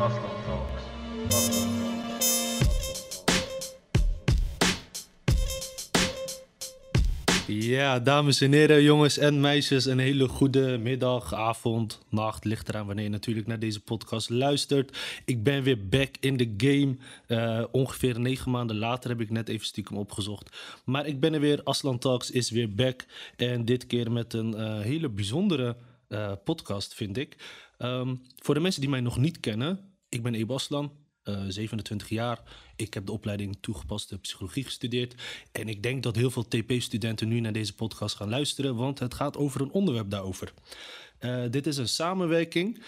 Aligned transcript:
Aslan 0.00 0.30
Talks. 0.46 0.82
Ja, 7.46 7.98
dames 7.98 8.40
en 8.40 8.52
heren, 8.52 8.82
jongens 8.82 9.18
en 9.18 9.40
meisjes, 9.40 9.84
een 9.84 9.98
hele 9.98 10.28
goede 10.28 10.78
middag, 10.78 11.34
avond, 11.34 12.00
nacht. 12.08 12.44
Ligt 12.44 12.68
eraan 12.68 12.86
wanneer 12.86 13.04
je 13.04 13.10
natuurlijk 13.10 13.46
naar 13.46 13.58
deze 13.58 13.80
podcast 13.80 14.30
luistert. 14.30 14.98
Ik 15.24 15.42
ben 15.42 15.62
weer 15.62 15.88
back 15.88 16.14
in 16.20 16.36
the 16.36 16.54
game. 16.56 16.96
Eh, 17.26 17.64
ongeveer 17.70 18.20
negen 18.20 18.50
maanden 18.50 18.76
later 18.76 19.10
heb 19.10 19.20
ik 19.20 19.30
net 19.30 19.48
even 19.48 19.66
stiekem 19.66 19.96
opgezocht. 19.96 20.56
Maar 20.84 21.06
ik 21.06 21.20
ben 21.20 21.34
er 21.34 21.40
weer. 21.40 21.62
Aslan 21.64 21.98
Talks 21.98 22.30
is 22.30 22.50
weer 22.50 22.74
back. 22.74 23.04
En 23.36 23.64
dit 23.64 23.86
keer 23.86 24.12
met 24.12 24.32
een 24.32 24.54
eh, 24.54 24.80
hele 24.80 25.08
bijzondere 25.08 25.76
eh, 26.08 26.32
podcast, 26.44 26.94
vind 26.94 27.16
ik. 27.16 27.36
Ehm, 27.78 28.14
voor 28.38 28.54
de 28.54 28.60
mensen 28.60 28.80
die 28.80 28.90
mij 28.90 29.00
nog 29.00 29.18
niet 29.18 29.40
kennen, 29.40 29.89
ik 30.10 30.22
ben 30.22 30.34
Ebe 30.34 30.52
Aslan. 30.52 30.92
eh, 31.22 31.44
27 31.48 32.08
jaar. 32.08 32.42
Ik 32.76 32.94
heb 32.94 33.06
de 33.06 33.12
opleiding 33.12 33.56
toegepaste 33.60 34.18
psychologie 34.18 34.64
gestudeerd. 34.64 35.14
En 35.52 35.68
ik 35.68 35.82
denk 35.82 36.02
dat 36.02 36.16
heel 36.16 36.30
veel 36.30 36.48
TP-studenten 36.48 37.28
nu 37.28 37.40
naar 37.40 37.52
deze 37.52 37.74
podcast 37.74 38.16
gaan 38.16 38.28
luisteren, 38.28 38.76
want 38.76 38.98
het 38.98 39.14
gaat 39.14 39.36
over 39.36 39.60
een 39.60 39.70
onderwerp 39.70 40.10
daarover. 40.10 40.52
Eh, 41.18 41.42
dit 41.50 41.66
is 41.66 41.76
een 41.76 41.88
samenwerking. 41.88 42.82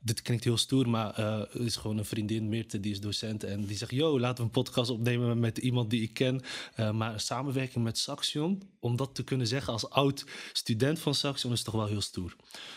Dit 0.00 0.22
klinkt 0.22 0.44
heel 0.44 0.56
stoer, 0.56 0.88
maar 0.88 1.16
het 1.50 1.62
is 1.62 1.76
gewoon 1.76 1.98
een 1.98 2.04
vriendin, 2.04 2.48
Meerte, 2.48 2.80
die 2.80 2.92
is 2.92 3.00
docent. 3.00 3.44
En 3.44 3.64
die 3.64 3.76
zegt, 3.76 3.90
yo, 3.90 4.20
laten 4.20 4.36
we 4.36 4.42
een 4.42 4.50
podcast 4.50 4.90
opnemen 4.90 5.38
met 5.38 5.58
iemand 5.58 5.90
die 5.90 6.02
ik 6.02 6.14
ken. 6.14 6.42
Eh, 6.74 6.90
maar 6.90 7.20
samenwerking 7.20 7.84
met 7.84 7.98
Saxion, 7.98 8.62
om 8.80 8.96
dat 8.96 9.14
te 9.14 9.24
kunnen 9.24 9.46
zeggen 9.46 9.72
als 9.72 9.90
oud 9.90 10.24
student 10.52 10.98
van 10.98 11.14
Saxion, 11.14 11.52
is 11.52 11.62
toch 11.62 11.74
wel 11.74 11.86
heel 11.86 12.00
stoer. 12.00 12.36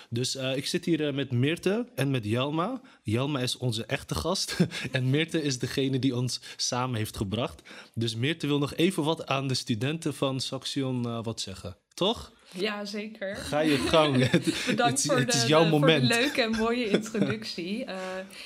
Dus 0.10 0.36
eh, 0.36 0.56
ik 0.56 0.66
zit 0.66 0.86
hier 0.86 1.14
met 1.14 1.32
Meerte 1.32 1.90
en 1.96 2.12
met 2.12 2.26
Jelma. 2.26 2.82
Jelma 3.04 3.40
is 3.40 3.58
onze 3.58 3.86
echte 3.86 4.16
gast. 4.16 4.58
en 4.92 5.10
Meerte 5.10 5.42
is 5.42 5.60
degene 5.60 6.00
die 6.00 6.16
ons 6.16 6.42
samen 6.56 6.98
heeft 6.98 7.18
gebracht. 7.18 7.62
Dus 7.94 8.16
Meerte 8.16 8.48
wil 8.48 8.60
nog 8.60 8.74
even 8.76 9.04
wat 9.04 9.28
aan 9.28 9.48
de 9.48 9.54
studenten 9.54 10.14
van 10.14 10.40
Saxion 10.40 11.24
wat 11.24 11.42
zeggen. 11.42 11.78
Toch? 11.94 12.32
Ja, 12.54 12.86
zeker. 12.86 13.36
Ga 13.36 13.60
je 13.60 13.78
gang. 13.78 14.30
Bedankt 14.68 14.98
het, 14.98 15.02
voor, 15.12 15.18
het 15.18 15.32
de, 15.32 15.38
is 15.38 15.46
jouw 15.48 15.64
de- 15.64 15.70
voor 15.70 15.80
moment. 15.80 16.02
de 16.02 16.16
leuke 16.16 16.42
en 16.42 16.52
mooie 16.52 16.90
introductie. 16.98 17.86
Eh, 17.86 17.96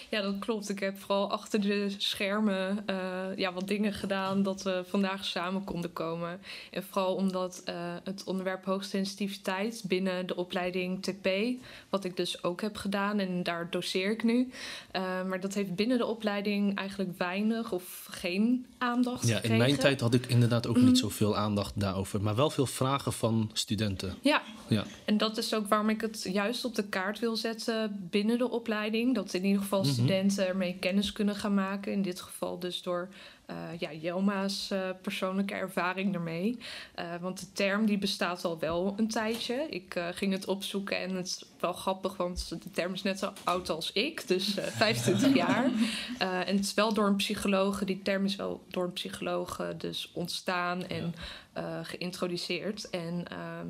ja, 0.10 0.22
dat 0.22 0.40
klopt. 0.40 0.70
Ik 0.70 0.80
heb 0.80 1.00
vooral 1.00 1.32
achter 1.32 1.62
de 1.62 1.94
schermen 1.98 2.84
eh, 2.86 2.96
ja, 3.36 3.54
wat 3.54 3.68
dingen 3.68 3.94
gedaan 3.94 4.44
dat 4.44 4.64
we 4.64 4.84
vandaag 4.88 5.26
samen 5.26 5.64
konden 5.64 5.94
komen. 5.94 6.40
En 6.72 6.84
vooral 6.84 7.16
omdat 7.16 7.62
eh, 7.66 7.76
het 8.04 8.24
onderwerp 8.26 8.66
hoogsensitiviteit 8.66 9.84
binnen 9.88 10.28
de 10.28 10.36
opleiding 10.36 11.04
TP, 11.04 11.28
wat 11.90 12.04
ik 12.04 12.18
dus 12.18 12.44
ook 12.44 12.62
heb 12.62 12.76
gedaan 12.76 13.20
en 13.20 13.44
daar 13.44 13.68
doseer 13.70 14.12
ik 14.12 14.24
nu. 14.24 14.50
maar 15.28 15.40
dat 15.40 15.54
heeft 15.54 15.76
binnen 15.76 15.98
de 15.98 16.06
opleiding 16.06 16.76
eigenlijk 16.78 17.18
weinig 17.18 17.72
of 17.72 18.08
geen 18.10 18.66
aandacht 18.78 19.28
Ja, 19.28 19.42
in 19.42 19.58
mijn 19.58 19.76
tijd 19.78 20.02
had 20.02 20.14
ik 20.14 20.26
inderdaad 20.26 20.68
ook 20.68 20.78
niet 20.78 20.98
zoveel 20.98 21.36
aandacht 21.38 21.80
daarover. 21.80 22.22
Maar 22.22 22.36
wel 22.36 22.50
veel 22.50 22.66
vragen 22.66 23.14
van 23.14 23.50
studenten. 23.54 23.95
Ja, 24.22 24.42
Ja. 24.68 24.84
En 25.06 25.18
dat 25.18 25.38
is 25.38 25.54
ook 25.54 25.68
waarom 25.68 25.90
ik 25.90 26.02
het 26.02 26.24
juist 26.32 26.66
op 26.66 26.76
de 26.76 26.84
kaart 26.84 27.20
wil 27.20 27.36
zetten 27.36 28.08
binnen 28.10 28.38
de 28.38 28.50
opleiding. 28.50 29.16
Dat 29.16 29.34
in 29.34 29.46
ieder 29.46 29.62
geval 29.62 29.82
Mhm. 29.84 29.92
studenten 29.92 30.48
ermee 30.48 30.78
kennis 30.80 31.12
kunnen 31.12 31.36
gaan 31.36 31.54
maken. 31.54 31.92
In 31.92 32.02
dit 32.02 32.22
geval 32.22 32.60
dus 32.60 32.82
door 32.82 33.10
eh, 33.46 33.56
ja, 33.80 33.94
Jelma's 33.94 34.72
eh, 34.72 34.90
persoonlijke 35.02 35.54
ervaring 35.54 36.14
ermee. 36.14 36.58
Eh, 36.96 37.06
want 37.22 37.40
de 37.40 37.52
term 37.52 37.86
die 37.86 37.98
bestaat 37.98 38.46
al 38.46 38.60
wel 38.60 38.94
een 38.98 39.08
tijdje. 39.08 39.68
Ik 39.70 40.00
ging 40.12 40.34
het 40.34 40.46
opzoeken 40.46 40.98
en 40.98 41.16
het 41.16 41.26
is 41.26 41.46
wel 41.60 41.74
grappig, 41.74 42.18
want 42.18 42.64
de 42.64 42.72
term 42.72 42.94
is 42.94 43.02
net 43.02 43.20
zo 43.20 43.34
oud 43.44 43.70
als 43.70 43.92
ik. 43.92 44.28
Dus 44.28 44.58
eh 44.58 44.66
25 44.86 45.34
jaar. 45.34 45.70
En 46.18 46.56
het 46.56 46.66
is 46.66 46.74
wel 46.74 46.94
door 46.94 47.08
een 47.08 47.16
psycholoog, 47.16 47.84
die 47.84 48.02
term 48.02 48.26
is 48.26 48.36
wel 48.36 48.64
door 48.68 48.84
een 48.84 48.94
psycholoog 48.94 49.74
dus 49.78 50.12
ontstaan 50.14 50.88
en 50.88 51.14
geïntroduceerd. 51.84 52.90
En 52.90 53.26
ehm, 53.28 53.68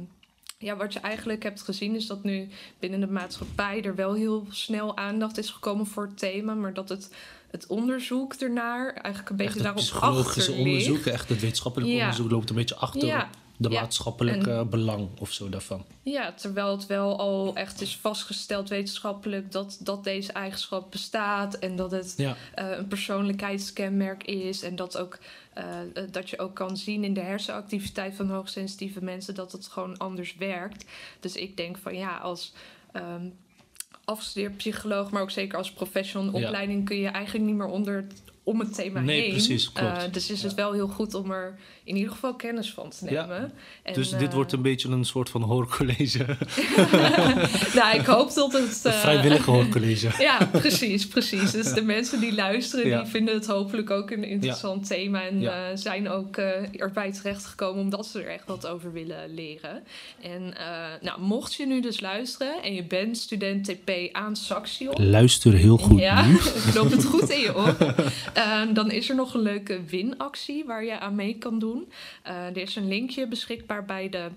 ja, 0.58 0.76
wat 0.76 0.94
je 0.94 1.00
eigenlijk 1.00 1.44
hebt 1.44 1.62
gezien 1.62 1.96
is 1.96 2.08
dat 2.08 2.24
nu 2.24 2.48
binnen 2.80 3.00
de 3.00 3.08
maatschappij 3.08 3.84
er 3.84 3.96
wel 3.96 4.14
heel 4.14 4.46
snel 4.50 4.98
aandacht 4.98 5.38
is 5.38 5.50
gekomen 5.50 5.86
voor 5.86 6.04
het 6.04 6.18
thema, 6.18 6.54
maar 6.54 6.74
dat 6.74 6.90
het, 6.90 7.10
het 7.56 7.68
onderzoek 7.68 8.34
ernaar 8.34 8.94
eigenlijk 8.94 9.30
een 9.30 9.36
beetje 9.36 9.54
Echt 9.54 9.64
daarop 9.64 9.82
psychologische 9.82 10.40
achter 10.52 10.58
onderzoek, 10.58 10.96
ligt. 10.96 11.08
echt 11.08 11.30
het 11.30 11.42
wetenschappelijke 11.42 11.94
Ja. 11.96 12.00
onderzoek 12.02 12.32
loopt 12.32 12.50
een 12.50 12.56
beetje 12.56 12.76
achter 12.76 13.06
Ja. 13.08 13.30
de 13.58 13.70
Ja. 13.70 13.80
maatschappelijke 13.80 14.66
belang 14.70 15.08
of 15.20 15.32
zo 15.32 15.50
daarvan. 15.50 15.86
Ja, 16.04 16.34
terwijl 16.34 16.72
het 16.72 16.86
wel 16.86 17.20
al 17.20 17.56
echt 17.56 17.82
is 17.82 17.98
vastgesteld 17.98 18.70
wetenschappelijk 18.70 19.52
dat, 19.52 19.78
dat 19.80 20.04
deze 20.04 20.32
eigenschap 20.32 20.92
bestaat 20.92 21.54
en 21.60 21.76
dat 21.76 21.92
het 21.92 22.16
eh, 22.18 22.70
een 22.78 22.88
persoonlijkheidskenmerk 22.88 24.24
is. 24.24 24.62
En 24.62 24.76
dat, 24.76 24.98
ook, 24.98 25.18
eh, 25.54 25.64
eh, 25.82 25.88
dat 26.12 26.30
je 26.30 26.40
ook 26.40 26.56
kan 26.56 26.78
zien 26.78 27.04
in 27.04 27.14
de 27.14 27.22
hersenactiviteit 27.22 28.16
van 28.16 28.30
hoogsensitieve 28.30 29.04
mensen 29.04 29.36
dat 29.36 29.52
het 29.52 29.68
gewoon 29.68 29.98
anders 29.98 30.36
werkt. 30.36 30.86
Dus 31.20 31.36
ik 31.36 31.58
denk 31.58 31.78
van 31.78 31.96
ja, 31.96 32.18
als 32.18 32.54
ehm 32.92 33.26
afgestudeerd 34.06 34.58
psycholoog, 34.58 35.12
maar 35.12 35.22
ook 35.22 35.32
zeker 35.32 35.58
als 35.58 35.72
professional 35.72 36.34
opleiding 36.34 36.86
kun 36.86 36.98
je 36.98 37.08
eigenlijk 37.08 37.46
niet 37.46 37.56
meer 37.56 37.68
onder 37.68 37.96
het- 37.96 38.24
om 38.46 38.60
het 38.60 38.74
thema 38.74 39.00
Nee, 39.00 39.22
heen. 39.22 39.30
precies, 39.30 39.72
klopt. 39.72 39.98
Eh, 39.98 40.12
dus 40.12 40.30
is 40.30 40.44
het 40.44 40.54
wel 40.54 40.72
heel 40.74 40.88
goed 40.88 41.14
om 41.14 41.32
er 41.32 41.56
in 41.84 41.96
ieder 41.96 42.12
geval 42.12 42.36
kennis 42.36 42.72
van 42.74 42.90
te 42.90 43.10
Ja. 43.10 43.22
nemen. 43.22 43.52
En, 43.84 43.94
dus 43.94 44.10
dit 44.10 44.22
eh, 44.28 44.34
wordt 44.34 44.52
een 44.52 44.62
beetje 44.62 44.90
een 44.90 45.06
soort 45.06 45.30
van 45.30 45.42
hoorcollege. 45.42 46.26
nou, 47.80 47.98
ik 48.00 48.06
hoop 48.06 48.34
dat 48.34 48.54
het... 48.54 48.80
een 48.84 48.92
eh, 48.92 49.00
vrijwillige 49.00 49.52
hoorcollege. 49.52 50.10
Ja, 50.24 50.50
precies, 50.52 51.08
precies. 51.08 51.52
Dus 51.52 51.74
de 51.74 51.82
mensen 51.82 52.20
die 52.20 52.34
luisteren, 52.36 52.88
Ja. 52.88 53.02
die 53.02 53.12
vinden 53.12 53.34
het 53.34 53.46
hopelijk 53.48 53.90
ook 53.90 54.12
een 54.12 54.24
interessant 54.24 54.88
thema. 54.88 55.22
En 55.28 55.78
zijn 55.78 56.10
ook 56.10 56.38
erbij 56.72 57.12
terechtgekomen 57.12 57.82
omdat 57.82 58.06
ze 58.08 58.22
er 58.22 58.30
echt 58.30 58.46
wat 58.48 58.68
over 58.68 58.94
willen 58.94 59.34
leren. 59.34 59.84
En 60.22 60.54
nou, 61.02 61.22
mocht 61.22 61.54
je 61.54 61.66
nu 61.66 61.82
dus 61.82 62.00
luisteren 62.00 62.64
en 62.64 62.74
je 62.74 62.84
bent 62.84 63.18
student 63.18 63.64
TP 63.66 63.92
aan 64.12 64.36
Saxion. 64.36 65.10
Luister 65.10 65.54
heel 65.54 65.78
goed 65.78 66.00
Ja, 66.00 66.26
ik 66.68 66.74
loop 66.74 66.92
het 66.92 67.06
goed 67.06 67.30
in 67.30 67.40
je 67.40 67.56
op. 67.56 67.96
Ehm, 68.36 68.74
dan 68.74 68.92
is 68.92 69.10
er 69.10 69.16
nog 69.16 69.34
een 69.34 69.42
leuke 69.42 69.84
winactie 69.84 70.66
waar 70.66 70.84
je 70.84 71.00
aan 71.00 71.16
mee 71.16 71.38
kan 71.38 71.60
doen. 71.60 71.92
Eh, 72.24 72.46
er 72.46 72.58
is 72.58 72.76
een 72.76 72.88
linkje 72.88 73.28
beschikbaar 73.28 73.86
bij 73.86 74.10
de 74.10 74.28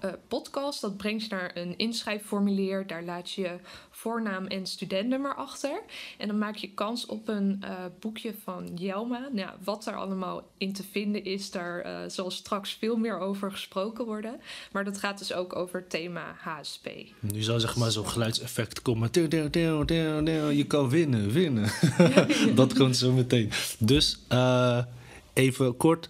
eh, 0.00 0.10
podcast. 0.28 0.80
Dat 0.80 0.96
brengt 0.96 1.22
je 1.22 1.28
naar 1.30 1.50
een 1.54 1.76
inschrijfformulier. 1.76 2.86
Daar 2.86 3.02
laat 3.02 3.30
je 3.30 3.56
voornaam 3.90 4.46
en 4.46 4.66
studentnummer 4.66 5.34
achter. 5.34 5.82
En 6.18 6.28
dan 6.28 6.38
maak 6.38 6.56
je 6.56 6.70
kans 6.70 7.06
op 7.06 7.28
een 7.28 7.58
eh, 7.60 7.70
boekje 8.00 8.34
van 8.42 8.70
Jelma. 8.74 9.28
Nou, 9.32 9.50
wat 9.64 9.86
er 9.86 9.94
allemaal 9.96 10.48
in 10.58 10.72
te 10.72 10.82
vinden 10.90 11.24
is, 11.24 11.50
daar 11.50 11.80
eh, 11.80 11.98
zal 12.06 12.30
straks 12.30 12.76
veel 12.80 12.96
meer 12.96 13.18
over 13.18 13.50
gesproken 13.50 14.04
worden. 14.04 14.40
Maar 14.72 14.84
dat 14.84 14.98
gaat 14.98 15.18
dus 15.18 15.32
ook 15.32 15.56
over 15.56 15.80
het 15.80 15.90
thema 15.90 16.36
HSP. 16.38 16.88
Nu 17.20 17.42
zou 17.42 17.60
zeg 17.60 17.76
maar 17.76 17.90
zo'n 17.90 18.08
geluidseffect 18.08 18.82
komen. 18.82 19.10
Je 19.12 20.64
kan 20.66 20.88
winnen, 20.88 21.30
winnen. 21.30 21.70
dat 22.54 22.74
komt 22.74 22.96
zo 22.96 23.12
meteen. 23.12 23.50
Dus 23.78 24.18
even 25.32 25.76
kort. 25.76 26.08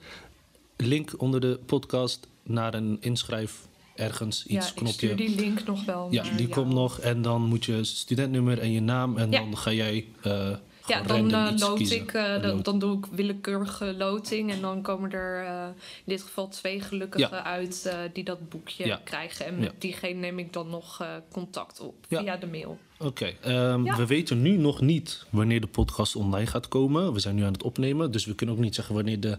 Link 0.76 1.12
onder 1.16 1.40
de 1.40 1.60
podcast 1.66 2.28
naar 2.42 2.74
een 2.74 2.96
inschrijf 3.00 3.67
ergens 3.98 4.46
iets 4.46 4.66
ja, 4.66 4.72
knopje. 4.74 5.14
die 5.14 5.34
link 5.34 5.64
nog 5.64 5.84
wel 5.84 6.08
Ja, 6.10 6.22
die 6.36 6.48
komt 6.48 6.72
nog. 6.72 7.00
En 7.00 7.22
dan 7.22 7.42
moet 7.42 7.64
je 7.64 7.84
studentnummer 7.84 8.58
en 8.58 8.72
je 8.72 8.80
naam. 8.80 9.16
En 9.16 9.30
dan 9.30 9.56
ga 9.56 9.72
jij 9.72 10.06
eh 10.22 10.50
Ja, 10.86 11.02
dan 11.02 11.52
iets 11.52 11.62
lood 11.62 11.76
kiezen. 11.76 11.96
ik, 11.96 12.12
eh, 12.12 12.62
dan, 12.62 12.78
doe 12.78 12.98
ik 12.98 13.06
willekeurige 13.10 13.94
loting. 13.94 14.52
En 14.52 14.60
dan 14.60 14.82
komen 14.82 15.12
er 15.12 15.44
in 15.74 15.74
dit 16.04 16.22
geval 16.22 16.48
twee 16.48 16.80
gelukkigen 16.80 17.36
Ja. 17.36 17.44
uit 17.44 17.92
die 18.12 18.24
dat 18.24 18.48
boekje 18.48 18.86
Ja. 18.86 19.00
krijgen. 19.04 19.46
En 19.46 19.54
Ja. 19.54 19.60
met 19.60 19.74
diegene 19.80 20.20
neem 20.20 20.38
ik 20.38 20.52
dan 20.52 20.68
nog 20.68 21.04
contact 21.32 21.80
op 21.80 21.94
via 22.08 22.36
de 22.36 22.46
mail. 22.46 22.78
Oké, 23.00 23.24
ehm, 23.40 23.84
Ja. 23.84 23.96
we 23.96 24.06
weten 24.06 24.42
nu 24.42 24.56
nog 24.56 24.80
niet 24.80 25.24
wanneer 25.30 25.60
de 25.60 25.66
podcast 25.66 26.16
online 26.16 26.46
gaat 26.46 26.68
komen. 26.68 27.12
We 27.12 27.18
zijn 27.20 27.34
nu 27.34 27.42
aan 27.44 27.52
het 27.52 27.62
opnemen, 27.62 28.10
dus 28.10 28.24
we 28.24 28.34
kunnen 28.34 28.54
ook 28.56 28.60
niet 28.60 28.74
zeggen 28.74 28.94
wanneer 28.94 29.20
de 29.20 29.38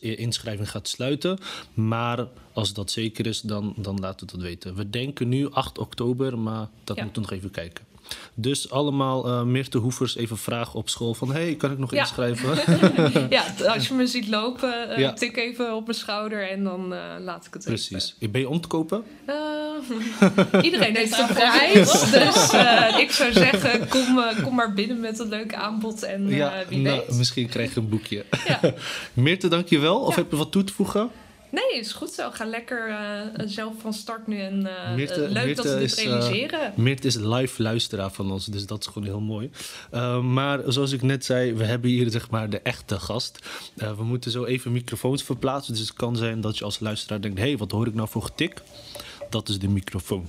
inschrijving 0.00 0.70
gaat 0.70 0.88
sluiten. 0.88 1.38
Maar 1.74 2.26
als 2.52 2.72
dat 2.72 2.90
zeker 2.90 3.26
is, 3.26 3.40
dan, 3.40 3.72
dan 3.76 3.98
laten 4.00 4.26
we 4.26 4.32
dat 4.32 4.42
weten. 4.42 4.74
We 4.74 4.90
denken 4.90 5.28
nu 5.28 5.50
8 5.50 5.78
oktober, 5.78 6.38
maar 6.38 6.68
dat 6.84 6.96
Ja. 6.96 7.02
moeten 7.04 7.22
we 7.22 7.28
nog 7.28 7.38
even 7.38 7.50
kijken. 7.50 7.84
Dus 8.34 8.70
allemaal 8.70 9.26
eh 9.26 9.42
Meerte 9.42 9.78
Hoevers 9.78 10.16
even 10.16 10.38
vragen 10.38 10.74
op 10.74 10.88
school 10.88 11.14
van... 11.14 11.32
hey, 11.32 11.54
kan 11.54 11.70
ik 11.72 11.78
nog 11.78 11.90
Ja. 11.92 12.00
inschrijven? 12.00 12.48
ja, 13.36 13.44
als 13.66 13.88
je 13.88 13.94
me 13.94 14.06
ziet 14.06 14.28
lopen, 14.28 14.90
eh, 14.90 14.98
Ja. 14.98 15.12
tik 15.12 15.36
even 15.36 15.74
op 15.74 15.84
mijn 15.86 15.98
schouder 15.98 16.50
en 16.50 16.64
dan 16.64 16.92
eh, 16.94 17.00
laat 17.20 17.46
ik 17.46 17.52
het 17.54 17.64
Precies. 17.64 18.14
Ben 18.30 18.40
je 18.40 18.48
om 18.48 18.60
te 18.60 18.68
kopen? 18.68 19.02
even. 19.26 20.02
Eh, 20.52 20.62
iedereen 20.68 20.96
heeft 20.96 21.18
een 21.18 21.26
prijs, 21.26 22.00
dus 22.10 22.52
eh, 22.52 22.98
ik 22.98 23.10
zou 23.10 23.32
zeggen, 23.32 23.88
kom, 23.88 24.18
eh, 24.18 24.42
kom 24.42 24.54
maar 24.54 24.72
binnen 24.74 25.00
met 25.00 25.18
een 25.18 25.28
leuk 25.28 25.54
aanbod 25.54 26.02
en 26.02 26.28
eh, 26.30 26.50
wie 26.68 26.78
nou, 26.78 27.02
weet. 27.06 27.16
misschien 27.16 27.48
krijg 27.48 27.74
je 27.74 27.80
een 27.80 27.88
boekje. 27.88 28.24
Ja. 28.46 28.60
Meerte, 29.12 29.48
dank 29.48 29.68
je 29.68 29.78
wel. 29.78 29.98
Of 30.00 30.14
Ja. 30.16 30.20
heb 30.22 30.30
je 30.30 30.36
wat 30.36 30.52
toe 30.52 30.64
te 30.64 30.72
voegen? 30.72 31.10
Nee, 31.50 31.78
is 31.78 31.92
goed 31.92 32.10
zo. 32.10 32.30
Ga 32.30 32.44
lekker 32.44 32.88
eh, 32.88 33.46
zelf 33.46 33.74
van 33.80 33.92
start 33.92 34.26
nu. 34.26 34.40
En 34.40 34.66
eh, 34.66 35.24
eh, 35.24 35.30
leuk 35.30 35.56
dat 35.56 35.66
ze 35.66 35.78
dit 35.78 35.90
is, 35.90 36.04
realiseren. 36.04 36.72
Meert 36.76 37.04
is 37.04 37.14
live 37.14 37.62
luisteraar 37.62 38.10
van 38.10 38.32
ons, 38.32 38.46
dus 38.46 38.66
dat 38.66 38.80
is 38.80 38.86
gewoon 38.86 39.08
heel 39.08 39.20
mooi. 39.20 39.50
Maar 40.22 40.60
zoals 40.66 40.92
ik 40.92 41.02
net 41.02 41.24
zei, 41.24 41.52
we 41.54 41.64
hebben 41.64 41.90
hier 41.90 42.10
zeg 42.10 42.30
maar 42.30 42.50
de 42.50 42.60
echte 42.60 43.00
gast. 43.00 43.38
We 43.74 44.04
moeten 44.04 44.30
zo 44.30 44.44
even 44.44 44.72
microfoons 44.72 45.22
verplaatsen. 45.22 45.74
Dus 45.74 45.82
het 45.82 45.96
kan 45.96 46.16
zijn 46.16 46.40
dat 46.40 46.58
je 46.58 46.64
als 46.64 46.80
luisteraar 46.80 47.20
denkt: 47.20 47.38
hé, 47.38 47.44
hey, 47.44 47.56
wat 47.56 47.70
hoor 47.70 47.86
ik 47.86 47.94
nou 47.94 48.08
voor 48.08 48.22
getik? 48.22 48.62
Dat 49.30 49.48
is 49.48 49.58
de 49.58 49.68
microfoon. 49.68 50.28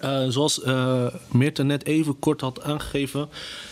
Uh, 0.00 0.24
zoals 0.28 0.58
uh, 0.58 1.06
Meerte 1.30 1.62
net 1.62 1.84
even 1.84 2.18
kort 2.18 2.40
had 2.40 2.62
aangegeven, 2.62 3.28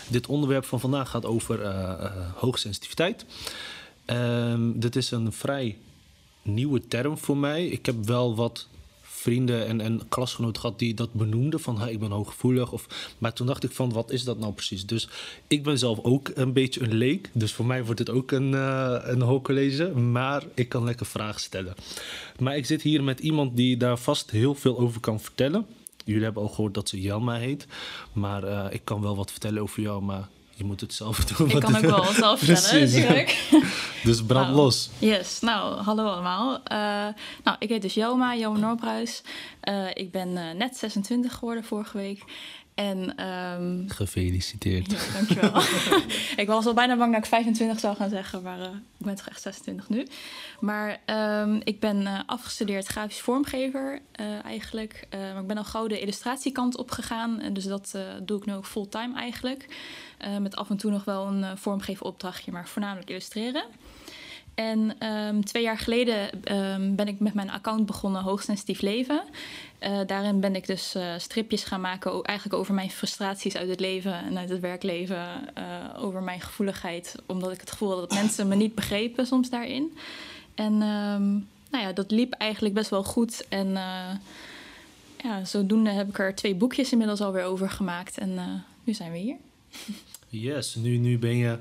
dit 0.07 0.27
onderwerp 0.27 0.65
van 0.65 0.79
vandaag 0.79 1.09
gaat 1.09 1.25
over 1.25 1.61
uh, 1.61 2.05
hoogsensitiviteit. 2.35 3.25
Um, 4.05 4.79
dit 4.79 4.95
is 4.95 5.11
een 5.11 5.31
vrij 5.31 5.77
nieuwe 6.41 6.87
term 6.87 7.17
voor 7.17 7.37
mij. 7.37 7.67
Ik 7.67 7.85
heb 7.85 7.95
wel 8.05 8.35
wat 8.35 8.67
vrienden 9.01 9.67
en, 9.67 9.81
en 9.81 10.01
klasgenoten 10.09 10.61
gehad 10.61 10.79
die 10.79 10.93
dat 10.93 11.13
benoemden 11.13 11.59
van 11.59 11.87
ik 11.87 11.99
ben 11.99 12.11
hooggevoelig. 12.11 12.71
Of, 12.71 13.13
maar 13.17 13.33
toen 13.33 13.47
dacht 13.47 13.63
ik 13.63 13.71
van 13.71 13.91
wat 13.91 14.11
is 14.11 14.23
dat 14.23 14.39
nou 14.39 14.53
precies? 14.53 14.85
Dus 14.85 15.09
ik 15.47 15.63
ben 15.63 15.77
zelf 15.77 15.99
ook 16.03 16.31
een 16.33 16.53
beetje 16.53 16.81
een 16.81 16.93
leek. 16.93 17.29
Dus 17.33 17.53
voor 17.53 17.65
mij 17.65 17.83
wordt 17.85 17.99
het 17.99 18.09
ook 18.09 18.31
een, 18.31 18.51
uh, 18.51 18.97
een 19.01 19.21
hoogcollege. 19.21 19.89
Maar 19.89 20.43
ik 20.53 20.69
kan 20.69 20.83
lekker 20.83 21.05
vragen 21.05 21.41
stellen. 21.41 21.75
Maar 22.39 22.57
ik 22.57 22.65
zit 22.65 22.81
hier 22.81 23.03
met 23.03 23.19
iemand 23.19 23.55
die 23.55 23.77
daar 23.77 23.97
vast 23.97 24.31
heel 24.31 24.55
veel 24.55 24.79
over 24.79 25.01
kan 25.01 25.19
vertellen. 25.19 25.65
Jullie 26.05 26.23
hebben 26.23 26.41
al 26.41 26.49
gehoord 26.49 26.73
dat 26.73 26.89
ze 26.89 27.01
Jelma 27.01 27.35
heet. 27.35 27.67
Maar 28.13 28.43
uh, 28.43 28.65
ik 28.69 28.81
kan 28.83 29.01
wel 29.01 29.15
wat 29.15 29.31
vertellen 29.31 29.61
over 29.61 29.81
jou, 29.81 30.03
maar 30.03 30.29
je 30.55 30.63
moet 30.63 30.81
het 30.81 30.93
zelf 30.93 31.19
doen. 31.25 31.49
Ik 31.49 31.59
kan 31.59 31.75
ook 31.75 31.81
wel 31.95 32.03
zelf 32.03 32.39
vertellen, 32.39 32.91
natuurlijk. 32.91 33.49
dus 34.03 34.23
brand 34.23 34.47
nou, 34.47 34.57
los. 34.57 34.89
Yes, 34.99 35.39
nou, 35.39 35.81
hallo 35.81 36.05
allemaal. 36.07 36.53
Uh, 36.53 37.13
nou, 37.43 37.57
ik 37.59 37.69
heet 37.69 37.81
dus 37.81 37.93
Jelma, 37.93 38.35
Jelma 38.35 38.59
Noorbruis. 38.59 39.21
Uh, 39.69 39.87
ik 39.93 40.11
ben 40.11 40.29
uh, 40.29 40.51
net 40.51 40.77
26 40.77 41.33
geworden 41.33 41.63
vorige 41.63 41.97
week. 41.97 42.23
En, 42.75 43.27
um, 43.27 43.89
Gefeliciteerd. 43.89 44.91
Ja, 44.91 44.97
dankjewel. 45.13 45.61
ik 46.43 46.47
was 46.47 46.65
al 46.65 46.73
bijna 46.73 46.97
bang 46.97 47.11
dat 47.11 47.23
ik 47.23 47.29
25 47.29 47.79
zou 47.79 47.95
gaan 47.95 48.09
zeggen, 48.09 48.41
maar 48.41 48.59
uh, 48.59 48.65
ik 48.97 49.05
ben 49.05 49.15
toch 49.15 49.27
echt 49.27 49.41
26 49.41 49.89
nu. 49.89 50.07
Maar 50.59 50.99
um, 51.41 51.61
ik 51.63 51.79
ben 51.79 52.01
uh, 52.01 52.19
afgestudeerd 52.25 52.87
grafisch 52.87 53.19
vormgever 53.19 53.99
uh, 54.19 54.45
eigenlijk. 54.45 55.07
maar 55.09 55.41
ik 55.41 55.47
ben 55.47 55.57
al 55.57 55.63
gauw 55.63 55.87
de 55.87 55.99
illustratiekant 55.99 56.77
opgegaan. 56.77 57.41
Dus 57.53 57.65
dat 57.65 57.97
doe 58.23 58.37
ik 58.37 58.45
nu 58.45 58.53
ook 58.53 58.65
fulltime 58.65 59.15
eigenlijk. 59.15 59.67
Met 60.41 60.55
af 60.55 60.69
en 60.69 60.77
toe 60.77 60.91
nog 60.91 61.03
wel 61.03 61.27
een 61.27 61.57
vormgeveropdrachtje, 61.57 62.51
maar 62.51 62.67
voornamelijk 62.67 63.09
illustreren. 63.09 63.63
En 64.55 65.07
um, 65.07 65.45
twee 65.45 65.63
jaar 65.63 65.77
geleden 65.77 66.29
um, 66.55 66.95
ben 66.95 67.07
ik 67.07 67.19
met 67.19 67.33
mijn 67.33 67.49
account 67.49 67.85
begonnen 67.85 68.21
Hoogsensitief 68.21 68.81
Leven. 68.81 69.23
Uh, 69.81 69.99
daarin 70.05 70.39
ben 70.39 70.55
ik 70.55 70.67
dus 70.67 70.95
uh, 70.95 71.13
stripjes 71.17 71.63
gaan 71.63 71.81
maken, 71.81 72.23
eigenlijk 72.23 72.59
over 72.59 72.73
mijn 72.73 72.91
frustraties 72.91 73.55
uit 73.55 73.69
het 73.69 73.79
leven 73.79 74.13
en 74.13 74.37
uit 74.37 74.49
het 74.49 74.59
werkleven. 74.59 75.17
Uh, 75.57 76.03
over 76.03 76.23
mijn 76.23 76.41
gevoeligheid, 76.41 77.15
omdat 77.25 77.51
ik 77.51 77.59
het 77.59 77.71
gevoel 77.71 77.89
had 77.89 77.99
dat 77.99 78.19
mensen 78.19 78.47
me 78.47 78.55
niet 78.55 78.75
begrepen 78.75 79.27
soms 79.27 79.49
daarin. 79.49 79.97
En 80.55 80.73
um, 80.73 81.47
nou 81.69 81.83
ja, 81.83 81.91
dat 81.93 82.11
liep 82.11 82.33
eigenlijk 82.33 82.75
best 82.75 82.89
wel 82.89 83.03
goed. 83.03 83.45
En 83.49 83.71
ja, 85.23 85.45
zodoende 85.45 85.89
heb 85.89 86.09
ik 86.09 86.19
er 86.19 86.35
twee 86.35 86.55
boekjes 86.55 86.91
inmiddels 86.91 87.21
alweer 87.21 87.43
over 87.43 87.69
gemaakt. 87.69 88.17
En 88.17 88.63
nu 88.83 88.93
zijn 88.93 89.11
we 89.11 89.17
hier. 89.17 89.37
Yes, 90.41 90.75
nu, 90.75 90.97
nu 90.97 91.19
ben 91.19 91.37
je 91.37 91.57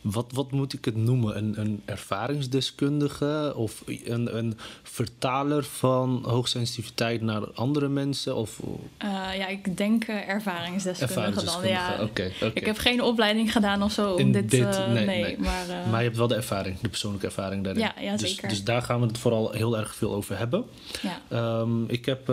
wat, 0.00 0.32
wat 0.34 0.50
moet 0.50 0.72
ik 0.72 0.84
het 0.84 0.96
noemen? 0.96 1.36
Een, 1.36 1.60
een 1.60 1.82
ervaringsdeskundige 1.84 3.52
of 3.56 3.82
een, 3.86 4.36
een 4.36 4.58
vertaler 4.82 5.64
van 5.64 6.24
hoogsensitiviteit 6.26 7.22
naar 7.22 7.50
andere 7.52 7.88
mensen? 7.88 8.36
Of... 8.36 8.60
Uh, 9.04 9.08
ja, 9.36 9.46
ik 9.46 9.76
denk 9.76 10.08
uh, 10.08 10.28
ervaringsdeskundige, 10.28 11.20
ervaringsdeskundige 11.20 11.74
dan. 11.74 11.98
Ja. 11.98 12.02
Okay, 12.02 12.32
okay. 12.36 12.50
Ik 12.54 12.66
heb 12.66 12.78
geen 12.78 13.02
opleiding 13.02 13.52
gedaan 13.52 13.82
of 13.82 13.92
zo 13.92 14.12
om 14.12 14.32
dit... 14.32 14.50
dit 14.50 14.60
uh, 14.60 14.86
nee, 14.86 15.06
nee, 15.06 15.22
nee. 15.22 15.38
Maar, 15.38 15.66
maar 15.90 15.98
je 15.98 16.06
hebt 16.06 16.16
wel 16.16 16.28
de 16.28 16.34
ervaring, 16.34 16.80
de 16.80 16.88
persoonlijke 16.88 17.26
ervaring 17.26 17.64
daarin. 17.64 17.82
Ja, 17.82 17.94
ja 18.00 18.16
dus, 18.16 18.30
zeker. 18.30 18.48
Dus 18.48 18.64
daar 18.64 18.82
gaan 18.82 19.00
we 19.00 19.06
het 19.06 19.18
vooral 19.18 19.50
heel 19.50 19.78
erg 19.78 19.94
veel 19.94 20.14
over 20.14 20.38
hebben. 20.38 20.64
Ja. 21.02 21.60
Um, 21.60 21.84
ik 21.88 22.04
heb 22.04 22.32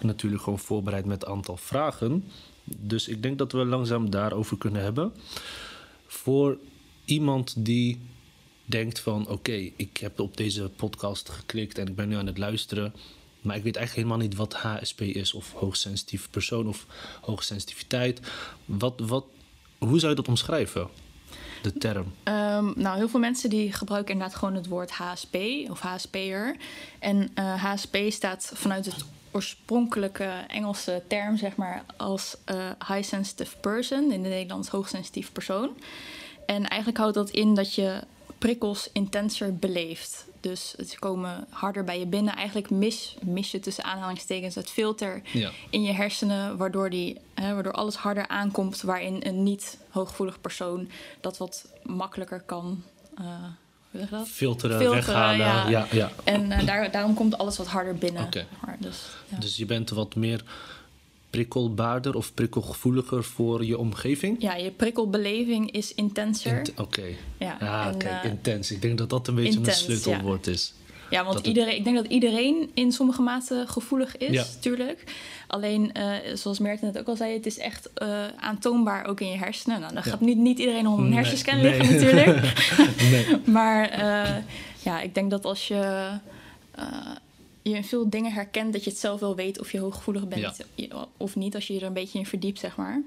natuurlijk 0.00 0.42
gewoon 0.42 0.58
voorbereid 0.58 1.04
met 1.04 1.22
een 1.22 1.32
aantal 1.32 1.56
vragen. 1.56 2.24
Dus 2.64 3.08
ik 3.08 3.22
denk 3.22 3.38
dat 3.38 3.52
we 3.52 3.64
langzaam 3.64 4.10
daarover 4.10 4.58
kunnen 4.58 4.82
hebben. 4.82 5.12
Voor 6.06 6.58
iemand 7.04 7.54
die 7.56 8.00
denkt 8.64 9.00
van 9.00 9.28
oké, 9.28 9.70
ik 9.76 9.96
heb 9.96 10.20
op 10.20 10.36
deze 10.36 10.70
podcast 10.76 11.28
geklikt 11.28 11.78
en 11.78 11.88
ik 11.88 11.96
ben 11.96 12.08
nu 12.08 12.16
aan 12.16 12.26
het 12.26 12.38
luisteren, 12.38 12.94
maar 13.40 13.56
ik 13.56 13.62
weet 13.62 13.76
eigenlijk 13.76 14.06
helemaal 14.06 14.28
niet 14.28 14.38
wat 14.38 14.54
HSP 14.54 15.00
is 15.00 15.32
of 15.32 15.52
hoogsensitief 15.52 16.30
persoon 16.30 16.68
of 16.68 16.86
hoogsensitiviteit. 17.20 18.20
Wat, 18.64 18.94
wat, 18.96 19.24
hoe 19.78 19.98
zou 19.98 20.10
je 20.10 20.16
dat 20.16 20.28
omschrijven? 20.28 20.88
De 21.62 21.72
term? 21.72 22.12
Um, 22.24 22.72
nou, 22.76 22.96
heel 22.96 23.08
veel 23.08 23.20
mensen 23.20 23.50
die 23.50 23.72
gebruiken 23.72 24.12
inderdaad 24.12 24.38
gewoon 24.38 24.54
het 24.54 24.66
woord 24.66 24.90
HSP 24.90 25.36
of 25.70 25.80
HSP'er. 25.80 26.56
En 26.98 27.30
HSP 27.34 27.96
staat 28.08 28.50
vanuit 28.54 28.84
het 28.84 29.04
oorspronkelijke 29.34 30.44
Engelse 30.48 31.02
term, 31.08 31.36
zeg 31.36 31.56
maar, 31.56 31.84
als 31.96 32.36
uh, 32.50 32.70
high 32.88 33.08
sensitive 33.08 33.56
person, 33.56 34.12
in 34.12 34.22
het 34.22 34.32
Nederlands 34.32 34.68
hoogsensitief 34.68 35.32
persoon. 35.32 35.70
En 36.46 36.68
eigenlijk 36.68 36.98
houdt 36.98 37.14
dat 37.14 37.30
in 37.30 37.54
dat 37.54 37.74
je 37.74 38.00
prikkels 38.38 38.88
intenser 38.92 39.56
beleeft. 39.56 40.26
Dus 40.40 40.74
ze 40.74 40.98
komen 40.98 41.46
harder 41.50 41.84
bij 41.84 41.98
je 41.98 42.06
binnen. 42.06 42.36
Eigenlijk 42.36 42.70
mis, 42.70 43.16
mis 43.22 43.50
je 43.50 43.60
tussen 43.60 43.84
aanhalingstekens 43.84 44.54
het 44.54 44.70
filter 44.70 45.22
ja. 45.32 45.50
in 45.70 45.82
je 45.82 45.92
hersenen, 45.92 46.56
waardoor, 46.56 46.90
die, 46.90 47.20
hè, 47.34 47.54
waardoor 47.54 47.72
alles 47.72 47.96
harder 47.96 48.28
aankomt, 48.28 48.82
waarin 48.82 49.20
een 49.26 49.42
niet 49.42 49.78
hooggevoelig 49.88 50.40
persoon 50.40 50.88
dat 51.20 51.36
wat 51.36 51.68
makkelijker 51.82 52.40
kan. 52.40 52.82
Uh, 53.20 53.44
Filteren, 53.94 54.26
Filteren, 54.26 54.90
weghalen. 54.90 55.36
ja. 55.38 55.68
Ja, 55.68 55.86
ja. 55.90 56.10
En 56.24 56.50
uh, 56.50 56.66
daar, 56.66 56.90
daarom 56.90 57.14
komt 57.14 57.38
alles 57.38 57.56
wat 57.56 57.66
harder 57.66 57.94
binnen. 57.94 58.24
Okay. 58.24 58.46
Dus, 58.78 58.98
ja. 59.28 59.38
dus 59.38 59.56
je 59.56 59.66
bent 59.66 59.90
wat 59.90 60.14
meer 60.14 60.42
prikkelbaarder 61.30 62.14
of 62.14 62.34
prikkelgevoeliger 62.34 63.24
voor 63.24 63.64
je 63.64 63.78
omgeving? 63.78 64.42
Ja, 64.42 64.54
je 64.54 64.70
prikkelbeleving 64.70 65.70
is 65.70 65.94
intenser. 65.94 66.58
Int 66.58 66.70
Oké. 66.70 66.82
Okay. 66.82 67.16
Ja, 67.38 67.56
ah, 67.60 67.86
en, 67.86 68.02
uh, 68.02 68.24
intens. 68.24 68.70
Ik 68.70 68.82
denk 68.82 68.98
dat 68.98 69.10
dat 69.10 69.28
een 69.28 69.34
beetje 69.34 69.58
intens, 69.58 69.88
een 69.88 69.96
sleutelwoord 69.96 70.46
ja. 70.46 70.52
is. 70.52 70.72
Ja, 71.10 71.24
want 71.24 71.46
iedereen, 71.46 71.76
ik 71.76 71.84
denk 71.84 71.96
dat 71.96 72.06
iedereen 72.06 72.70
in 72.74 72.92
sommige 72.92 73.22
mate 73.22 73.64
gevoelig 73.66 74.16
is, 74.16 74.30
Ja. 74.32 74.44
natuurlijk. 74.54 75.04
Alleen, 75.46 75.92
uh, 75.96 76.12
zoals 76.34 76.58
Meerten 76.58 76.86
net 76.86 76.98
ook 76.98 77.08
al 77.08 77.16
zei, 77.16 77.32
het 77.32 77.46
is 77.46 77.58
echt 77.58 77.90
uh, 78.02 78.24
aantoonbaar 78.40 79.06
ook 79.06 79.20
in 79.20 79.28
je 79.30 79.36
hersenen. 79.38 79.80
Nou, 79.80 79.92
dan 79.94 80.02
Ja. 80.04 80.10
gaat 80.10 80.20
niet, 80.20 80.36
niet 80.38 80.58
iedereen 80.58 80.86
om 80.86 80.98
een 80.98 81.04
Nee, 81.04 81.14
hersenscan 81.14 81.56
nee. 81.60 81.64
liggen 81.78 81.94
natuurlijk. 81.94 82.52
nee. 83.10 83.26
maar 83.44 83.98
uh, 83.98 84.36
ja, 84.82 85.00
ik 85.00 85.14
denk 85.14 85.30
dat 85.30 85.44
als 85.44 85.68
je, 85.68 86.08
je 87.62 87.74
in 87.74 87.84
veel 87.84 88.10
dingen 88.10 88.32
herkent, 88.32 88.72
dat 88.72 88.84
je 88.84 88.90
het 88.90 88.98
zelf 88.98 89.20
wel 89.20 89.34
weet 89.36 89.60
of 89.60 89.72
je 89.72 89.78
hooggevoelig 89.78 90.28
bent 90.28 90.56
of 91.16 91.36
niet, 91.36 91.54
als 91.54 91.66
je 91.66 91.72
je 91.74 91.80
er 91.80 91.86
een 91.86 91.92
beetje 91.92 92.18
in 92.18 92.26
verdiept, 92.26 92.58
zeg 92.58 92.76
maar. 92.76 93.02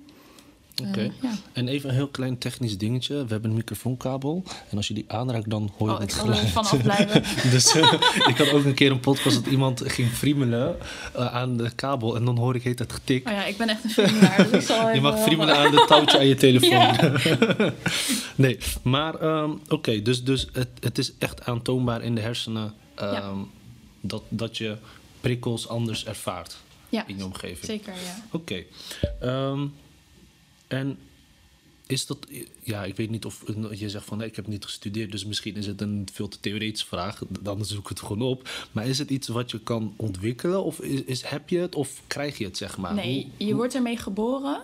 Oké. 0.81 0.89
Okay. 0.89 1.11
ja. 1.21 1.31
En 1.53 1.67
even 1.67 1.89
een 1.89 1.95
heel 1.95 2.07
klein 2.07 2.37
technisch 2.37 2.77
dingetje. 2.77 3.13
We 3.13 3.31
hebben 3.31 3.49
een 3.49 3.55
microfoonkabel. 3.55 4.43
En 4.69 4.77
als 4.77 4.87
je 4.87 4.93
die 4.93 5.05
aanraakt, 5.07 5.49
dan 5.49 5.71
hoor 5.77 5.87
je 5.87 5.93
oh, 5.93 5.99
het 5.99 6.11
ik 6.11 6.17
geluid. 6.17 6.41
er 6.41 6.47
vanaf 6.47 6.81
blijven. 6.81 7.23
dus 7.51 7.75
uh, 7.75 7.93
ik 8.27 8.37
had 8.37 8.51
ook 8.51 8.65
een 8.65 8.73
keer 8.73 8.91
een 8.91 8.99
podcast 8.99 9.35
dat 9.35 9.51
iemand 9.51 9.81
ging 9.85 10.11
friemelen 10.11 10.75
uh, 11.15 11.35
aan 11.35 11.57
de 11.57 11.71
kabel. 11.75 12.15
En 12.15 12.25
dan 12.25 12.37
hoor 12.37 12.55
ik 12.55 12.63
heet 12.63 12.79
het 12.79 12.93
getik. 12.93 13.27
Oh 13.27 13.33
ja, 13.33 13.45
ik 13.45 13.57
ben 13.57 13.69
echt 13.69 13.83
een 13.83 13.89
friemelaar. 13.89 14.49
Dus 14.51 14.67
je 14.93 15.01
mag 15.01 15.19
friemelen 15.19 15.57
aan 15.57 15.71
de 15.71 15.85
touwtje 15.87 16.17
aan 16.17 16.27
je 16.27 16.35
telefoon. 16.35 16.69
Ja. 16.69 17.73
nee, 18.35 18.57
maar 18.81 19.23
um, 19.23 19.51
oké. 19.51 19.73
Okay, 19.73 20.01
dus 20.01 20.23
dus 20.23 20.47
het, 20.53 20.69
het 20.79 20.97
is 20.97 21.13
echt 21.17 21.45
aantoonbaar 21.45 22.03
in 22.03 22.15
de 22.15 22.21
hersenen 22.21 22.73
um, 23.01 23.11
Ja. 23.11 23.33
dat, 24.01 24.23
dat 24.29 24.57
je 24.57 24.77
prikkels 25.21 25.67
anders 25.67 26.05
ervaart 26.05 26.57
Ja, 26.89 27.07
in 27.07 27.17
je 27.17 27.25
omgeving. 27.25 27.65
zeker, 27.65 27.93
ja. 27.93 28.23
Oké. 28.31 28.63
Um, 29.23 29.73
en 30.67 30.97
is 31.87 32.05
dat, 32.05 32.27
ja, 32.63 32.83
ik 32.83 32.95
weet 32.95 33.09
niet 33.09 33.25
of 33.25 33.43
je 33.71 33.89
zegt 33.89 34.05
van 34.05 34.17
nee, 34.17 34.27
ik 34.27 34.35
heb 34.35 34.47
niet 34.47 34.65
gestudeerd, 34.65 35.11
dus 35.11 35.25
misschien 35.25 35.55
is 35.55 35.65
het 35.65 35.81
een 35.81 36.07
veel 36.13 36.27
te 36.27 36.39
theoretische 36.39 36.87
vraag, 36.87 37.21
dan 37.41 37.65
zoek 37.65 37.79
ik 37.79 37.87
het 37.87 37.99
gewoon 37.99 38.21
op. 38.21 38.49
Maar 38.71 38.87
is 38.87 38.99
het 38.99 39.09
iets 39.09 39.27
wat 39.27 39.51
je 39.51 39.59
kan 39.59 39.93
ontwikkelen 39.95 40.63
of 40.63 40.79
is, 40.79 41.03
is 41.03 41.21
heb 41.21 41.49
je 41.49 41.59
het 41.59 41.75
of 41.75 42.01
krijg 42.07 42.37
je 42.37 42.45
het, 42.45 42.57
zeg 42.57 42.77
maar? 42.77 42.93
Nee, 42.93 43.31
je 43.37 43.55
wordt 43.55 43.75
ermee 43.75 43.97
geboren. 43.97 44.61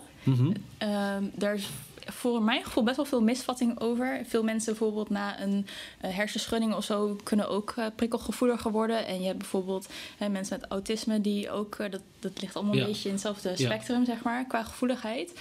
Ehm, 0.77 1.23
er 1.39 1.53
is 1.53 1.69
voor 2.11 2.41
mijn 2.41 2.63
gevoel 2.63 2.83
best 2.83 2.95
wel 2.95 3.05
veel 3.05 3.21
misvatting 3.21 3.79
over. 3.79 4.21
Veel 4.27 4.43
mensen 4.43 4.73
bijvoorbeeld 4.77 5.09
na 5.09 5.41
een 5.41 5.67
eh, 6.01 6.15
hersenschudding 6.15 6.73
of 6.75 6.83
zo 6.83 7.17
kunnen 7.23 7.49
ook 7.49 7.73
eh, 7.77 7.85
prikkelgevoeliger 7.95 8.71
worden. 8.71 9.05
En 9.07 9.19
je 9.19 9.25
hebt 9.25 9.37
bijvoorbeeld 9.37 9.87
hè, 10.17 10.29
mensen 10.29 10.59
met 10.59 10.69
autisme 10.69 11.21
die 11.21 11.51
ook, 11.51 11.75
eh, 11.75 11.91
dat, 11.91 12.01
dat 12.19 12.41
ligt 12.41 12.55
allemaal 12.55 12.75
Ja. 12.75 12.81
een 12.81 12.87
beetje 12.87 13.07
in 13.07 13.13
hetzelfde 13.13 13.49
Ja. 13.49 13.55
spectrum, 13.55 14.05
zeg 14.05 14.23
maar, 14.23 14.45
qua 14.47 14.63
gevoeligheid. 14.63 15.39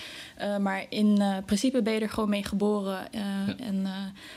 Maar 0.61 0.85
in 0.89 1.23
principe 1.47 1.83
ben 1.83 1.93
je 1.93 2.01
er 2.01 2.11
gewoon 2.11 2.29
mee 2.29 2.45
geboren. 2.45 3.13
en, 3.59 3.87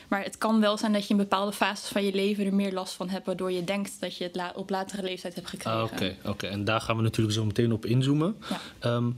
maar 0.08 0.24
het 0.24 0.38
kan 0.38 0.60
wel 0.60 0.77
zijn 0.77 0.94
dat 0.94 1.03
je 1.03 1.10
in 1.10 1.17
bepaalde 1.17 1.51
fases 1.53 1.89
van 1.89 2.03
je 2.03 2.13
leven 2.13 2.46
er 2.46 2.53
meer 2.53 2.74
last 2.74 2.94
van 2.94 3.10
hebt, 3.10 3.25
waardoor 3.25 3.51
je 3.51 3.63
denkt 3.63 4.00
dat 4.00 4.17
je 4.17 4.24
het 4.24 4.36
la- 4.36 4.51
op 4.55 4.70
latere 4.70 5.03
leeftijd 5.03 5.36
hebt 5.36 5.48
gekregen. 5.50 5.79
Ah, 5.79 5.84
Oké, 5.94 6.15
oké. 6.25 6.48
en 6.48 6.63
daar 6.63 6.82
gaan 6.82 6.96
we 6.98 7.01
natuurlijk 7.03 7.36
zo 7.36 7.46
meteen 7.46 7.72
op 7.72 7.86
inzoomen. 7.86 8.38
Ehm, 8.79 9.10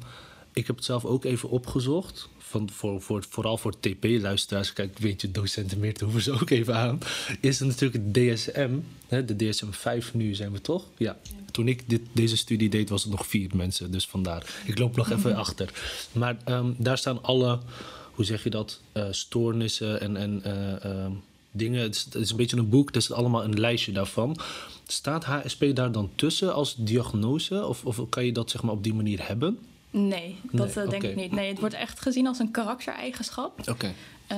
ik 0.53 0.67
heb 0.67 0.75
het 0.75 0.85
zelf 0.85 1.05
ook 1.05 1.23
even 1.23 1.49
opgezocht. 1.49 2.29
Van, 2.49 2.69
voor, 2.69 3.01
voor, 3.01 3.25
vooral 3.29 3.57
voor 3.57 3.79
TP-luisteraars, 3.79 4.73
kijk, 4.73 4.97
weet 4.97 5.21
je, 5.21 5.31
docenten 5.31 5.79
meer, 5.79 5.95
hoeven 6.03 6.21
ze 6.21 6.31
ook 6.31 6.49
even 6.49 6.75
aan. 6.75 6.99
Is 7.41 7.59
het 7.59 7.67
natuurlijk 7.67 8.03
het 8.03 8.13
DSM, 8.13 8.69
hè, 9.07 9.25
de 9.25 9.35
DSM 9.35 9.71
5 9.71 10.13
nu 10.13 10.35
zijn 10.35 10.51
we 10.51 10.61
toch? 10.61 10.85
Ja. 10.97 11.17
Toen 11.51 11.67
ik 11.67 11.89
dit, 11.89 12.01
deze 12.11 12.37
studie 12.37 12.69
deed, 12.69 12.89
was 12.89 13.03
het 13.03 13.11
nog 13.11 13.27
vier 13.27 13.49
mensen, 13.53 13.91
dus 13.91 14.07
vandaar. 14.07 14.45
Ik 14.65 14.77
loop 14.77 14.95
nog 14.95 15.11
even 15.11 15.35
achter. 15.45 15.71
Maar 16.11 16.37
ehm, 16.43 16.71
daar 16.77 16.97
staan 16.97 17.23
alle, 17.23 17.59
hoe 18.13 18.25
zeg 18.25 18.43
je 18.43 18.49
dat, 18.49 18.81
eh, 18.91 19.07
stoornissen 19.11 20.01
en, 20.01 20.17
en 20.17 20.43
eh, 20.43 20.85
ehm, 20.85 21.11
dingen. 21.51 21.81
Het 21.81 21.95
is, 21.95 22.03
het 22.03 22.15
is 22.15 22.31
een 22.31 22.37
beetje 22.37 22.57
een 22.57 22.69
boek, 22.69 22.89
er 22.89 22.95
is 22.95 23.11
allemaal 23.11 23.43
een 23.43 23.59
lijstje 23.59 23.91
daarvan. 23.91 24.39
Staat 24.87 25.25
HSP 25.25 25.65
daar 25.73 25.91
dan 25.91 26.09
tussen 26.15 26.53
als 26.53 26.75
diagnose? 26.77 27.65
Of, 27.65 27.85
of 27.85 28.09
kan 28.09 28.25
je 28.25 28.31
dat 28.31 28.49
zeg 28.49 28.63
maar 28.63 28.73
op 28.73 28.83
die 28.83 28.93
manier 28.93 29.27
hebben? 29.27 29.59
Nee, 29.91 30.37
dat 30.51 30.75
Nee, 30.75 30.83
eh, 30.85 30.89
denk 30.89 31.03
ik 31.03 31.15
niet. 31.15 31.31
Nee, 31.31 31.49
het 31.49 31.59
wordt 31.59 31.75
echt 31.75 31.99
gezien 31.99 32.27
als 32.27 32.39
een 32.39 32.51
karaktereigenschap. 32.51 33.69
Oké. 33.69 33.93
Eh, 34.27 34.37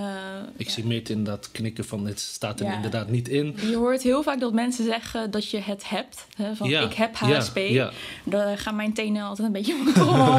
Ik 0.58 0.66
ja. 0.68 0.72
zie 0.74 0.86
meer 0.86 1.10
inderdaad 1.10 1.52
knikken 1.52 1.86
van 1.86 2.06
het 2.08 2.20
staat 2.20 2.60
er 2.60 2.66
Ja. 2.66 2.76
inderdaad 2.76 3.10
niet 3.10 3.28
in. 3.28 3.56
Je 3.70 3.76
hoort 3.76 4.02
heel 4.02 4.24
vaak 4.24 4.40
dat 4.40 4.54
mensen 4.54 4.84
zeggen 4.86 5.32
dat 5.32 5.50
je 5.50 5.58
het 5.60 5.90
hebt. 5.90 6.26
Hè, 6.36 6.56
van 6.56 6.70
Ja, 6.70 6.82
ik 6.82 6.94
heb 6.94 7.16
HSP. 7.16 7.60
Daar 8.24 8.58
gaan 8.58 8.76
mijn 8.76 8.94
tenen 8.94 9.24
altijd 9.24 9.48
een 9.48 9.54
beetje 9.54 9.74
om 9.76 9.86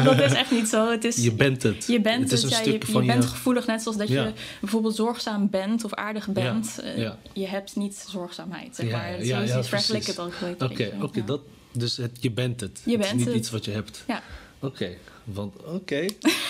dat 0.03 0.19
is 0.19 0.33
echt 0.33 0.51
niet 0.51 0.67
zo. 0.67 0.91
Het 0.91 1.03
is, 1.03 1.15
Je 1.23 1.33
bent 1.33 1.63
het. 1.63 1.85
je 1.87 2.01
bent 2.01 2.23
het. 2.23 2.31
is 2.31 2.43
een 2.43 2.49
je, 2.49 2.55
stuk 2.55 2.85
je 2.85 2.91
van 2.91 3.05
bent 3.05 3.25
gevoelig, 3.25 3.67
net 3.67 3.81
zoals 3.81 3.97
dat 3.97 4.07
je 4.07 4.31
bijvoorbeeld 4.59 4.95
zorgzaam 4.95 5.49
bent 5.49 5.83
of 5.83 5.93
aardig 5.93 6.27
bent. 6.27 6.79
Eh, 6.79 6.97
ja. 6.97 7.17
Je 7.33 7.47
hebt 7.47 7.75
niet 7.75 8.05
zorgzaamheid, 8.09 8.75
zeg 8.75 8.91
maar. 8.91 9.09
ja, 9.11 9.39
ja, 9.39 9.39
ja, 9.41 9.61
het 9.61 10.19
ook 10.19 10.33
Oké, 10.59 10.91
oké, 11.01 11.23
dat 11.23 11.41
dus 11.71 11.97
het, 11.97 12.17
je 12.19 12.31
bent 12.31 12.59
het. 12.61 12.81
Je 12.85 12.91
het 12.91 12.99
bent 12.99 13.11
is 13.11 13.17
niet 13.17 13.27
het. 13.27 13.35
iets 13.35 13.49
wat 13.51 13.65
je 13.65 13.71
hebt. 13.71 14.03
Ja. 14.07 14.21
Oké, 14.61 14.97
want 15.23 15.63
oké. 15.65 16.05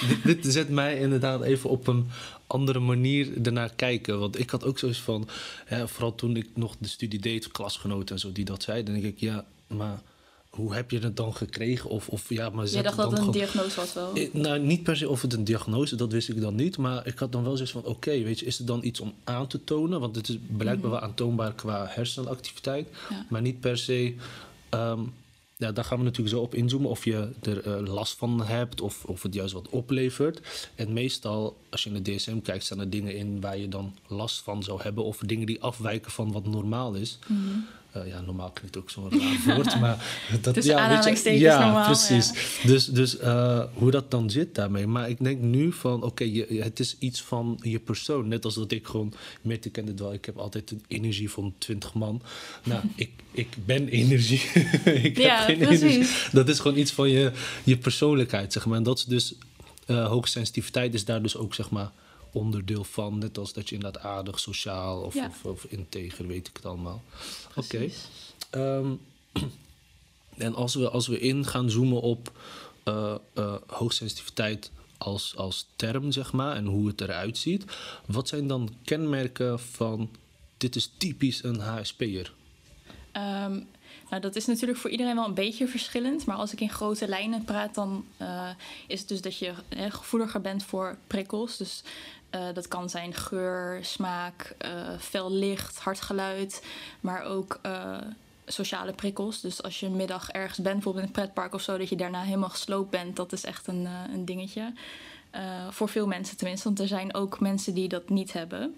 dit, 0.08 0.24
dit 0.24 0.54
zet 0.54 0.70
mij 0.70 1.00
inderdaad 1.00 1.42
even 1.42 1.70
op 1.70 1.88
een 1.88 2.10
andere 2.48 2.80
manier 2.80 3.46
ernaar 3.46 3.74
kijken. 3.76 4.20
Want 4.20 4.40
ik 4.40 4.50
had 4.50 4.66
ook 4.66 4.80
zoiets 4.80 5.02
van, 5.02 5.28
hè, 5.66 5.88
vooral 5.88 6.16
toen 6.16 6.36
ik 6.36 6.48
nog 6.54 6.76
de 6.80 6.88
studie 6.88 7.20
deed, 7.20 7.52
klasgenoten 7.52 8.16
en 8.16 8.22
zo 8.22 8.32
die 8.32 8.46
dat 8.46 8.64
zeiden, 8.64 8.94
dan 8.94 9.02
denk 9.02 9.14
ik, 9.14 9.20
ja, 9.20 9.46
maar 9.68 10.02
hoe 10.50 10.74
heb 10.74 10.92
je 10.92 11.00
het 11.00 11.18
dan 11.18 11.36
gekregen? 11.36 11.90
Of, 11.90 12.08
of 12.08 12.30
ja, 12.30 12.50
maar 12.50 12.64
Je 12.64 12.70
zet 12.70 12.84
dacht 12.84 12.98
het 12.98 13.10
dat 13.10 13.16
dan 13.16 13.26
het 13.26 13.36
een 13.36 13.42
diagnose 13.42 13.76
was 13.76 13.94
wel. 13.94 14.14
Nou, 14.32 14.60
niet 14.60 14.84
per 14.84 14.98
se 14.98 15.10
of 15.10 15.22
het 15.22 15.34
een 15.34 15.44
diagnose, 15.44 15.96
dat 15.96 16.12
wist 16.12 16.30
ik 16.30 16.42
dan 16.42 16.56
niet. 16.56 16.78
Maar 16.78 17.08
ik 17.08 17.20
had 17.20 17.32
dan 17.32 17.44
wel 17.44 17.54
zoiets 17.56 17.72
van, 17.72 17.86
oké, 17.86 18.24
weet 18.24 18.40
je, 18.40 18.46
is 18.46 18.60
er 18.60 18.66
dan 18.66 18.84
iets 18.84 19.00
om 19.00 19.14
aan 19.24 19.48
te 19.48 19.64
tonen? 19.64 20.00
Want 20.00 20.16
het 20.16 20.30
is 20.30 20.38
blijkbaar 20.58 20.92
wel 20.92 21.00
aantoonbaar 21.00 21.54
qua 21.54 21.88
hersenactiviteit. 21.90 22.88
Mhm. 22.92 23.14
Ja. 23.14 23.26
Maar 23.30 23.42
niet 23.42 23.60
per 23.60 23.78
se, 23.78 24.16
ehm, 24.70 25.00
ja, 25.62 25.72
daar 25.72 25.86
gaan 25.86 25.98
we 25.98 26.04
natuurlijk 26.04 26.36
zo 26.36 26.42
op 26.42 26.56
inzoomen. 26.56 26.90
Of 26.90 27.06
je 27.06 27.30
er 27.42 27.68
eh, 27.68 27.88
last 27.88 28.18
van 28.18 28.44
hebt 28.44 28.82
of, 28.82 29.06
of 29.06 29.24
het 29.24 29.34
juist 29.34 29.54
wat 29.54 29.70
oplevert. 29.70 30.70
En 30.76 30.94
meestal, 30.94 31.58
als 31.70 31.84
je 31.84 31.90
in 31.90 32.04
de 32.04 32.16
DSM 32.16 32.40
kijkt, 32.40 32.64
staan 32.64 32.80
er 32.80 32.90
dingen 32.90 33.16
in 33.16 33.42
waar 33.42 33.58
je 33.58 33.68
dan 33.68 33.96
last 34.08 34.42
van 34.42 34.64
zou 34.64 34.82
hebben. 34.82 35.04
Of 35.04 35.18
dingen 35.18 35.46
die 35.46 35.62
afwijken 35.62 36.12
van 36.12 36.32
wat 36.32 36.46
normaal 36.46 36.94
is. 36.94 37.20
Mhm. 37.28 37.60
Eh, 37.92 38.08
ja, 38.08 38.22
normaal 38.22 38.52
klinkt 38.52 38.78
ook 38.78 38.90
zo'n 38.90 39.10
raar 39.12 39.42
woord, 39.56 39.80
maar 39.80 40.06
dat 40.42 40.54
Tussen 40.54 40.74
ja, 40.76 41.04
weet 41.04 41.24
je, 41.24 41.40
ja, 41.40 41.64
normaal, 41.66 41.86
precies. 41.86 42.32
Dus, 42.64 42.86
dus 42.86 43.18
eh, 43.18 43.64
hoe 43.74 43.92
dat 43.92 44.12
dan 44.12 44.30
zit 44.30 44.56
daarmee. 44.56 44.88
Maar 44.88 45.10
ik 45.10 45.18
denk 45.24 45.42
nu 45.42 45.72
van, 45.72 46.04
oké, 46.04 46.24
je- 46.24 46.46
je- 46.50 46.62
het 46.64 46.80
is 46.80 46.96
iets 47.00 47.22
van 47.22 47.60
je 47.64 47.80
persoon. 47.80 48.28
Net 48.28 48.46
als 48.46 48.56
dat 48.56 48.72
ik 48.72 48.88
gewoon, 48.88 49.14
Mirte 49.42 49.70
kent 49.70 49.88
het 49.88 50.00
wel, 50.00 50.14
ik 50.14 50.26
heb 50.26 50.38
altijd 50.38 50.72
een 50.72 50.84
energie 50.88 51.30
van 51.32 51.54
20 51.58 51.94
man. 51.94 52.22
Nou, 52.64 52.82
ik, 52.96 53.10
ik 53.32 53.48
ben 53.66 53.88
energie. 53.88 54.42
ik 55.10 55.18
Ja, 55.18 55.38
heb 55.38 55.46
geen 55.46 55.58
precies. 55.58 55.82
energie. 55.96 56.16
Dat 56.32 56.50
is 56.50 56.60
gewoon 56.60 56.78
iets 56.78 56.92
van 56.92 57.10
je, 57.10 57.32
je 57.64 57.78
persoonlijkheid, 57.78 58.54
zeg 58.54 58.66
maar. 58.66 58.78
En 58.78 58.84
dat 58.84 58.98
is 58.98 59.06
dus, 59.06 59.34
eh 59.86 60.08
hoogsensitiviteit 60.08 60.94
is 60.94 61.06
daar 61.06 61.22
dus 61.22 61.36
ook, 61.38 61.54
zeg 61.54 61.70
maar, 61.70 61.92
onderdeel 62.32 62.84
van. 62.84 63.18
Net 63.18 63.38
als 63.38 63.54
dat 63.54 63.70
je 63.70 63.76
inderdaad 63.76 64.04
aardig, 64.04 64.40
sociaal 64.40 65.02
of, 65.02 65.14
Ja. 65.14 65.26
of, 65.28 65.46
of 65.46 65.64
integer, 65.64 66.28
weet 66.28 66.48
ik 66.48 66.56
het 66.56 66.66
allemaal. 66.66 67.04
Oké. 67.56 67.90
Ehm, 68.50 68.94
en 70.38 70.56
als 70.56 70.76
we, 70.76 70.90
als 70.90 71.08
we 71.08 71.20
in 71.20 71.46
gaan 71.46 71.70
zoomen 71.70 72.02
op 72.02 72.32
eh, 72.84 73.16
eh, 73.34 73.56
hoogsensitiviteit 73.68 74.72
als, 74.98 75.36
als 75.36 75.68
term, 75.76 76.12
zeg 76.12 76.32
maar, 76.34 76.56
en 76.56 76.66
hoe 76.66 76.88
het 76.88 77.02
eruit 77.02 77.38
ziet, 77.38 77.66
wat 78.06 78.28
zijn 78.28 78.48
dan 78.48 78.70
kenmerken 78.84 79.60
van 79.60 80.10
dit 80.58 80.76
is 80.76 80.92
typisch 80.98 81.44
een 81.44 81.60
HSP'er? 81.60 82.34
Ehm, 83.12 83.60
nou, 84.10 84.22
dat 84.22 84.36
is 84.36 84.46
natuurlijk 84.46 84.80
voor 84.80 84.90
iedereen 84.90 85.16
wel 85.16 85.26
een 85.26 85.34
beetje 85.34 85.68
verschillend. 85.68 86.26
Maar 86.26 86.36
als 86.38 86.54
ik 86.54 86.62
in 86.62 86.70
grote 86.70 87.08
lijnen 87.08 87.44
praat, 87.44 87.76
dan 87.76 88.06
eh, 88.18 88.50
is 88.88 89.00
het 89.00 89.08
dus 89.10 89.22
dat 89.22 89.38
je 89.38 89.54
eh, 89.70 89.92
gevoeliger 89.92 90.42
bent 90.42 90.64
voor 90.64 90.98
prikkels. 91.08 91.58
Dus 91.58 91.84
eh, 92.32 92.48
dat 92.54 92.68
kan 92.68 92.90
zijn 92.90 93.14
geur, 93.14 93.80
smaak, 93.82 94.56
eh, 94.58 94.72
fel 95.00 95.32
licht, 95.32 95.80
hard 95.80 96.02
geluid. 96.02 96.64
Maar 97.02 97.24
ook 97.24 97.60
eh, 97.62 97.98
sociale 98.46 98.94
prikkels. 98.94 99.42
Dus 99.42 99.64
als 99.64 99.80
je 99.80 99.86
een 99.86 99.96
middag 99.96 100.30
ergens 100.30 100.60
bent, 100.60 100.76
bijvoorbeeld 100.76 101.04
in 101.04 101.10
een 101.10 101.16
pretpark 101.16 101.54
of 101.54 101.62
zo, 101.62 101.78
dat 101.78 101.90
je 101.90 101.96
daarna 101.96 102.22
helemaal 102.22 102.50
gesloopt 102.50 102.90
bent, 102.90 103.16
dat 103.16 103.32
is 103.32 103.44
echt 103.44 103.68
een, 103.68 103.88
een 104.14 104.26
dingetje. 104.26 104.74
Voor 105.70 105.90
veel 105.90 106.08
mensen 106.08 106.38
tenminste, 106.38 106.68
want 106.68 106.80
er 106.80 106.88
zijn 106.88 107.14
ook 107.14 107.40
mensen 107.40 107.74
die 107.74 107.88
dat 107.88 108.10
niet 108.10 108.34
hebben. 108.34 108.76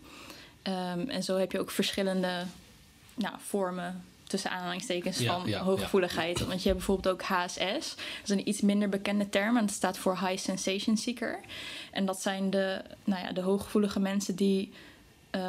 Ehm, 0.62 1.10
en 1.10 1.24
zo 1.24 1.38
heb 1.38 1.52
je 1.52 1.60
ook 1.60 1.72
verschillende 1.72 2.46
nou, 3.16 3.36
vormen 3.40 4.04
tussen 4.34 4.52
aanhalingstekens 4.52 5.18
Ja, 5.18 5.34
van 5.40 5.50
ja, 5.50 5.60
hooggevoeligheid. 5.64 6.40
Want 6.46 6.62
je 6.62 6.68
hebt 6.68 6.78
bijvoorbeeld 6.78 7.14
ook 7.14 7.22
HSS. 7.22 7.96
Dat 7.96 8.24
is 8.24 8.30
een 8.30 8.48
iets 8.48 8.62
minder 8.62 8.90
bekende 8.90 9.30
term. 9.30 9.58
En 9.58 9.66
dat 9.66 9.76
staat 9.76 9.98
voor 9.98 10.20
High 10.20 10.38
Sensation 10.38 10.98
Seeker. 10.98 11.40
En 11.92 12.06
dat 12.06 12.22
zijn 12.22 12.50
de, 12.50 12.82
nou 13.04 13.22
ja, 13.24 13.32
de 13.32 13.42
hooggevoelige 13.42 14.00
mensen 14.00 14.36
die... 14.36 14.72
eh, 15.30 15.42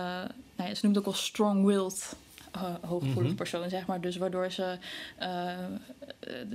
nou 0.57 0.69
ja, 0.69 0.75
ze 0.75 0.81
noemt 0.83 0.97
het 0.97 1.07
ook 1.07 1.13
wel 1.13 1.23
strong-willed 1.23 2.17
eh, 2.55 2.63
hooggevoelige 2.81 3.23
Mhm. 3.27 3.35
persoon, 3.35 3.69
zeg 3.71 3.87
maar. 3.87 4.01
Dus 4.01 4.17
waardoor 4.17 4.51
ze 4.51 4.79
eh, 5.19 5.53
eh, 5.53 5.59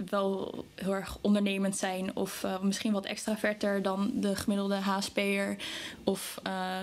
wel 0.10 0.66
heel 0.76 0.94
erg 0.94 1.18
ondernemend 1.22 1.78
zijn... 1.78 2.16
of 2.16 2.46
misschien 2.62 2.92
wat 2.92 3.06
extraverter 3.06 3.82
dan 3.82 4.12
de 4.16 4.36
gemiddelde 4.36 4.76
HSP'er... 4.76 5.56
of 6.04 6.38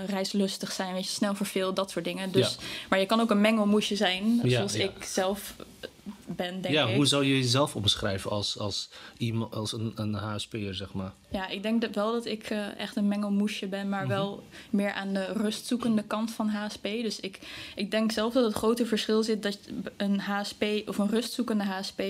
reislustig 0.06 0.72
zijn, 0.72 0.94
weet 0.94 1.04
je, 1.04 1.10
snel 1.10 1.34
verveeld, 1.34 1.76
dat 1.76 1.90
soort 1.90 2.04
dingen. 2.04 2.32
Dus, 2.32 2.54
Ja. 2.54 2.66
Maar 2.88 2.98
je 2.98 3.06
kan 3.06 3.20
ook 3.20 3.30
een 3.30 3.40
mengelmoesje 3.40 3.96
zijn, 3.96 4.40
Ja, 4.42 4.48
zoals 4.56 4.74
ja. 4.74 4.84
ik 4.84 5.04
zelf 5.04 5.54
ben, 6.26 6.60
denk 6.60 6.74
ja, 6.74 6.86
ik. 6.86 6.94
hoe 6.96 7.06
zou 7.06 7.24
je 7.24 7.36
jezelf 7.38 7.76
omschrijven 7.76 8.30
als, 8.30 8.58
als, 8.58 8.88
iemand, 9.16 9.54
als 9.54 9.72
een, 9.72 9.92
een 9.94 10.14
HSP'er, 10.14 10.74
zeg 10.74 10.92
maar? 10.92 11.12
Ja, 11.30 11.48
ik 11.48 11.62
denk 11.62 11.80
dat 11.80 11.94
wel 11.94 12.12
dat 12.12 12.26
ik 12.26 12.50
eh, 12.50 12.78
echt 12.78 12.96
een 12.96 13.08
mengelmoesje 13.08 13.66
ben, 13.66 13.88
maar 13.88 14.00
Mhm. 14.00 14.08
wel 14.08 14.44
meer 14.70 14.92
aan 14.92 15.12
de 15.12 15.32
rustzoekende 15.32 16.02
kant 16.02 16.30
van 16.30 16.48
HSP. 16.48 16.82
Dus 16.82 17.20
ik, 17.20 17.38
ik 17.74 17.90
denk 17.90 18.12
zelf 18.12 18.32
dat 18.32 18.44
het 18.44 18.54
grote 18.54 18.86
verschil 18.86 19.22
zit 19.22 19.42
dat 19.42 19.58
een 19.96 20.20
HSP 20.20 20.64
of 20.86 20.98
een 20.98 21.08
rustzoekende 21.10 21.64
HSP 21.64 22.02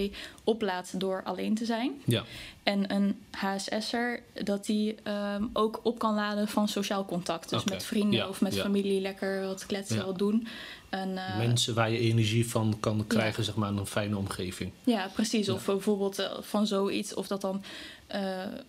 oplaat 0.44 1.00
door 1.00 1.22
alleen 1.24 1.54
te 1.54 1.64
zijn. 1.64 1.92
Ja, 2.04 2.24
En 2.62 2.94
een 2.94 3.18
HSS'er 3.30 4.22
dat 4.44 4.66
die 4.66 4.94
ehm, 5.02 5.44
ook 5.52 5.80
op 5.82 5.98
kan 5.98 6.14
laden 6.14 6.48
van 6.48 6.68
sociaal 6.68 7.04
contact. 7.04 7.48
Dus 7.50 7.64
met 7.64 7.84
vrienden 7.84 8.18
ja, 8.18 8.28
of 8.28 8.40
met 8.40 8.54
ja. 8.54 8.62
familie 8.62 9.00
lekker 9.00 9.46
wat 9.46 9.66
kletsen, 9.66 10.06
wat 10.06 10.18
doen. 10.18 10.46
En, 10.88 11.18
eh, 11.18 11.36
mensen 11.38 11.74
waar 11.74 11.90
je 11.90 11.98
energie 11.98 12.48
van 12.48 12.76
kan 12.80 13.04
krijgen, 13.06 13.44
zeg 13.44 13.54
maar, 13.54 13.68
een 13.68 13.86
omgeving. 14.14 14.70
Ja, 14.84 15.08
precies. 15.14 15.46
Ja. 15.46 15.52
Of 15.52 15.64
bijvoorbeeld 15.64 16.18
eh, 16.18 16.30
van 16.40 16.66
zoiets, 16.66 17.14
of 17.14 17.26
dat 17.26 17.40
dan 17.40 17.62
eh, 18.06 18.20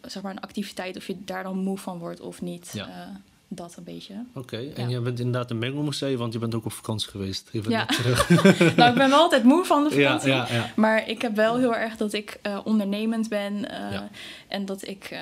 zeg 0.01 0.23
maar 0.23 0.31
een 0.31 0.39
activiteit, 0.41 0.97
of 0.97 1.07
je 1.07 1.15
daar 1.25 1.43
dan 1.43 1.57
moe 1.57 1.77
van 1.77 1.97
wordt 1.99 2.19
of 2.21 2.41
niet. 2.41 2.69
Ja. 2.73 2.87
Eh, 2.87 2.93
dat 3.47 3.75
een 3.77 3.83
beetje. 3.83 4.13
Oké, 4.33 4.57
en 4.57 4.83
Ja. 4.83 4.87
jij 4.89 5.01
bent 5.01 5.19
inderdaad 5.19 5.51
een 5.51 5.59
je, 6.09 6.17
want 6.17 6.33
je 6.33 6.39
bent 6.39 6.55
ook 6.55 6.65
op 6.65 6.71
vakantie 6.71 7.09
geweest. 7.09 7.49
Je 7.51 7.59
bent 7.61 7.71
Ja. 7.73 7.85
terug. 7.85 8.29
nou, 8.75 8.89
ik 8.91 8.97
ben 8.97 9.09
wel 9.09 9.19
altijd 9.19 9.43
moe 9.43 9.65
van 9.65 9.83
de 9.83 9.91
vakantie. 9.91 10.29
ja, 10.29 10.47
ja. 10.51 10.71
Maar 10.75 11.09
ik 11.09 11.21
heb 11.21 11.35
wel 11.35 11.57
heel 11.57 11.75
erg 11.75 11.97
dat 11.97 12.13
ik 12.13 12.39
ondernemend 12.63 13.29
ben. 13.29 13.65
En 14.47 14.65
dat 14.65 14.87
ik 14.87 15.17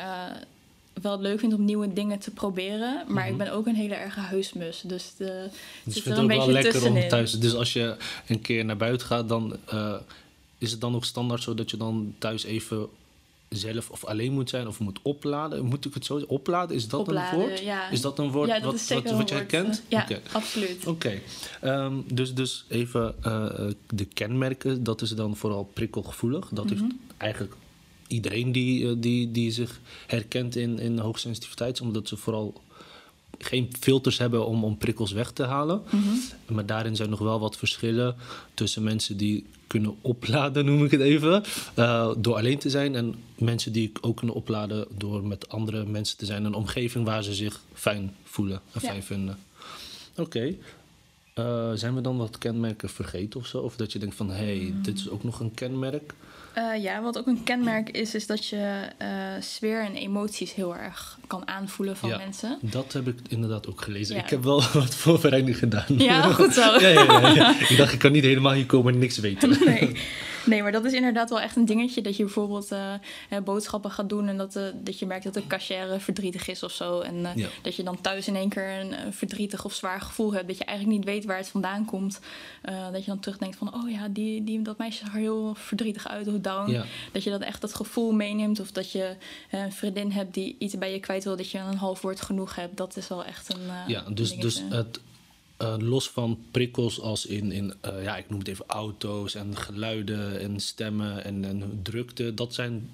wel 1.01 1.19
leuk 1.21 1.39
vind 1.39 1.53
om 1.53 1.65
nieuwe 1.65 1.93
dingen 1.93 2.19
te 2.19 2.31
proberen. 2.31 3.03
Maar 3.07 3.23
Mhm. 3.23 3.31
ik 3.31 3.37
ben 3.37 3.51
ook 3.53 3.65
een 3.67 3.75
hele 3.75 3.93
erge 3.95 4.19
huismus. 4.19 4.81
Dus 4.85 5.13
de, 5.17 5.49
Dus 5.83 5.93
zit 5.93 5.95
ik 5.95 6.03
vind 6.03 6.05
een 6.05 6.11
het 6.11 6.21
ook 6.21 6.27
wel 6.45 6.53
beetje 6.53 6.71
lekker 6.71 6.91
om 7.03 7.09
thuis. 7.09 7.31
Dus 7.39 7.53
als 7.55 7.73
je 7.73 7.95
een 8.27 8.41
keer 8.41 8.65
naar 8.65 8.77
buiten 8.77 9.07
gaat, 9.07 9.29
dan 9.29 9.57
eh, 9.65 9.93
is 10.57 10.71
het 10.71 10.81
dan 10.81 10.95
ook 10.95 11.05
standaard 11.05 11.41
zo 11.43 11.53
dat 11.53 11.71
je 11.71 11.77
dan 11.77 12.15
thuis 12.17 12.43
even 12.43 12.87
zelf 13.49 13.89
of 13.89 14.05
alleen 14.05 14.31
moet 14.31 14.49
zijn 14.49 14.67
of 14.67 14.79
moet 14.79 14.99
opladen. 15.01 15.65
Moet 15.65 15.85
ik 15.85 15.93
het 15.93 16.05
zo 16.05 16.17
zeggen? 16.17 16.35
Opladen, 16.35 16.75
is 16.75 16.87
dat 16.87 16.99
Opladen, 16.99 17.39
een 17.39 17.45
woord? 17.47 17.59
ja. 17.59 17.89
Is 17.89 18.01
dat 18.01 18.19
een 18.19 18.31
woord 18.31 18.47
ja, 18.49 18.53
dat 18.55 18.63
wat, 18.63 18.73
is 18.73 18.89
wat, 18.89 19.03
wat 19.11 19.29
jij 19.29 19.37
woord, 19.37 19.49
kent? 19.49 19.83
eh, 19.89 20.07
Ja, 20.07 20.17
absoluut. 20.31 20.85
Oké, 20.87 21.21
Ehm, 21.61 21.93
dus, 22.07 22.33
dus 22.33 22.65
even 22.67 23.15
eh, 23.21 23.45
eh, 23.45 23.71
de 23.89 24.05
kenmerken, 24.05 24.83
dat 24.83 25.01
is 25.01 25.09
dan 25.09 25.35
vooral 25.35 25.69
prikkelgevoelig. 25.73 26.47
Dat 26.51 26.69
heeft 26.69 26.83
eigenlijk 27.17 27.53
iedereen 28.07 28.51
die, 28.51 28.87
eh, 28.89 28.93
die, 28.97 29.31
die 29.31 29.51
zich 29.51 29.79
herkent 30.07 30.55
in, 30.55 30.79
in 30.79 30.97
hoogsensitiviteit, 30.99 31.81
omdat 31.81 32.07
ze 32.07 32.17
vooral 32.17 32.61
geen 33.39 33.69
filters 33.79 34.17
hebben 34.17 34.45
om, 34.45 34.63
om 34.63 34.77
prikkels 34.77 35.11
weg 35.11 35.31
te 35.31 35.43
halen. 35.43 35.81
Maar 36.47 36.65
daarin 36.65 36.95
zijn 36.95 37.09
nog 37.09 37.19
wel 37.19 37.39
wat 37.39 37.57
verschillen 37.57 38.15
tussen 38.53 38.83
mensen 38.83 39.17
die 39.17 39.45
kunnen 39.67 39.95
opladen, 40.01 40.65
noem 40.65 40.85
ik 40.85 40.91
het 40.91 41.01
even, 41.01 41.43
eh, 41.73 42.11
door 42.17 42.35
alleen 42.35 42.57
te 42.57 42.69
zijn. 42.69 42.95
En 42.95 43.15
mensen 43.37 43.71
die 43.71 43.91
ook 44.01 44.17
kunnen 44.17 44.35
opladen 44.35 44.87
door 44.97 45.23
met 45.23 45.49
andere 45.49 45.85
mensen 45.85 46.17
te 46.17 46.25
zijn. 46.25 46.45
Een 46.45 46.53
omgeving 46.53 47.05
waar 47.05 47.23
ze 47.23 47.33
zich 47.33 47.61
fijn 47.73 48.15
voelen 48.23 48.61
en 48.71 48.79
Ja. 48.81 48.89
fijn 48.89 49.03
vinden. 49.03 49.37
Oké. 50.17 50.55
Eh, 51.33 51.71
zijn 51.73 51.95
we 51.95 52.01
dan 52.01 52.17
wat 52.17 52.37
kenmerken 52.37 52.89
vergeten 52.89 53.39
of 53.39 53.45
zo? 53.45 53.57
Of 53.57 53.75
dat 53.75 53.91
je 53.91 53.99
denkt 53.99 54.15
van, 54.15 54.29
hé, 54.29 54.35
hey, 54.57 54.73
dit 54.81 54.97
is 54.99 55.09
ook 55.09 55.23
nog 55.23 55.39
een 55.39 55.53
kenmerk? 55.53 56.13
Eh, 56.55 56.83
ja, 56.83 57.01
wat 57.01 57.17
ook 57.17 57.27
een 57.27 57.43
kenmerk 57.43 57.89
is, 57.89 58.15
is 58.15 58.27
dat 58.27 58.47
je 58.47 58.81
eh, 58.97 59.07
sfeer 59.39 59.81
en 59.81 59.95
emoties 59.95 60.53
heel 60.53 60.75
erg 60.75 61.17
kan 61.27 61.47
aanvoelen 61.47 61.97
van 61.97 62.09
Ja. 62.09 62.17
mensen. 62.17 62.57
Dat 62.61 62.93
heb 62.93 63.07
ik 63.07 63.19
inderdaad 63.27 63.67
ook 63.67 63.81
gelezen. 63.81 64.15
Ja. 64.15 64.23
Ik 64.23 64.29
heb 64.29 64.43
wel 64.43 64.61
wat 64.73 64.95
voorbereiding 64.95 65.57
gedaan. 65.57 65.85
Ja, 65.87 66.21
goed 66.31 66.53
zo. 66.53 66.79
ja, 66.79 66.89
ja. 67.33 67.59
Ik 67.69 67.77
dacht, 67.77 67.93
ik 67.93 67.99
kan 67.99 68.11
niet 68.11 68.23
helemaal 68.23 68.53
hier 68.53 68.65
komen 68.65 68.93
en 68.93 68.99
niks 68.99 69.17
weten. 69.17 69.49
Nee. 69.65 69.97
nee, 70.45 70.61
maar 70.61 70.71
dat 70.71 70.85
is 70.85 70.93
inderdaad 70.93 71.29
wel 71.29 71.41
echt 71.41 71.55
een 71.55 71.65
dingetje. 71.65 72.01
Dat 72.01 72.17
je 72.17 72.23
bijvoorbeeld 72.23 72.71
eh, 72.71 72.93
boodschappen 73.43 73.91
gaat 73.91 74.09
doen 74.09 74.27
en 74.27 74.37
dat, 74.37 74.59
dat 74.83 74.99
je 74.99 75.05
merkt 75.05 75.23
dat 75.23 75.33
de 75.33 75.47
cashier 75.47 75.99
verdrietig 75.99 76.47
is 76.47 76.63
of 76.63 76.71
zo. 76.71 76.99
En 76.99 77.27
dat 77.61 77.75
je 77.75 77.83
dan 77.83 78.01
thuis 78.01 78.27
in 78.27 78.35
één 78.35 78.49
keer 78.49 78.69
een, 78.79 79.13
verdrietig 79.13 79.65
of 79.65 79.73
zwaar 79.73 80.01
gevoel 80.01 80.33
hebt. 80.33 80.47
Dat 80.47 80.57
je 80.57 80.65
eigenlijk 80.65 80.97
niet 80.97 81.07
weet 81.07 81.25
waar 81.25 81.37
het 81.37 81.47
vandaan 81.47 81.85
komt. 81.85 82.19
Dat 82.91 82.99
je 83.05 83.11
dan 83.11 83.19
terugdenkt 83.19 83.57
van, 83.57 83.73
oh 83.73 83.89
ja, 83.89 84.07
die, 84.07 84.43
die, 84.43 84.61
dat 84.61 84.77
meisje 84.77 85.03
zag 85.05 85.13
er 85.13 85.19
heel 85.19 85.53
verdrietig 85.57 86.07
uit 86.07 86.27
of 86.27 86.33
down. 86.45 86.71
Ja. 86.71 86.85
Dat 87.11 87.23
je 87.23 87.29
dat 87.29 87.41
echt 87.41 87.61
dat 87.61 87.75
gevoel 87.75 88.11
meeneemt. 88.11 88.59
Of 88.59 88.71
dat 88.71 88.91
je 88.91 89.15
eh, 89.49 89.61
een 89.61 89.71
vriendin 89.71 90.11
hebt 90.11 90.33
die 90.33 90.55
iets 90.59 90.77
bij 90.77 90.91
je 90.91 90.99
kwijt 90.99 91.23
wil. 91.23 91.35
Dat 91.35 91.49
je 91.49 91.57
een 91.57 91.77
half 91.77 92.01
woord 92.01 92.21
genoeg 92.21 92.55
hebt. 92.55 92.77
Dat 92.77 92.97
is 92.97 93.07
wel 93.07 93.25
echt 93.25 93.53
een 93.53 93.69
eh, 93.69 93.87
Ja, 93.87 94.03
dus, 94.09 94.35
dus 94.35 94.61
het, 94.69 94.99
eh, 95.57 95.75
los 95.77 96.09
van 96.09 96.39
prikkels 96.51 97.01
als 97.01 97.25
in, 97.25 97.51
in 97.51 97.73
ja, 98.01 98.17
ik 98.17 98.29
noem 98.29 98.39
het 98.39 98.47
even 98.47 98.65
auto's 98.67 99.35
en 99.35 99.57
geluiden 99.57 100.39
en 100.39 100.59
stemmen 100.59 101.23
en, 101.23 101.45
en 101.45 101.79
drukte, 101.83 102.33
dat 102.33 102.53
zijn 102.53 102.89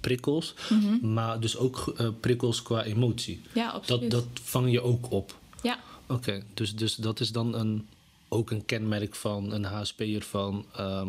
prikkels. 0.00 0.54
Mhm. 0.70 1.12
Maar 1.12 1.40
dus 1.40 1.56
ook 1.56 1.94
prikkels 2.20 2.62
qua 2.62 2.82
emotie. 2.84 3.40
ja, 3.54 3.68
absoluut. 3.68 4.10
Dat, 4.10 4.10
dat 4.10 4.42
vang 4.42 4.70
je 4.70 4.80
ook 4.80 5.10
op. 5.10 5.40
Ja, 5.62 5.78
Oké, 6.12 6.42
dus, 6.54 6.74
dus 6.74 6.94
dat 6.94 7.20
is 7.20 7.32
dan 7.32 7.54
een, 7.54 7.88
ook 8.28 8.50
een 8.50 8.64
kenmerk 8.64 9.14
van 9.14 9.52
een 9.52 9.64
HSP'er 9.64 10.22
van 10.22 10.64
ehm, 10.76 11.08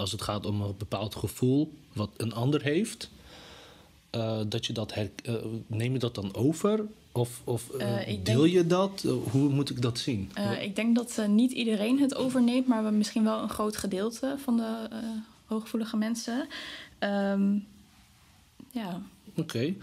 als 0.00 0.12
het 0.12 0.22
gaat 0.22 0.46
om 0.46 0.60
een 0.60 0.74
bepaald 0.78 1.14
gevoel 1.14 1.72
wat 1.92 2.10
een 2.16 2.32
ander 2.32 2.62
heeft, 2.62 3.10
eh, 4.10 4.40
dat 4.48 4.66
je 4.66 4.72
dat 4.72 4.94
her, 4.94 5.10
eh, 5.24 5.34
neem 5.66 5.92
je 5.92 5.98
dat 5.98 6.14
dan 6.14 6.34
over? 6.34 6.84
Of, 7.12 7.40
of 7.44 7.70
eh, 7.70 8.06
deel 8.06 8.40
denk- 8.40 8.52
je 8.52 8.66
dat? 8.66 9.02
Hoe 9.30 9.48
moet 9.48 9.70
ik 9.70 9.82
dat 9.82 9.98
zien? 9.98 10.30
Ik 10.60 10.76
denk 10.76 10.96
dat 10.96 11.26
niet 11.28 11.52
iedereen 11.52 11.98
het 11.98 12.14
overneemt, 12.14 12.66
maar 12.66 12.84
we 12.84 12.90
misschien 12.90 13.24
wel 13.24 13.42
een 13.42 13.48
groot 13.48 13.76
gedeelte 13.76 14.36
van 14.42 14.56
de 14.56 14.88
hooggevoelige 15.44 15.96
mensen. 15.96 16.48
Ehm, 16.98 17.58
ja, 18.70 19.02
Oké. 19.36 19.74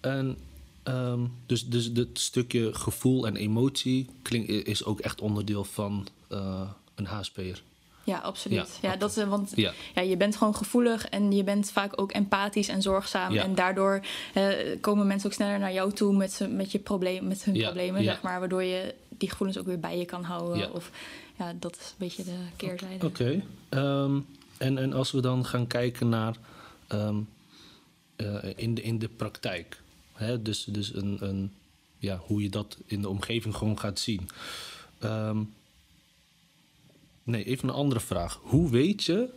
En 0.00 0.36
ehm, 0.82 1.20
dus, 1.46 1.68
dus 1.68 1.90
het 1.94 2.18
stukje 2.18 2.74
gevoel 2.74 3.26
en 3.26 3.36
emotie 3.36 4.06
klink, 4.22 4.46
is 4.48 4.84
ook 4.84 5.00
echt 5.00 5.20
onderdeel 5.20 5.64
van 5.64 6.06
eh, 6.28 6.70
een 6.94 7.06
HSP'er. 7.06 7.62
Ja, 8.08 8.18
absoluut. 8.18 8.58
Ja, 8.58 8.66
Ja, 8.80 8.88
oké. 8.88 8.98
dat, 8.98 9.14
want 9.14 9.52
Ja. 9.54 9.72
ja, 9.94 10.02
je 10.02 10.16
bent 10.16 10.36
gewoon 10.36 10.54
gevoelig 10.56 11.08
en 11.08 11.32
je 11.32 11.44
bent 11.44 11.70
vaak 11.70 12.00
ook 12.00 12.12
empathisch 12.12 12.68
en 12.68 12.82
zorgzaam. 12.82 13.32
Ja. 13.32 13.42
En 13.42 13.54
daardoor 13.54 14.00
eh, 14.34 14.46
komen 14.80 15.06
mensen 15.06 15.28
ook 15.28 15.34
sneller 15.34 15.58
naar 15.58 15.72
jou 15.72 15.92
toe 15.92 16.16
met, 16.16 16.46
met, 16.50 16.72
je 16.72 16.78
probleem, 16.78 17.26
met 17.28 17.44
hun 17.44 17.54
Ja, 17.54 17.64
problemen, 17.64 18.02
ja. 18.02 18.12
zeg 18.12 18.22
maar. 18.22 18.38
Waardoor 18.38 18.62
je 18.62 18.94
die 19.08 19.30
gevoelens 19.30 19.58
ook 19.58 19.66
weer 19.66 19.80
bij 19.80 19.98
je 19.98 20.04
kan 20.04 20.22
houden. 20.22 20.58
Ja. 20.58 20.68
Of 20.68 20.90
ja, 21.38 21.52
dat 21.60 21.76
is 21.76 21.86
een 21.86 21.94
beetje 21.98 22.24
de 22.24 22.36
keerzijde. 22.56 23.06
Oké. 23.06 23.42
Ehm, 23.68 24.18
en, 24.58 24.78
en 24.78 24.92
als 24.92 25.10
we 25.10 25.20
dan 25.20 25.44
gaan 25.46 25.66
kijken 25.66 26.08
naar 26.08 26.36
ehm, 26.86 27.16
eh, 28.16 28.36
in, 28.56 28.74
de, 28.74 28.82
in 28.82 28.98
de 28.98 29.08
praktijk. 29.08 29.80
Hè? 30.12 30.42
Dus, 30.42 30.64
dus 30.64 30.94
een, 30.94 31.16
een, 31.20 31.52
ja, 31.98 32.20
hoe 32.26 32.42
je 32.42 32.48
dat 32.48 32.76
in 32.86 33.02
de 33.02 33.08
omgeving 33.08 33.54
gewoon 33.56 33.78
gaat 33.78 33.98
zien. 33.98 34.28
Ehm, 34.98 35.38
nee, 37.28 37.44
even 37.44 37.68
een 37.68 37.74
andere 37.74 38.00
vraag. 38.00 38.40
Hoe 38.42 38.70
weet 38.70 39.04
je 39.04 39.28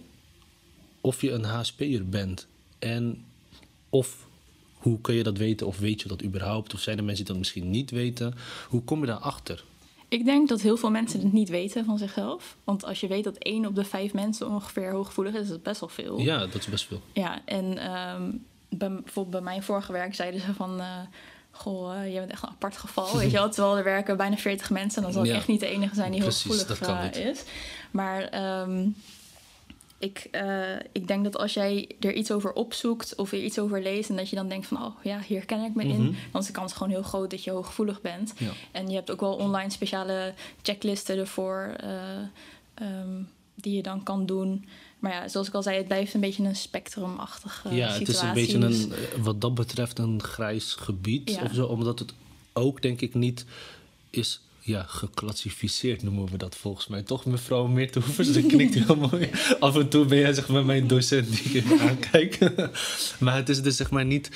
of 1.01 1.21
je 1.21 1.31
een 1.31 1.43
HSP'er 1.43 2.09
bent? 2.09 2.47
En 2.79 3.25
of 3.89 4.27
hoe 4.77 5.01
kun 5.01 5.15
je 5.15 5.23
dat 5.23 5.37
weten? 5.37 5.67
Of 5.67 5.79
weet 5.79 6.01
je 6.01 6.07
dat 6.07 6.23
überhaupt? 6.23 6.73
Of 6.73 6.79
zijn 6.79 6.97
er 6.97 7.03
mensen 7.03 7.25
die 7.25 7.33
dat 7.33 7.43
misschien 7.43 7.69
niet 7.69 7.91
weten? 7.91 8.33
Hoe 8.69 8.83
kom 8.83 8.99
je 8.99 9.05
daarachter? 9.05 9.63
Ik 10.07 10.25
denk 10.25 10.49
dat 10.49 10.61
heel 10.61 10.77
veel 10.77 10.91
mensen 10.91 11.21
het 11.21 11.33
niet 11.33 11.49
weten 11.49 11.85
van 11.85 11.97
zichzelf. 11.97 12.57
Want 12.63 12.85
als 12.85 12.99
je 12.99 13.07
weet 13.07 13.23
dat 13.23 13.37
één 13.37 13.65
op 13.65 13.75
de 13.75 13.83
vijf 13.85 14.13
mensen 14.13 14.47
ongeveer 14.47 14.91
hooggevoelig 14.91 15.33
is, 15.33 15.41
is 15.41 15.47
dat 15.47 15.63
best 15.63 15.79
wel 15.79 15.89
veel. 15.89 16.19
Ja, 16.19 16.39
dat 16.39 16.55
is 16.55 16.65
best 16.65 16.85
veel. 16.85 17.01
Ja, 17.13 17.41
en 17.45 17.77
ehm, 17.77 18.31
bij, 18.69 18.89
bijvoorbeeld 18.89 19.29
bij 19.29 19.41
mijn 19.41 19.63
vorige 19.63 19.91
werk 19.91 20.15
zeiden 20.15 20.41
ze 20.41 20.53
van... 20.53 20.79
eh, 20.79 20.99
goh, 21.51 21.95
eh, 21.97 22.09
jij 22.11 22.19
bent 22.19 22.31
echt 22.31 22.43
een 22.43 22.49
apart 22.49 22.77
geval, 22.77 23.17
weet 23.17 23.31
je 23.31 23.37
wel. 23.37 23.49
Terwijl 23.51 23.77
er 23.77 23.83
werken 23.83 24.17
bijna 24.17 24.37
40 24.37 24.69
mensen... 24.69 24.97
en 24.97 25.03
dan 25.03 25.11
zal 25.11 25.23
ik 25.23 25.29
Ja. 25.29 25.35
echt 25.35 25.47
niet 25.47 25.59
de 25.59 25.65
enige 25.67 25.95
zijn 25.95 26.11
die 26.11 26.21
Precies, 26.21 26.65
dat 26.67 26.77
kan 26.77 26.97
eh, 26.97 27.25
is. 27.25 27.43
Maar 27.91 28.23
ehm, 28.23 28.87
ik, 29.97 30.27
eh, 30.31 30.75
ik 30.91 31.07
denk 31.07 31.23
dat 31.23 31.37
als 31.37 31.53
jij 31.53 31.89
er 31.99 32.13
iets 32.13 32.31
over 32.31 32.53
opzoekt... 32.53 33.15
of 33.15 33.31
er 33.31 33.43
iets 33.43 33.59
over 33.59 33.81
leest 33.81 34.09
en 34.09 34.15
dat 34.15 34.29
je 34.29 34.35
dan 34.35 34.47
denkt 34.47 34.67
van... 34.67 34.85
oh 34.85 34.95
ja, 35.03 35.19
hier 35.19 35.45
ken 35.45 35.63
ik 35.63 35.75
me 35.75 35.83
in... 35.83 36.03
Mhm. 36.03 36.13
dan 36.31 36.41
is 36.41 36.47
de 36.47 36.53
kans 36.53 36.73
gewoon 36.73 36.89
heel 36.89 37.03
groot 37.03 37.29
dat 37.29 37.43
je 37.43 37.51
hooggevoelig 37.51 38.01
bent. 38.01 38.33
Ja. 38.37 38.51
En 38.71 38.87
je 38.89 38.95
hebt 38.95 39.11
ook 39.11 39.19
wel 39.19 39.35
online 39.35 39.69
speciale 39.69 40.33
checklisten 40.61 41.17
ervoor... 41.17 41.73
eh, 41.79 41.89
ehm, 42.73 43.21
die 43.61 43.75
je 43.75 43.83
dan 43.83 44.03
kan 44.03 44.25
doen... 44.25 44.65
Maar 44.99 45.11
ja, 45.11 45.27
zoals 45.27 45.47
ik 45.47 45.53
al 45.53 45.63
zei, 45.63 45.77
het 45.77 45.87
blijft 45.87 46.13
een 46.13 46.19
beetje 46.19 46.43
een 46.43 46.55
spectrumachtige 46.55 47.75
ja, 47.75 47.93
situatie. 47.93 48.05
het 48.05 48.15
is 48.15 48.21
een 48.21 48.33
beetje 48.33 48.57
dus- 48.59 48.83
een, 48.83 48.91
eh, 48.91 49.23
wat 49.23 49.41
dat 49.41 49.55
betreft 49.55 49.99
een 49.99 50.23
grijs 50.23 50.73
gebied 50.73 51.31
Ja. 51.31 51.43
of 51.43 51.53
zo, 51.53 51.65
omdat 51.65 51.99
het 51.99 52.13
ook 52.53 52.81
denk 52.81 53.01
ik 53.01 53.13
niet 53.13 53.45
is 54.09 54.41
ja, 54.59 54.83
geclassificeerd, 54.87 56.03
noemen 56.03 56.31
we 56.31 56.37
dat 56.37 56.55
volgens 56.55 56.87
mij. 56.87 57.03
Toch, 57.03 57.25
mevrouw 57.25 57.67
Meerthoevers? 57.67 58.33
Dat 58.33 58.45
knikt 58.45 58.73
heel 58.73 58.95
mooi. 59.11 59.29
Af 59.59 59.75
en 59.75 59.89
toe 59.89 60.05
ben 60.05 60.17
jij 60.17 60.33
zeg 60.33 60.47
maar 60.47 60.65
mijn 60.65 60.87
docent 60.87 61.43
die 61.43 61.63
ik 61.63 61.81
aankijk. 61.81 62.37
maar 63.19 63.35
het 63.35 63.49
is 63.49 63.61
dus 63.61 63.75
zeg 63.75 63.89
maar 63.91 64.05
niet 64.05 64.29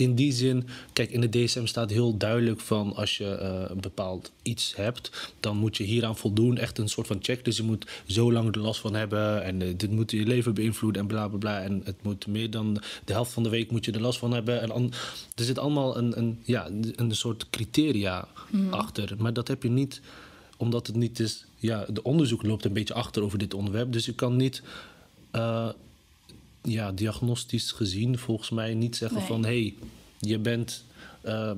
in 0.00 0.14
die 0.14 0.32
zin... 0.32 0.66
Kijk, 0.92 1.10
in 1.10 1.20
de 1.20 1.28
DSM 1.28 1.66
staat 1.66 1.90
heel 1.90 2.16
duidelijk 2.16 2.60
van... 2.60 2.94
als 2.94 3.16
je 3.18 3.34
eh, 3.34 3.62
een 3.68 3.80
bepaald 3.80 4.32
iets 4.42 4.76
hebt, 4.76 5.32
dan 5.40 5.56
moet 5.56 5.76
je 5.76 5.84
hieraan 5.84 6.16
voldoen. 6.16 6.58
Echt 6.58 6.78
een 6.78 6.88
soort 6.88 7.06
van 7.06 7.18
check. 7.20 7.44
Dus 7.44 7.56
je 7.56 7.62
moet 7.62 7.86
zo 8.06 8.32
lang 8.32 8.54
er 8.54 8.60
last 8.60 8.80
van 8.80 8.94
hebben... 8.94 9.42
en 9.44 9.62
eh, 9.62 9.68
dit 9.76 9.90
moet 9.90 10.10
je 10.10 10.26
leven 10.26 10.54
beïnvloeden 10.54 11.02
en 11.02 11.08
bla, 11.08 11.28
bla, 11.28 11.38
bla. 11.38 11.60
En 11.62 11.80
het 11.84 12.02
moet 12.02 12.26
meer 12.26 12.50
dan 12.50 12.74
de 13.04 13.12
helft 13.12 13.32
van 13.32 13.42
de 13.42 13.48
week 13.48 13.70
moet 13.70 13.84
je 13.84 13.92
er 13.92 14.00
last 14.00 14.18
van 14.18 14.32
hebben. 14.32 14.60
En 14.60 14.70
an- 14.70 14.92
er 15.34 15.44
zit 15.44 15.58
allemaal 15.58 15.96
een, 15.96 16.18
een, 16.18 16.38
ja, 16.44 16.68
een 16.96 17.14
soort 17.14 17.50
criteria 17.50 18.28
achter. 18.70 19.14
Maar 19.18 19.32
dat 19.32 19.48
heb 19.48 19.62
je 19.62 19.70
niet 19.70 20.00
omdat 20.56 20.86
het 20.86 20.96
niet 20.96 21.20
is. 21.20 21.44
Ja, 21.56 21.84
de 21.92 22.02
onderzoek 22.02 22.42
loopt 22.42 22.64
een 22.64 22.72
beetje 22.72 22.94
achter 22.94 23.22
over 23.22 23.38
dit 23.38 23.54
onderwerp. 23.54 23.92
Dus 23.92 24.06
je 24.06 24.14
kan 24.14 24.36
niet. 24.36 24.62
eh, 25.30 25.68
ja, 26.62 26.92
diagnostisch 26.92 27.72
gezien 27.72 28.18
volgens 28.18 28.50
mij 28.50 28.74
niet 28.74 28.96
zeggen 28.96 29.18
Nee. 29.18 29.26
van 29.26 29.44
hé, 29.44 29.60
hey, 29.62 29.74
je 30.18 30.38
bent 30.38 30.84
ehm, 31.22 31.56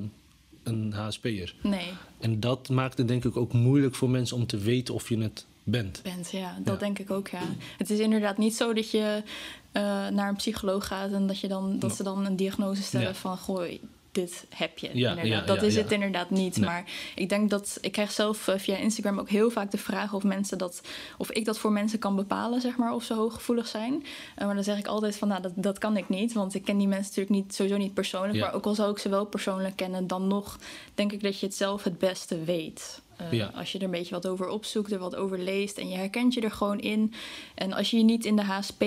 een 0.63 0.93
HSP'er. 0.93 1.55
Nee, 1.61 1.87
En 2.19 2.39
dat 2.39 2.69
maakt 2.69 2.97
het 2.97 3.07
denk 3.07 3.25
ik 3.25 3.37
ook 3.37 3.53
moeilijk 3.53 3.95
voor 3.95 4.09
mensen 4.09 4.37
om 4.37 4.45
te 4.45 4.57
weten 4.57 4.93
of 4.93 5.09
je 5.09 5.17
het 5.17 5.45
bent. 5.63 6.01
bent, 6.03 6.31
ja. 6.31 6.57
Dat 6.63 6.73
Ja. 6.73 6.79
denk 6.79 6.99
ik 6.99 7.11
ook, 7.11 7.27
ja. 7.27 7.41
Het 7.77 7.89
is 7.89 7.99
inderdaad 7.99 8.37
niet 8.37 8.55
zo 8.55 8.73
dat 8.73 8.91
je 8.91 9.23
eh, 9.71 9.81
naar 10.07 10.29
een 10.29 10.35
psycholoog 10.35 10.87
gaat... 10.87 11.11
en 11.11 11.27
dat, 11.27 11.39
je 11.39 11.47
dan, 11.47 11.79
dat 11.79 11.95
ze 11.95 12.03
dan 12.03 12.25
een 12.25 12.35
diagnose 12.35 12.81
stellen 12.83 13.07
Ja. 13.07 13.13
van... 13.13 13.37
goh, 13.37 13.71
dit 14.13 14.45
heb 14.49 14.77
je 14.77 14.89
Ja, 14.93 15.23
ja, 15.23 15.41
dat 15.41 15.61
ja, 15.61 15.67
is 15.67 15.75
het 15.75 15.91
inderdaad 15.91 16.29
niet. 16.29 16.57
Nee. 16.57 16.65
Maar 16.65 16.83
ik 17.15 17.29
denk 17.29 17.49
dat... 17.49 17.77
Ik 17.81 17.91
krijg 17.91 18.11
zelf 18.11 18.47
eh, 18.47 18.57
via 18.57 18.75
Instagram 18.75 19.19
ook 19.19 19.29
heel 19.29 19.49
vaak 19.49 19.71
de 19.71 19.77
vraag... 19.77 20.13
of, 20.13 20.23
mensen 20.23 20.57
dat, 20.57 20.81
of 21.17 21.31
ik 21.31 21.45
dat 21.45 21.59
voor 21.59 21.71
mensen 21.71 21.99
kan 21.99 22.15
bepalen, 22.15 22.61
zeg 22.61 22.77
maar... 22.77 22.93
of 22.93 23.03
ze 23.03 23.13
hooggevoelig 23.13 23.67
zijn. 23.67 24.05
Eh, 24.35 24.45
maar 24.45 24.55
dan 24.55 24.63
zeg 24.63 24.77
ik 24.77 24.87
altijd 24.87 25.17
van... 25.17 25.27
nou, 25.27 25.41
dat, 25.41 25.51
dat 25.55 25.77
kan 25.77 25.97
ik 25.97 26.09
niet. 26.09 26.33
Want 26.33 26.55
ik 26.55 26.63
ken 26.63 26.77
die 26.77 26.87
mensen 26.87 27.07
natuurlijk 27.07 27.45
niet, 27.45 27.55
sowieso 27.55 27.77
niet 27.77 27.93
persoonlijk. 27.93 28.39
Maar 28.39 28.53
ook 28.53 28.65
al 28.65 28.75
zou 28.75 28.91
ik 28.91 28.97
ze 28.97 29.09
wel 29.09 29.25
persoonlijk 29.25 29.75
kennen... 29.75 30.07
dan 30.07 30.27
nog 30.27 30.57
denk 30.95 31.11
ik 31.11 31.23
dat 31.23 31.39
je 31.39 31.45
het 31.45 31.55
zelf 31.55 31.83
het 31.83 31.97
beste 31.97 32.43
weet. 32.43 33.01
Eh, 33.15 33.31
Ja. 33.31 33.51
Als 33.55 33.71
je 33.71 33.77
er 33.77 33.83
een 33.83 33.91
beetje 33.91 34.13
wat 34.15 34.27
over 34.27 34.47
opzoekt, 34.47 34.91
er 34.91 34.99
wat 34.99 35.15
over 35.15 35.39
leest 35.39 35.77
en 35.77 35.89
je 35.89 35.97
herkent 35.97 36.33
je 36.33 36.41
er 36.41 36.51
gewoon 36.51 36.79
in. 36.79 37.13
En 37.55 37.73
als 37.73 37.91
je 37.91 37.97
je 37.97 38.03
niet 38.03 38.25
in 38.25 38.35
de 38.35 38.43
HSP 38.43 38.83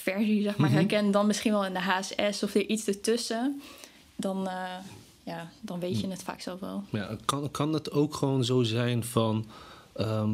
versie 0.00 0.42
zeg 0.42 0.56
maar, 0.56 0.70
herken, 0.70 1.10
dan 1.10 1.26
misschien 1.26 1.52
wel 1.52 1.64
in 1.66 1.72
de 1.72 1.80
HSS 1.80 2.42
of 2.42 2.54
er 2.54 2.66
iets 2.66 2.86
ertussen, 2.86 3.60
dan, 4.16 4.48
eh, 4.48 4.74
ja, 5.24 5.50
dan 5.60 5.80
weet 5.80 6.00
je 6.00 6.04
Mm. 6.06 6.10
het 6.12 6.22
vaak 6.22 6.40
zelf 6.40 6.60
wel. 6.60 6.84
Ja, 6.90 7.16
kan, 7.24 7.50
kan 7.50 7.72
het 7.72 7.90
ook 7.92 8.14
gewoon 8.14 8.44
zo 8.44 8.62
zijn 8.62 9.04
van 9.04 9.46
ehm, 9.92 10.30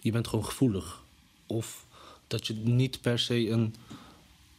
je 0.00 0.10
bent 0.12 0.28
gewoon 0.28 0.44
gevoelig? 0.44 1.02
Of 1.46 1.86
dat 2.26 2.46
je 2.46 2.54
niet 2.54 3.00
per 3.00 3.18
se 3.18 3.48
een, 3.50 3.74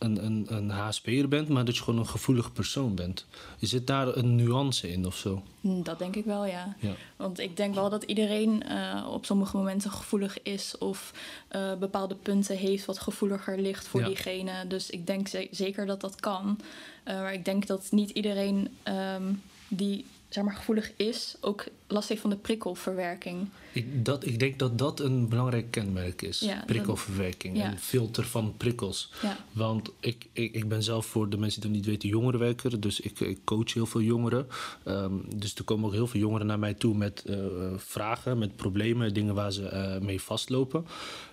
een, 0.04 0.26
een, 0.26 0.46
een 0.50 0.70
HSP'er 0.70 1.28
bent, 1.28 1.48
maar 1.50 1.66
dat 1.66 1.76
je 1.78 1.84
gewoon 1.84 2.00
een 2.00 2.08
gevoelig 2.08 2.54
persoon 2.54 2.96
bent. 2.96 3.26
Zit 3.60 3.88
daar 3.88 4.16
een 4.18 4.36
nuance 4.36 4.92
in 4.92 5.06
of 5.06 5.16
zo? 5.18 5.44
Dat 5.62 6.00
denk 6.00 6.16
ik 6.16 6.26
wel, 6.26 6.46
ja. 6.46 6.76
Ja. 6.80 6.94
Want 7.16 7.39
ik 7.39 7.58
denk 7.58 7.76
wel 7.76 7.89
dat 7.89 8.04
iedereen 8.04 8.63
eh, 8.63 9.08
op 9.12 9.26
sommige 9.26 9.58
momenten 9.58 9.92
gevoelig 9.92 10.42
is 10.42 10.78
of 10.78 11.13
eh, 11.48 11.74
bepaalde 11.76 12.16
punten 12.16 12.58
heeft 12.58 12.86
wat 12.86 13.00
gevoeliger 13.00 13.60
ligt 13.62 13.88
voor 13.88 14.00
Ja. 14.00 14.06
diegene. 14.08 14.68
Dus 14.68 14.89
ik 14.89 15.08
denk 15.08 15.28
ze- 15.28 15.48
zeker 15.52 15.86
dat 15.86 16.02
dat 16.02 16.20
kan. 16.20 16.60
Eh, 17.04 17.16
maar 17.16 17.34
ik 17.34 17.46
denk 17.46 17.68
dat 17.68 17.88
niet 17.92 18.10
iedereen 18.10 18.68
ehm, 18.84 19.34
die 19.68 20.06
zeg 20.34 20.43
maar, 20.43 20.54
gevoelig 20.56 20.91
is 20.96 21.36
ook 21.41 21.65
last 21.88 22.10
heeft 22.10 22.22
van 22.22 22.30
de 22.30 22.36
prikkelverwerking. 22.36 23.48
Ik, 23.72 24.06
dat, 24.06 24.26
ik 24.26 24.39
denk 24.39 24.60
dat 24.60 24.78
dat 24.78 25.00
een 25.00 25.30
belangrijk 25.30 25.72
kenmerk 25.72 26.22
is. 26.22 26.39
Ja, 26.39 26.56
dat- 26.56 26.65
Prikkelverwerking 26.65 27.58
ja. 27.58 27.63
en 27.63 27.78
filter 27.80 28.26
van 28.26 28.54
prikkels. 28.58 29.12
Ja, 29.22 29.38
Want 29.52 29.89
ik, 30.00 30.28
ik, 30.32 30.54
ik 30.54 30.67
ben 30.67 30.84
zelf 30.84 31.06
voor 31.06 31.30
de 31.30 31.38
mensen 31.38 31.62
die 31.62 31.69
het 31.69 31.80
niet 31.80 31.88
weten 31.89 32.10
jongerenwerker. 32.10 32.80
Dus 32.80 33.00
ik, 33.00 33.19
ik 33.19 33.39
coach 33.43 33.74
heel 33.74 33.86
veel 33.86 34.02
jongeren. 34.02 34.48
Ehm, 34.84 35.13
dus 35.36 35.56
er 35.56 35.63
komen 35.63 35.86
ook 35.86 35.93
heel 35.93 36.08
veel 36.08 36.19
jongeren 36.19 36.48
naar 36.48 36.60
mij 36.60 36.74
toe 36.74 36.96
met 36.96 37.24
eh, 37.26 37.38
vragen, 37.78 38.38
met 38.38 38.56
problemen, 38.56 39.13
dingen 39.13 39.36
waar 39.36 39.52
ze 39.52 39.67
eh, 39.67 40.00
mee 40.02 40.22
vastlopen. 40.22 40.86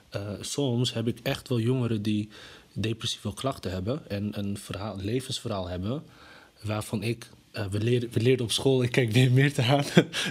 Eh, 0.09 0.31
soms 0.41 0.93
heb 0.93 1.07
ik 1.09 1.19
echt 1.23 1.49
wel 1.49 1.61
jongeren 1.61 2.03
die 2.03 2.29
depressieve 2.73 3.35
klachten 3.35 3.71
hebben 3.71 4.09
en 4.11 4.39
een 4.39 4.59
verhaal, 4.59 4.99
een 4.99 5.05
levensverhaal 5.05 5.69
hebben 5.69 6.03
waarvan 6.63 7.03
ik. 7.03 7.29
Eh, 7.53 7.67
we, 7.67 7.81
leren, 7.81 8.09
we 8.13 8.21
leerden 8.21 8.45
op 8.45 8.53
school, 8.53 8.83
ik 8.83 8.91
kijk 8.91 9.13
weer 9.13 9.33
meer 9.33 9.53
te 9.53 9.63
aan. 9.63 9.85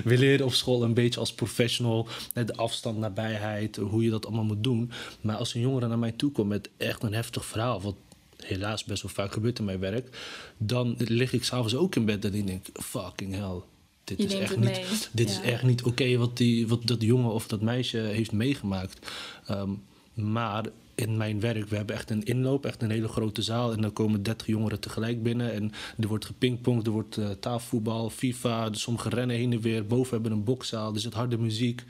we 0.04 0.18
leren 0.18 0.46
op 0.46 0.54
school 0.54 0.84
een 0.84 0.94
beetje 0.94 1.20
als 1.20 1.34
professional 1.34 2.08
eh, 2.34 2.46
de 2.46 2.56
afstand, 2.56 2.98
nabijheid, 2.98 3.76
hoe 3.76 4.04
je 4.04 4.10
dat 4.10 4.26
allemaal 4.26 4.44
moet 4.44 4.64
doen. 4.64 4.92
Maar 5.22 5.36
als 5.36 5.54
een 5.54 5.62
jongere 5.62 5.88
naar 5.88 6.00
mij 6.00 6.12
toe 6.12 6.32
komt 6.32 6.50
met 6.50 6.70
echt 6.78 7.04
een 7.04 7.14
heftig 7.14 7.46
verhaal, 7.46 7.82
wat 7.82 7.96
helaas 8.38 8.84
best 8.84 9.02
wel 9.02 9.12
vaak 9.12 9.34
gebeurt 9.34 9.60
in 9.60 9.66
mijn 9.66 9.80
werk, 9.80 10.18
dan 10.58 10.96
lig 10.98 11.34
ik 11.34 11.44
s'avonds 11.44 11.76
ook 11.76 11.96
in 11.96 12.06
bed 12.06 12.26
en 12.26 12.34
ik 12.34 12.48
denk: 12.48 12.66
fucking 12.74 13.34
hell. 13.34 13.62
Dit 14.04 14.20
is 14.20 14.34
echt 14.34 14.58
niet, 14.58 15.10
dit 15.12 15.30
is 15.30 15.42
echt 15.42 15.64
niet 15.64 15.84
oké 15.84 16.18
wat, 16.18 16.38
die, 16.38 16.68
wat 16.68 16.88
dat 16.88 17.02
jongen 17.02 17.32
of 17.32 17.48
dat 17.48 17.62
meisje 17.62 17.98
heeft 17.98 18.32
meegemaakt. 18.32 19.10
Ehm, 19.46 19.70
maar 20.14 20.66
in 21.00 21.18
mijn 21.18 21.40
werk, 21.40 21.68
we 21.70 21.76
hebben 21.76 21.96
echt 21.96 22.10
een 22.10 22.24
inloop, 22.24 22.66
echt 22.66 22.82
een 22.82 22.90
hele 22.92 23.08
grote 23.08 23.42
zaal. 23.42 23.72
En 23.72 23.82
dan 23.82 23.94
komen 23.94 24.24
30 24.24 24.48
jongeren 24.48 24.80
tegelijk 24.80 25.24
binnen. 25.24 25.54
En 25.54 25.72
er 26.00 26.08
wordt 26.08 26.26
gepingpongd, 26.26 26.86
er 26.86 26.92
wordt 26.92 27.18
eh 27.18 27.30
tafelvoetbal, 27.30 28.10
FIFA. 28.10 28.70
Dus 28.70 28.82
sommigen 28.82 29.12
rennen 29.12 29.36
heen 29.36 29.52
en 29.54 29.62
weer. 29.62 29.86
Boven 29.88 30.12
hebben 30.12 30.32
we 30.32 30.38
een 30.38 30.44
bokszaal, 30.44 30.94
er 30.94 31.00
zit 31.00 31.14
harde 31.14 31.38
muziek. 31.38 31.84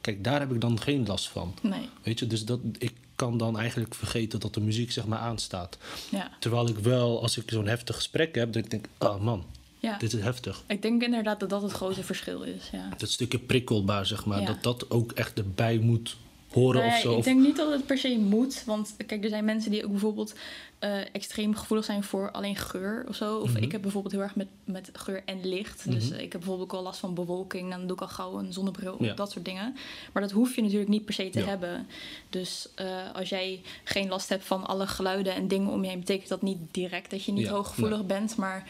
Kijk, 0.00 0.24
daar 0.24 0.40
heb 0.40 0.52
ik 0.52 0.60
dan 0.60 0.80
geen 0.80 1.06
last 1.06 1.28
van. 1.28 1.54
nee. 1.62 1.88
Weet 2.02 2.18
je, 2.18 2.26
dus 2.26 2.44
dat, 2.44 2.60
ik 2.78 2.92
kan 3.16 3.38
dan 3.38 3.58
eigenlijk 3.58 3.94
vergeten 3.94 4.40
dat 4.40 4.54
de 4.54 4.60
muziek 4.60 4.92
zeg 4.92 5.06
maar 5.06 5.18
aanstaat. 5.18 5.78
Ja. 6.10 6.30
Terwijl 6.40 6.68
ik 6.68 6.78
wel, 6.78 7.22
als 7.22 7.36
ik 7.38 7.50
zo'n 7.50 7.66
heftig 7.66 7.94
gesprek 7.96 8.34
heb, 8.34 8.52
dat 8.52 8.64
ik 8.64 8.70
denk, 8.70 8.86
oh 8.98 9.20
man, 9.20 9.44
ja. 9.78 9.98
dit 9.98 10.12
is 10.12 10.20
heftig. 10.22 10.62
Ik 10.66 10.82
denk 10.82 11.02
inderdaad 11.02 11.40
dat 11.40 11.50
dat 11.50 11.62
het 11.62 11.72
grote 11.72 12.02
verschil 12.02 12.42
is. 12.42 12.68
Ja. 12.72 12.88
Dat 12.96 13.10
stukje 13.10 13.38
prikkelbaar, 13.38 14.06
zeg 14.06 14.24
maar, 14.24 14.40
Ja. 14.40 14.46
dat 14.46 14.62
dat 14.62 14.90
ook 14.90 15.12
echt 15.12 15.38
erbij 15.38 15.78
moet 15.78 16.16
horen 16.52 16.80
Nou 16.80 16.92
of 16.94 17.00
zo. 17.00 17.16
Ik 17.18 17.24
denk 17.24 17.40
niet 17.40 17.56
dat 17.56 17.72
het 17.72 17.86
per 17.86 17.98
se 17.98 18.18
moet. 18.18 18.62
Want 18.66 18.94
kijk, 19.06 19.22
er 19.24 19.28
zijn 19.30 19.44
mensen 19.44 19.70
die 19.70 19.84
ook 19.84 19.90
bijvoorbeeld 19.90 20.34
eh, 20.78 21.00
extreem 21.12 21.54
gevoelig 21.54 21.84
zijn 21.84 22.02
voor 22.02 22.30
alleen 22.30 22.56
geur 22.56 23.04
of 23.08 23.14
zo. 23.16 23.38
Of 23.38 23.52
Mhm. 23.52 23.62
ik 23.62 23.72
heb 23.72 23.82
bijvoorbeeld 23.82 24.12
heel 24.14 24.22
erg 24.22 24.34
met, 24.34 24.46
met 24.64 24.90
geur 24.92 25.22
en 25.24 25.48
licht. 25.48 25.90
Dus 25.90 26.10
eh, 26.10 26.16
ik 26.20 26.32
heb 26.32 26.40
bijvoorbeeld 26.40 26.70
ook 26.70 26.76
al 26.76 26.82
last 26.82 27.00
van 27.00 27.14
bewolking. 27.14 27.70
Dan 27.70 27.80
doe 27.86 27.96
ik 27.96 28.02
al 28.02 28.08
gauw 28.08 28.38
een 28.38 28.52
zonnebril 28.52 28.92
op, 28.94 29.00
Ja. 29.00 29.14
dat 29.14 29.30
soort 29.32 29.44
dingen. 29.44 29.76
Maar 30.12 30.22
dat 30.22 30.30
hoef 30.32 30.54
je 30.56 30.62
natuurlijk 30.62 30.88
niet 30.90 31.04
per 31.04 31.14
se 31.14 31.30
te 31.30 31.38
Ja. 31.38 31.44
hebben. 31.46 31.86
Dus 32.30 32.68
eh, 32.74 32.86
als 33.14 33.28
jij 33.28 33.60
geen 33.84 34.08
last 34.08 34.28
hebt 34.28 34.44
van 34.44 34.66
alle 34.66 34.86
geluiden 34.86 35.34
en 35.34 35.48
dingen 35.48 35.70
om 35.70 35.82
je 35.82 35.88
heen... 35.90 35.98
betekent 36.00 36.28
dat 36.28 36.42
niet 36.42 36.58
direct 36.70 37.10
dat 37.10 37.24
je 37.24 37.32
niet 37.32 37.46
hooggevoelig 37.48 38.06
bent. 38.06 38.36
Maar 38.36 38.66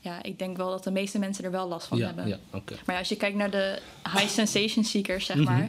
ja, 0.00 0.22
ik 0.22 0.38
denk 0.38 0.56
wel 0.56 0.70
dat 0.70 0.84
de 0.84 0.90
meeste 0.90 1.18
mensen 1.18 1.44
er 1.44 1.50
wel 1.50 1.68
last 1.68 1.86
van 1.86 1.98
ja, 1.98 2.06
hebben. 2.06 2.28
ja. 2.28 2.38
Maar 2.86 2.98
als 2.98 3.08
je 3.08 3.16
kijkt 3.16 3.36
naar 3.36 3.50
de 3.50 3.78
high 4.12 4.28
sensation 4.28 4.84
seekers, 4.84 5.26
zeg 5.26 5.36
Mhm. 5.36 5.44
maar, 5.44 5.68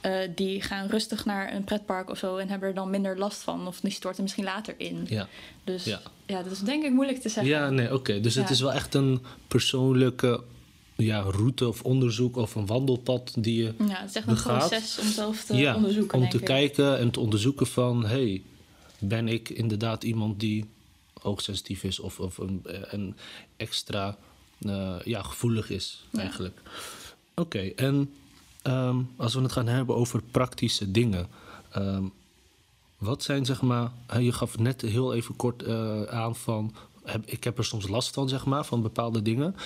eh, 0.00 0.12
die 0.34 0.62
gaan 0.62 0.86
rustig 0.88 1.24
naar 1.24 1.54
een 1.54 1.64
pretpark 1.64 2.10
of 2.10 2.18
zo 2.18 2.36
en 2.36 2.48
hebben 2.48 2.68
er 2.68 2.74
dan 2.74 2.90
minder 2.90 3.18
last 3.18 3.40
van. 3.40 3.66
Of 3.66 3.80
die 3.80 3.90
storten 3.90 4.22
misschien 4.22 4.44
later 4.44 4.74
in. 4.76 5.06
Ja. 5.08 5.28
Dus 5.64 5.84
Ja. 5.84 6.00
ja. 6.26 6.42
dat 6.42 6.52
is 6.52 6.58
denk 6.60 6.84
ik 6.84 6.92
moeilijk 6.92 7.20
te 7.20 7.28
zeggen. 7.28 7.52
ja, 7.52 7.70
nee, 7.70 7.94
oké. 7.94 8.20
Dus 8.20 8.34
het 8.34 8.50
is 8.50 8.60
wel 8.60 8.72
echt 8.72 8.94
een 8.94 9.22
persoonlijke 9.48 10.42
ja, 10.96 11.20
route 11.20 11.68
of 11.68 11.82
onderzoek 11.82 12.36
of 12.36 12.54
een 12.54 12.66
wandelpad 12.66 13.34
die 13.38 13.62
je 13.62 13.74
Ja, 13.88 14.00
het 14.00 14.08
is 14.08 14.16
echt 14.16 14.26
een 14.26 14.42
proces 14.42 14.98
om 14.98 15.06
zelf 15.06 15.44
te 15.44 15.56
ja, 15.56 15.74
onderzoeken, 15.74 16.18
om 16.18 16.28
te 16.28 16.38
ik. 16.38 16.44
kijken 16.44 16.98
en 16.98 17.10
te 17.10 17.20
onderzoeken 17.20 17.66
van, 17.66 18.06
hey, 18.06 18.42
ben 18.98 19.28
ik 19.28 19.48
inderdaad 19.48 20.04
iemand 20.04 20.40
die 20.40 20.64
hoogsensitief 21.20 21.82
is 21.84 21.98
of, 22.00 22.20
of 22.20 22.38
een, 22.38 22.60
eh, 22.64 22.78
een 22.90 23.16
extra 23.56 24.16
eh, 24.60 24.96
ja, 25.04 25.22
gevoelig 25.22 25.70
is 25.70 26.04
eigenlijk. 26.12 26.60
Oké, 27.34 27.58
en 27.76 28.10
ehm, 28.62 28.96
als 29.16 29.34
we 29.34 29.40
het 29.40 29.52
gaan 29.52 29.66
hebben 29.66 29.96
over 29.96 30.22
praktische 30.30 30.90
dingen. 30.90 31.26
ehm, 31.70 32.04
wat 32.98 33.22
zijn 33.22 33.44
zeg 33.44 33.62
maar, 33.62 33.90
je 34.20 34.32
gaf 34.32 34.58
net 34.58 34.80
heel 34.80 35.14
even 35.14 35.36
kort 35.36 35.62
eh, 35.62 36.02
aan 36.02 36.36
van, 36.36 36.74
heb, 37.04 37.26
ik 37.26 37.44
heb 37.44 37.58
er 37.58 37.64
soms 37.64 37.88
last 37.88 38.14
van 38.14 38.28
zeg 38.28 38.44
maar, 38.44 38.64
van 38.64 38.82
bepaalde 38.82 39.22
dingen. 39.22 39.56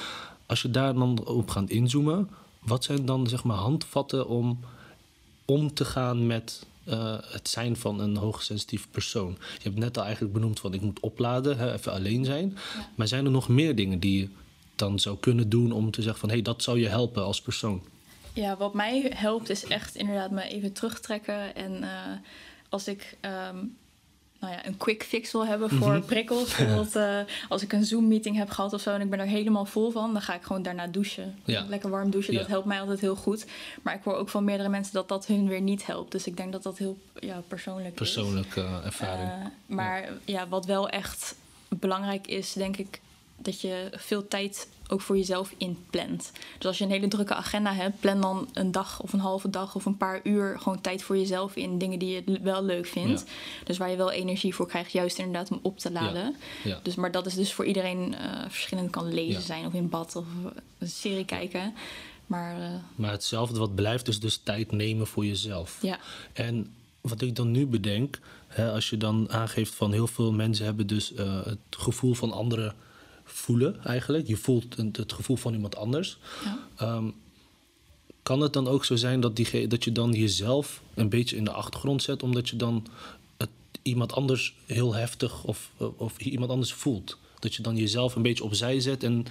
Als 0.46 0.62
je 0.62 0.70
daar 0.70 0.94
dan 0.94 1.26
op 1.26 1.50
gaat 1.50 1.70
inzoomen, 1.70 2.30
wat 2.58 2.84
zijn 2.84 3.04
dan 3.04 3.26
zeg 3.26 3.44
maar 3.44 3.56
handvatten 3.56 4.28
om 4.28 4.60
om 5.44 5.74
te 5.74 5.84
gaan 5.84 6.26
met 6.26 6.66
eh, 6.84 7.16
het 7.20 7.48
zijn 7.48 7.76
van 7.76 8.00
een 8.00 8.16
hoogsensitief 8.16 8.88
persoon? 8.90 9.36
Je 9.38 9.62
hebt 9.62 9.78
net 9.78 9.98
al 9.98 10.04
eigenlijk 10.04 10.32
benoemd 10.32 10.60
van 10.60 10.74
ik 10.74 10.80
moet 10.80 11.00
opladen, 11.00 11.58
hè, 11.58 11.72
even 11.72 11.92
alleen 11.92 12.24
zijn. 12.24 12.58
Ja. 12.74 12.88
Maar 12.94 13.08
zijn 13.08 13.24
er 13.24 13.30
nog 13.30 13.48
meer 13.48 13.74
dingen 13.74 13.98
die 13.98 14.20
je 14.20 14.28
dan 14.76 14.98
zou 14.98 15.16
kunnen 15.20 15.48
doen 15.48 15.72
om 15.72 15.90
te 15.90 16.02
zeggen 16.02 16.20
van 16.20 16.28
hé, 16.28 16.34
hey, 16.34 16.44
dat 16.44 16.62
zou 16.62 16.78
je 16.78 16.88
helpen 16.88 17.24
als 17.24 17.40
persoon? 17.42 17.82
Ja, 18.34 18.56
wat 18.56 18.74
mij 18.74 19.12
helpt 19.14 19.48
is 19.50 19.64
echt 19.64 19.94
inderdaad 19.94 20.30
me 20.30 20.42
even 20.42 20.72
terugtrekken. 20.72 21.54
En 21.54 21.82
eh, 21.82 21.88
als 22.68 22.88
ik 22.88 23.16
ehm, 23.20 23.56
nou 24.40 24.54
ja, 24.54 24.66
een 24.66 24.76
quick 24.76 25.02
fix 25.02 25.32
wil 25.32 25.46
hebben 25.46 25.70
voor 25.70 25.92
Mhm. 25.92 26.04
prikkels. 26.06 26.48
Bijvoorbeeld 26.56 26.96
eh, 26.96 27.18
als 27.48 27.62
ik 27.62 27.72
een 27.72 27.84
Zoom-meeting 27.84 28.36
heb 28.36 28.50
gehad 28.50 28.72
of 28.72 28.80
zo 28.80 28.90
en 28.94 29.00
ik 29.00 29.10
ben 29.10 29.18
er 29.20 29.26
helemaal 29.26 29.64
vol 29.64 29.90
van, 29.90 30.12
dan 30.12 30.22
ga 30.22 30.34
ik 30.34 30.42
gewoon 30.42 30.62
daarna 30.62 30.86
douchen. 30.86 31.38
Ja. 31.44 31.64
Lekker 31.68 31.90
warm 31.90 32.10
douchen, 32.10 32.34
dat 32.34 32.46
helpt 32.46 32.66
mij 32.66 32.80
altijd 32.80 33.00
heel 33.00 33.16
goed. 33.16 33.46
Maar 33.82 33.94
ik 33.94 34.02
hoor 34.04 34.14
ook 34.14 34.28
van 34.28 34.44
meerdere 34.44 34.68
mensen 34.68 34.92
dat 34.94 35.08
dat 35.08 35.26
hun 35.26 35.48
weer 35.48 35.60
niet 35.60 35.86
helpt. 35.86 36.12
Dus 36.12 36.26
ik 36.26 36.36
denk 36.36 36.52
dat 36.52 36.62
dat 36.62 36.78
heel 36.78 36.98
ja, 37.20 37.42
persoonlijk 37.48 37.88
is. 37.88 37.94
Persoonlijke 37.94 38.60
eh, 38.60 38.84
ervaring. 38.86 39.30
Maar 39.66 40.08
ja. 40.24 40.48
wat 40.48 40.66
wel 40.66 40.88
echt 40.88 41.34
belangrijk 41.68 42.26
is, 42.26 42.52
denk 42.52 42.76
ik, 42.76 43.00
dat 43.42 43.60
je 43.60 43.90
veel 43.96 44.28
tijd 44.28 44.68
ook 44.88 45.00
voor 45.00 45.16
jezelf 45.16 45.54
inplant. 45.56 46.32
Dus 46.58 46.66
als 46.66 46.78
je 46.78 46.84
een 46.84 46.90
hele 46.90 47.08
drukke 47.08 47.34
agenda 47.34 47.74
hebt, 47.74 48.00
plan 48.00 48.20
dan 48.20 48.48
een 48.52 48.72
dag 48.72 49.00
of 49.00 49.12
een 49.12 49.20
halve 49.20 49.50
dag 49.50 49.74
of 49.74 49.84
een 49.84 49.96
paar 49.96 50.20
uur 50.22 50.58
gewoon 50.58 50.80
tijd 50.80 51.02
voor 51.02 51.16
jezelf 51.16 51.56
in. 51.56 51.78
Dingen 51.78 51.98
die 51.98 52.10
je 52.26 52.40
wel 52.42 52.64
leuk 52.64 52.86
vindt. 52.86 53.24
Dus 53.64 53.78
waar 53.78 53.90
je 53.90 53.96
wel 53.96 54.10
energie 54.10 54.54
voor 54.54 54.66
krijgt, 54.66 54.92
juist 54.92 55.18
inderdaad 55.18 55.50
om 55.50 55.58
op 55.62 55.78
te 55.78 55.92
laden. 55.92 56.36
ja. 56.64 56.80
Dus, 56.82 56.94
maar 56.94 57.12
dat 57.12 57.26
is 57.26 57.34
dus 57.34 57.52
voor 57.52 57.64
iedereen 57.64 58.14
eh, 58.14 58.44
verschillend. 58.48 58.90
kan 58.90 59.14
lezen 59.14 59.42
zijn 59.42 59.66
of 59.66 59.72
in 59.72 59.88
bad 59.88 60.16
of 60.16 60.24
een 60.78 60.88
serie 60.88 61.24
kijken. 61.24 61.74
Maar 62.26 62.60
eh, 62.60 62.68
Maar 62.94 63.10
hetzelfde 63.10 63.58
wat 63.58 63.74
blijft 63.74 64.08
is 64.08 64.20
dus 64.20 64.40
tijd 64.42 64.72
nemen 64.72 65.06
voor 65.06 65.24
jezelf. 65.24 65.78
ja, 65.82 65.98
En 66.32 66.74
wat 67.00 67.20
ik 67.20 67.36
dan 67.36 67.50
nu 67.50 67.66
bedenk, 67.66 68.18
hè, 68.46 68.72
als 68.72 68.90
je 68.90 68.96
dan 68.96 69.30
aangeeft 69.30 69.74
van 69.74 69.92
heel 69.92 70.06
veel 70.06 70.32
mensen 70.32 70.64
hebben 70.64 70.86
dus 70.86 71.14
eh, 71.14 71.44
het 71.44 71.58
gevoel 71.70 72.14
van 72.14 72.32
anderen 72.32 72.74
voelen 73.42 73.84
eigenlijk. 73.84 74.26
Je 74.26 74.36
voelt 74.36 74.76
het, 74.76 74.96
het 74.96 75.12
gevoel 75.12 75.36
van 75.36 75.54
iemand 75.54 75.76
anders. 75.76 76.18
ja. 76.44 76.58
Ehm, 76.76 77.06
kan 78.22 78.40
het 78.40 78.52
dan 78.52 78.68
ook 78.68 78.84
zo 78.84 78.96
zijn 78.96 79.20
dat, 79.20 79.36
die, 79.36 79.66
dat 79.66 79.84
je 79.84 79.92
dan 79.92 80.12
jezelf 80.12 80.82
een 80.94 81.08
beetje 81.08 81.36
in 81.36 81.44
de 81.44 81.50
achtergrond 81.50 82.02
zet, 82.02 82.22
omdat 82.22 82.48
je 82.48 82.56
dan 82.56 82.86
het, 83.36 83.48
iemand 83.82 84.12
anders 84.12 84.54
heel 84.66 84.94
heftig 84.94 85.44
of, 85.44 85.70
of 85.96 86.18
iemand 86.18 86.50
anders 86.50 86.72
voelt? 86.72 87.18
Dat 87.38 87.54
je 87.54 87.62
dan 87.62 87.76
jezelf 87.76 88.14
een 88.14 88.22
beetje 88.22 88.44
opzij 88.44 88.80
zet 88.80 89.02
en 89.02 89.26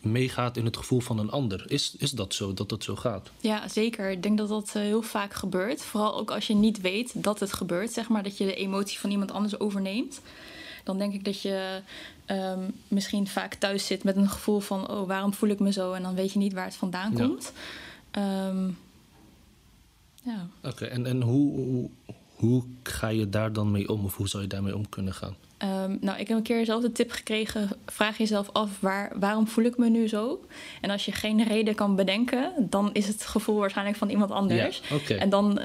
meegaat 0.00 0.56
in 0.56 0.64
het 0.64 0.76
gevoel 0.76 1.00
van 1.00 1.18
een 1.18 1.30
ander. 1.30 1.64
Is, 1.70 1.94
is 1.98 2.10
dat 2.10 2.34
zo, 2.34 2.54
dat 2.54 2.68
dat 2.68 2.84
zo 2.84 2.96
gaat? 2.96 3.30
Ja, 3.40 3.68
zeker. 3.68 4.10
Ik 4.10 4.22
denk 4.22 4.38
dat 4.38 4.48
dat 4.48 4.70
eh, 4.74 4.82
heel 4.82 5.02
vaak 5.02 5.34
gebeurt. 5.34 5.82
Vooral 5.82 6.18
ook 6.18 6.30
als 6.30 6.46
je 6.46 6.54
niet 6.54 6.80
weet 6.80 7.12
dat 7.14 7.40
het 7.40 7.52
gebeurt, 7.52 7.92
zeg 7.92 8.08
maar, 8.08 8.22
dat 8.22 8.38
je 8.38 8.44
de 8.44 8.54
emotie 8.54 8.98
van 8.98 9.10
iemand 9.10 9.32
anders 9.32 9.60
overneemt. 9.60 10.20
Dan 10.88 10.98
denk 10.98 11.14
ik 11.14 11.24
dat 11.24 11.40
je 11.42 11.80
ehm, 12.26 12.60
misschien 12.88 13.26
vaak 13.28 13.54
thuis 13.54 13.86
zit 13.86 14.04
met 14.04 14.16
een 14.16 14.28
gevoel 14.28 14.60
van: 14.60 14.90
oh, 14.90 15.06
waarom 15.06 15.34
voel 15.34 15.48
ik 15.48 15.58
me 15.58 15.72
zo? 15.72 15.92
En 15.92 16.02
dan 16.02 16.14
weet 16.14 16.32
je 16.32 16.38
niet 16.38 16.52
waar 16.52 16.64
het 16.64 16.74
vandaan 16.76 17.12
Ja. 17.16 17.26
komt. 17.26 17.52
Ehm, 18.10 18.66
ja. 20.22 20.46
Oké, 20.62 20.84
en, 20.84 21.06
en 21.06 21.22
hoe, 21.22 21.56
hoe, 21.60 21.90
Hoe 22.38 22.62
ga 22.82 23.08
je 23.08 23.28
daar 23.28 23.52
dan 23.52 23.70
mee 23.70 23.88
om? 23.88 24.04
Of 24.04 24.16
hoe 24.16 24.28
zou 24.28 24.42
je 24.42 24.48
daarmee 24.48 24.76
om 24.76 24.88
kunnen 24.88 25.14
gaan? 25.14 25.36
Ehm, 25.56 25.96
nou, 26.00 26.18
ik 26.18 26.28
heb 26.28 26.36
een 26.36 26.42
keer 26.42 26.64
zelf 26.64 26.82
de 26.82 26.92
tip 26.92 27.10
gekregen: 27.10 27.68
vraag 27.86 28.18
jezelf 28.18 28.48
af 28.52 28.80
waar, 28.80 29.12
waarom 29.18 29.46
voel 29.48 29.64
ik 29.64 29.76
me 29.78 29.88
nu 29.88 30.08
zo? 30.08 30.44
En 30.80 30.90
als 30.90 31.04
je 31.04 31.12
geen 31.12 31.42
reden 31.44 31.74
kan 31.74 31.96
bedenken, 31.96 32.52
dan 32.70 32.90
is 32.92 33.08
het 33.08 33.26
gevoel 33.26 33.58
waarschijnlijk 33.58 33.96
van 33.98 34.08
iemand 34.10 34.30
anders. 34.30 34.80
Ja. 35.08 35.16
En 35.16 35.28
dan, 35.30 35.58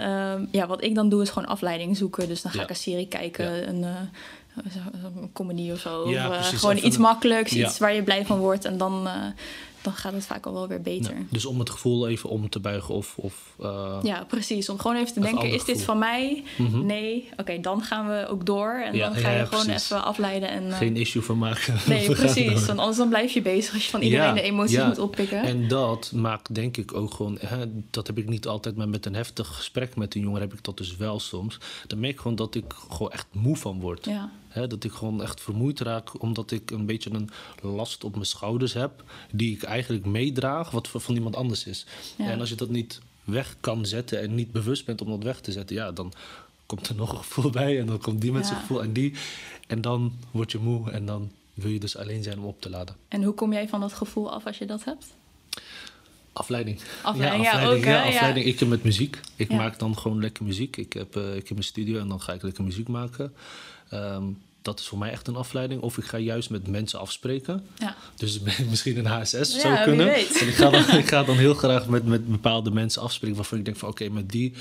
ja, 0.51 0.67
wat 0.67 0.83
ik 0.83 0.95
dan 0.95 1.09
doe, 1.09 1.21
is 1.21 1.29
gewoon 1.29 1.47
afleiding 1.47 1.97
zoeken. 1.97 2.27
Dus 2.27 2.41
dan 2.41 2.51
ga 2.51 2.57
Ja. 2.57 2.63
ik 2.63 2.69
een 2.69 2.75
serie 2.75 3.07
kijken, 3.07 3.55
Ja. 3.55 3.67
een, 3.67 3.83
eh, 3.83 4.01
zo'n 4.73 5.29
comedy 5.33 5.71
of 5.71 5.79
zo. 5.79 6.09
Ja, 6.09 6.27
of, 6.27 6.33
eh, 6.33 6.39
precies, 6.39 6.59
gewoon 6.59 6.77
iets 6.77 6.95
een- 6.95 7.01
makkelijks, 7.01 7.51
Ja. 7.51 7.67
iets 7.67 7.77
waar 7.77 7.93
je 7.95 8.03
blij 8.03 8.25
van 8.25 8.37
wordt. 8.39 8.65
En 8.65 8.77
dan, 8.77 9.07
eh, 9.07 9.13
dan 9.81 9.93
gaat 9.93 10.13
het 10.13 10.25
vaak 10.25 10.45
al 10.45 10.53
wel 10.53 10.67
weer 10.67 10.81
beter. 10.81 11.13
Ja, 11.13 11.21
dus 11.29 11.45
om 11.45 11.59
het 11.59 11.69
gevoel 11.69 12.07
even 12.07 12.29
om 12.29 12.49
te 12.49 12.59
buigen 12.59 12.93
of... 12.95 13.13
of 13.17 13.53
eh, 13.59 13.97
Ja, 14.03 14.23
precies. 14.27 14.69
Om 14.69 14.79
gewoon 14.79 14.95
even 14.97 15.13
te 15.13 15.19
Een 15.19 15.25
denken, 15.25 15.49
is 15.51 15.63
dit 15.65 15.81
van 15.83 15.97
mij? 15.99 16.43
mhm. 16.57 16.85
Nee. 16.85 17.29
Oké, 17.37 17.59
dan 17.59 17.81
gaan 17.81 18.07
we 18.07 18.27
ook 18.29 18.45
door. 18.45 18.83
En 18.85 18.95
Ja, 18.95 19.05
dan 19.09 19.15
ga 19.17 19.29
ja, 19.29 19.39
je 19.39 19.45
gewoon 19.45 19.65
precies. 19.65 19.83
even 19.91 20.03
afleiden. 20.03 20.49
En, 20.49 20.71
Geen 20.71 20.95
issue 20.97 21.21
van 21.21 21.37
maken. 21.37 21.73
Nee, 21.87 22.09
precies. 22.11 22.65
Want 22.65 22.79
anders 22.79 22.97
dan 22.97 23.09
blijf 23.09 23.31
je 23.31 23.41
bezig 23.41 23.73
als 23.73 23.83
je 23.85 23.89
van 23.89 24.01
iedereen 24.01 24.33
de 24.33 24.41
emoties 24.41 24.83
moet 24.83 24.99
oppikken. 24.99 25.41
En 25.41 25.67
dat 25.67 26.11
maakt 26.15 26.55
denk 26.55 26.77
ik 26.77 26.93
ook 26.93 27.13
gewoon, 27.13 27.37
hè, 27.39 27.65
dat 27.91 28.07
heb 28.07 28.17
ik 28.17 28.29
niet 28.29 28.47
altijd, 28.47 28.75
maar 28.75 28.89
met 28.89 29.05
een 29.05 29.15
heftig 29.15 29.47
gesprek 29.47 29.95
met 29.95 30.15
een 30.15 30.21
jongen 30.21 30.41
heb 30.41 30.53
ik 30.53 30.63
dat 30.63 30.77
dus 30.77 30.95
wel 30.97 31.19
soms. 31.19 31.57
Dan 31.87 31.99
merk 31.99 32.13
ik 32.13 32.19
gewoon 32.19 32.35
dat 32.35 32.55
ik 32.55 32.65
gewoon 32.89 33.11
echt 33.11 33.27
moe 33.31 33.55
van 33.55 33.79
word. 33.79 34.05
Ja, 34.05 34.29
Hè, 34.53 34.67
dat 34.67 34.83
ik 34.83 34.91
gewoon 34.91 35.21
echt 35.21 35.41
vermoeid 35.41 35.79
raak 35.79 36.21
omdat 36.21 36.51
ik 36.51 36.71
een 36.71 36.85
beetje 36.85 37.09
een 37.13 37.29
last 37.61 38.03
op 38.03 38.13
mijn 38.13 38.25
schouders 38.25 38.73
heb, 38.73 39.03
die 39.31 39.55
ik 39.55 39.63
eigenlijk 39.63 40.05
meedraag, 40.05 40.71
wat 40.71 40.87
van 40.87 41.15
iemand 41.15 41.35
anders 41.35 41.65
is. 41.65 41.85
Ja. 42.17 42.29
En 42.29 42.39
als 42.39 42.49
je 42.49 42.55
dat 42.55 42.69
niet 42.69 42.99
weg 43.23 43.55
kan 43.59 43.85
zetten 43.85 44.21
en 44.21 44.35
niet 44.35 44.51
bewust 44.51 44.85
bent 44.85 45.01
om 45.01 45.09
dat 45.09 45.23
weg 45.23 45.39
te 45.39 45.51
zetten, 45.51 45.75
ja, 45.75 45.91
dan 45.91 46.13
komt 46.65 46.87
er 46.89 46.95
nog 46.95 47.11
een 47.11 47.17
gevoel 47.17 47.51
bij 47.51 47.79
en 47.79 47.85
dan 47.85 47.99
komt 47.99 48.21
die 48.21 48.31
met 48.31 48.45
zijn 48.45 48.59
gevoel 48.59 48.83
en 48.83 48.93
die. 48.93 49.13
En 49.67 49.81
dan 49.81 50.13
word 50.31 50.51
je 50.51 50.57
moe 50.57 50.91
en 50.91 51.05
dan 51.05 51.31
wil 51.53 51.71
je 51.71 51.79
dus 51.79 51.97
alleen 51.97 52.23
zijn 52.23 52.39
om 52.39 52.45
op 52.45 52.61
te 52.61 52.69
laden. 52.69 52.95
en 53.07 53.23
hoe 53.23 53.33
kom 53.33 53.53
jij 53.53 53.67
van 53.67 53.79
dat 53.79 53.93
gevoel 53.93 54.31
af 54.31 54.45
als 54.45 54.57
je 54.57 54.65
dat 54.65 54.83
hebt? 54.83 55.05
Afleiding. 56.33 56.79
Afleiding, 57.03 57.43
ja, 57.43 57.51
afleiding, 57.51 57.79
ook, 57.79 57.91
ja, 57.91 58.03
Ja. 58.03 58.09
afleiding. 58.09 58.45
Ik 58.45 58.59
heb 58.59 58.69
met 58.69 58.83
muziek. 58.83 59.19
Ik 59.35 59.49
maak 59.49 59.79
dan 59.79 59.97
gewoon 59.97 60.19
lekker 60.19 60.43
muziek. 60.43 60.77
Ik 60.77 60.93
heb, 60.93 61.15
eh, 61.15 61.35
ik 61.35 61.47
heb 61.47 61.51
mijn 61.51 61.63
studio 61.63 61.99
en 61.99 62.07
dan 62.07 62.21
ga 62.21 62.33
ik 62.33 62.41
lekker 62.41 62.63
muziek 62.63 62.87
maken. 62.87 63.33
Ehm, 63.93 64.23
dat 64.61 64.79
is 64.79 64.87
voor 64.87 64.97
mij 64.97 65.11
echt 65.11 65.27
een 65.27 65.35
afleiding. 65.35 65.81
Of 65.81 65.97
ik 65.97 66.03
ga 66.03 66.17
juist 66.17 66.49
met 66.49 66.67
mensen 66.67 66.99
afspreken. 66.99 67.63
Ja, 67.77 67.95
Dus 68.15 68.39
misschien 68.69 68.97
een 68.97 69.05
HSS 69.05 69.31
Ja, 69.33 69.43
zou 69.59 69.83
kunnen. 69.83 70.05
weet. 70.05 70.37
En 70.41 70.47
ik 70.47 70.53
ga, 70.53 70.69
dan, 70.69 70.89
ik 71.03 71.07
ga 71.07 71.23
dan 71.23 71.37
heel 71.37 71.53
graag 71.53 71.87
met, 71.87 72.05
met 72.05 72.27
bepaalde 72.27 72.71
mensen 72.71 73.01
afspreken 73.01 73.35
waarvan 73.37 73.57
ik 73.57 73.65
denk 73.65 73.77
van 73.77 73.89
oké, 73.89 74.09
met 74.09 74.29
die 74.31 74.53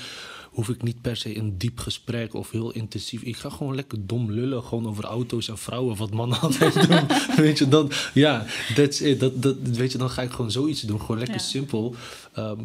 hoef 0.43 0.69
ik 0.69 0.83
niet 0.83 1.01
per 1.01 1.17
se 1.17 1.37
een 1.37 1.57
diep 1.57 1.79
gesprek 1.79 2.33
of 2.33 2.51
heel 2.51 2.71
intensief. 2.71 3.21
Ik 3.21 3.35
ga 3.37 3.49
gewoon 3.49 3.75
lekker 3.75 3.97
dom 4.07 4.31
lullen, 4.31 4.63
gewoon 4.63 4.87
over 4.87 5.03
auto's 5.03 5.47
en 5.47 5.57
vrouwen, 5.57 5.95
wat 5.97 6.11
mannen 6.13 6.39
altijd 6.45 6.87
doen. 6.89 7.07
weet 7.35 7.57
je, 7.57 7.67
dan, 7.67 7.91
ja, 8.13 8.45
that's 8.75 8.99
it. 8.99 9.19
Dat, 9.19 9.41
dat, 9.41 9.55
weet 9.61 9.91
je, 9.91 9.97
dan 9.97 10.09
ga 10.09 10.21
ik 10.21 10.31
gewoon 10.31 10.51
zoiets 10.51 10.81
doen, 10.81 10.99
gewoon 10.99 11.17
lekker 11.17 11.35
Ja. 11.37 11.41
simpel. 11.41 11.95
Ehm, 12.33 12.59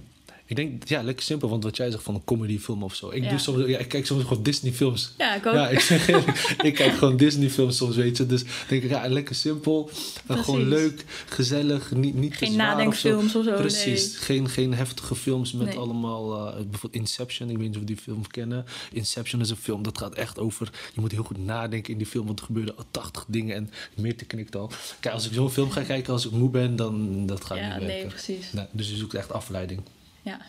ik 0.48 0.56
denk, 0.56 0.88
ja, 0.88 1.02
lekker 1.02 1.24
simpel, 1.24 1.48
want 1.48 1.62
wat 1.64 1.76
jij 1.76 1.90
zegt 1.90 2.02
van 2.02 2.14
een 2.14 2.24
comedyfilm 2.24 2.82
of 2.82 2.94
zo. 2.94 3.10
Ik, 3.10 3.22
Ja. 3.22 3.28
doe 3.30 3.38
soms, 3.38 3.66
ja, 3.66 3.78
ik 3.78 3.88
kijk 3.88 4.06
soms 4.06 4.22
gewoon 4.24 4.42
Disney-films. 4.42 5.12
ja 5.18 5.34
ik 5.34 5.46
ook. 5.46 5.54
Ja, 5.54 5.68
ik 5.68 5.80
zeg 5.80 6.08
ik 6.68 6.74
kijk 6.74 6.92
gewoon 6.92 7.16
Disney-films 7.16 7.76
soms, 7.76 7.96
weet 7.96 8.16
je. 8.16 8.26
Dus 8.26 8.42
denk 8.68 8.82
ik, 8.82 8.90
ja, 8.90 9.08
lekker 9.08 9.34
simpel. 9.34 9.90
Gewoon 10.28 10.68
leuk, 10.68 11.04
gezellig, 11.28 11.90
niet, 11.92 12.14
niet 12.14 12.32
te 12.32 12.36
Geen 12.38 12.52
zwaar 12.52 12.66
of 12.66 12.72
zo. 12.72 12.76
nadenkfilms 12.76 13.36
of 13.36 13.44
zo. 13.44 13.54
Precies, 13.60 14.10
nee. 14.12 14.20
geen, 14.20 14.48
geen 14.48 14.74
heftige 14.74 15.14
films 15.14 15.52
met 15.52 15.66
Nee. 15.66 15.76
allemaal... 15.76 16.36
eh, 16.48 16.54
bijvoorbeeld 16.54 16.94
Inception, 17.02 17.50
ik 17.50 17.56
weet 17.56 17.66
niet 17.66 17.74
of 17.74 17.80
we 17.80 17.86
die 17.86 17.96
film 17.96 18.26
kennen. 18.26 18.64
Inception 18.92 19.40
is 19.40 19.50
een 19.50 19.56
film, 19.56 19.82
dat 19.82 19.98
gaat 19.98 20.14
echt 20.14 20.38
over... 20.38 20.70
Je 20.94 21.00
moet 21.00 21.12
heel 21.12 21.22
goed 21.24 21.44
nadenken 21.44 21.92
in 21.92 21.98
die 21.98 22.06
film, 22.06 22.26
want 22.26 22.38
er 22.40 22.44
gebeuren 22.46 22.74
80 22.90 23.24
dingen 23.28 23.56
en 23.56 23.70
meer 23.94 24.16
te 24.16 24.24
knikt 24.24 24.56
al. 24.56 24.70
Kijk, 25.00 25.14
als 25.14 25.26
ik 25.26 25.32
zo'n 25.32 25.50
film 25.50 25.70
ga 25.70 25.82
kijken 25.82 26.12
als 26.12 26.24
ik 26.26 26.30
moe 26.30 26.50
ben, 26.50 26.76
dan 26.76 27.26
dat 27.26 27.44
gaat 27.44 27.58
Ja, 27.58 27.68
niet 27.68 27.76
nee, 27.78 27.86
werken. 27.86 28.08
precies. 28.08 28.52
Nee, 28.52 28.64
dus 28.72 28.88
je 28.90 28.96
zoekt 28.96 29.14
echt 29.14 29.32
afleiding. 29.32 29.80
Ja. 30.28 30.40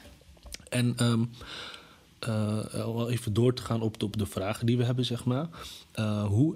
En 0.69 0.95
wel 2.71 3.09
even 3.09 3.33
door 3.33 3.53
te 3.53 3.61
gaan 3.61 3.81
op 3.81 3.99
de, 3.99 4.05
op 4.05 4.17
de 4.17 4.25
vragen 4.25 4.65
die 4.65 4.77
we 4.77 4.83
hebben, 4.83 5.05
zeg 5.05 5.25
maar. 5.25 5.47
Eh, 5.91 6.25
hoe 6.25 6.55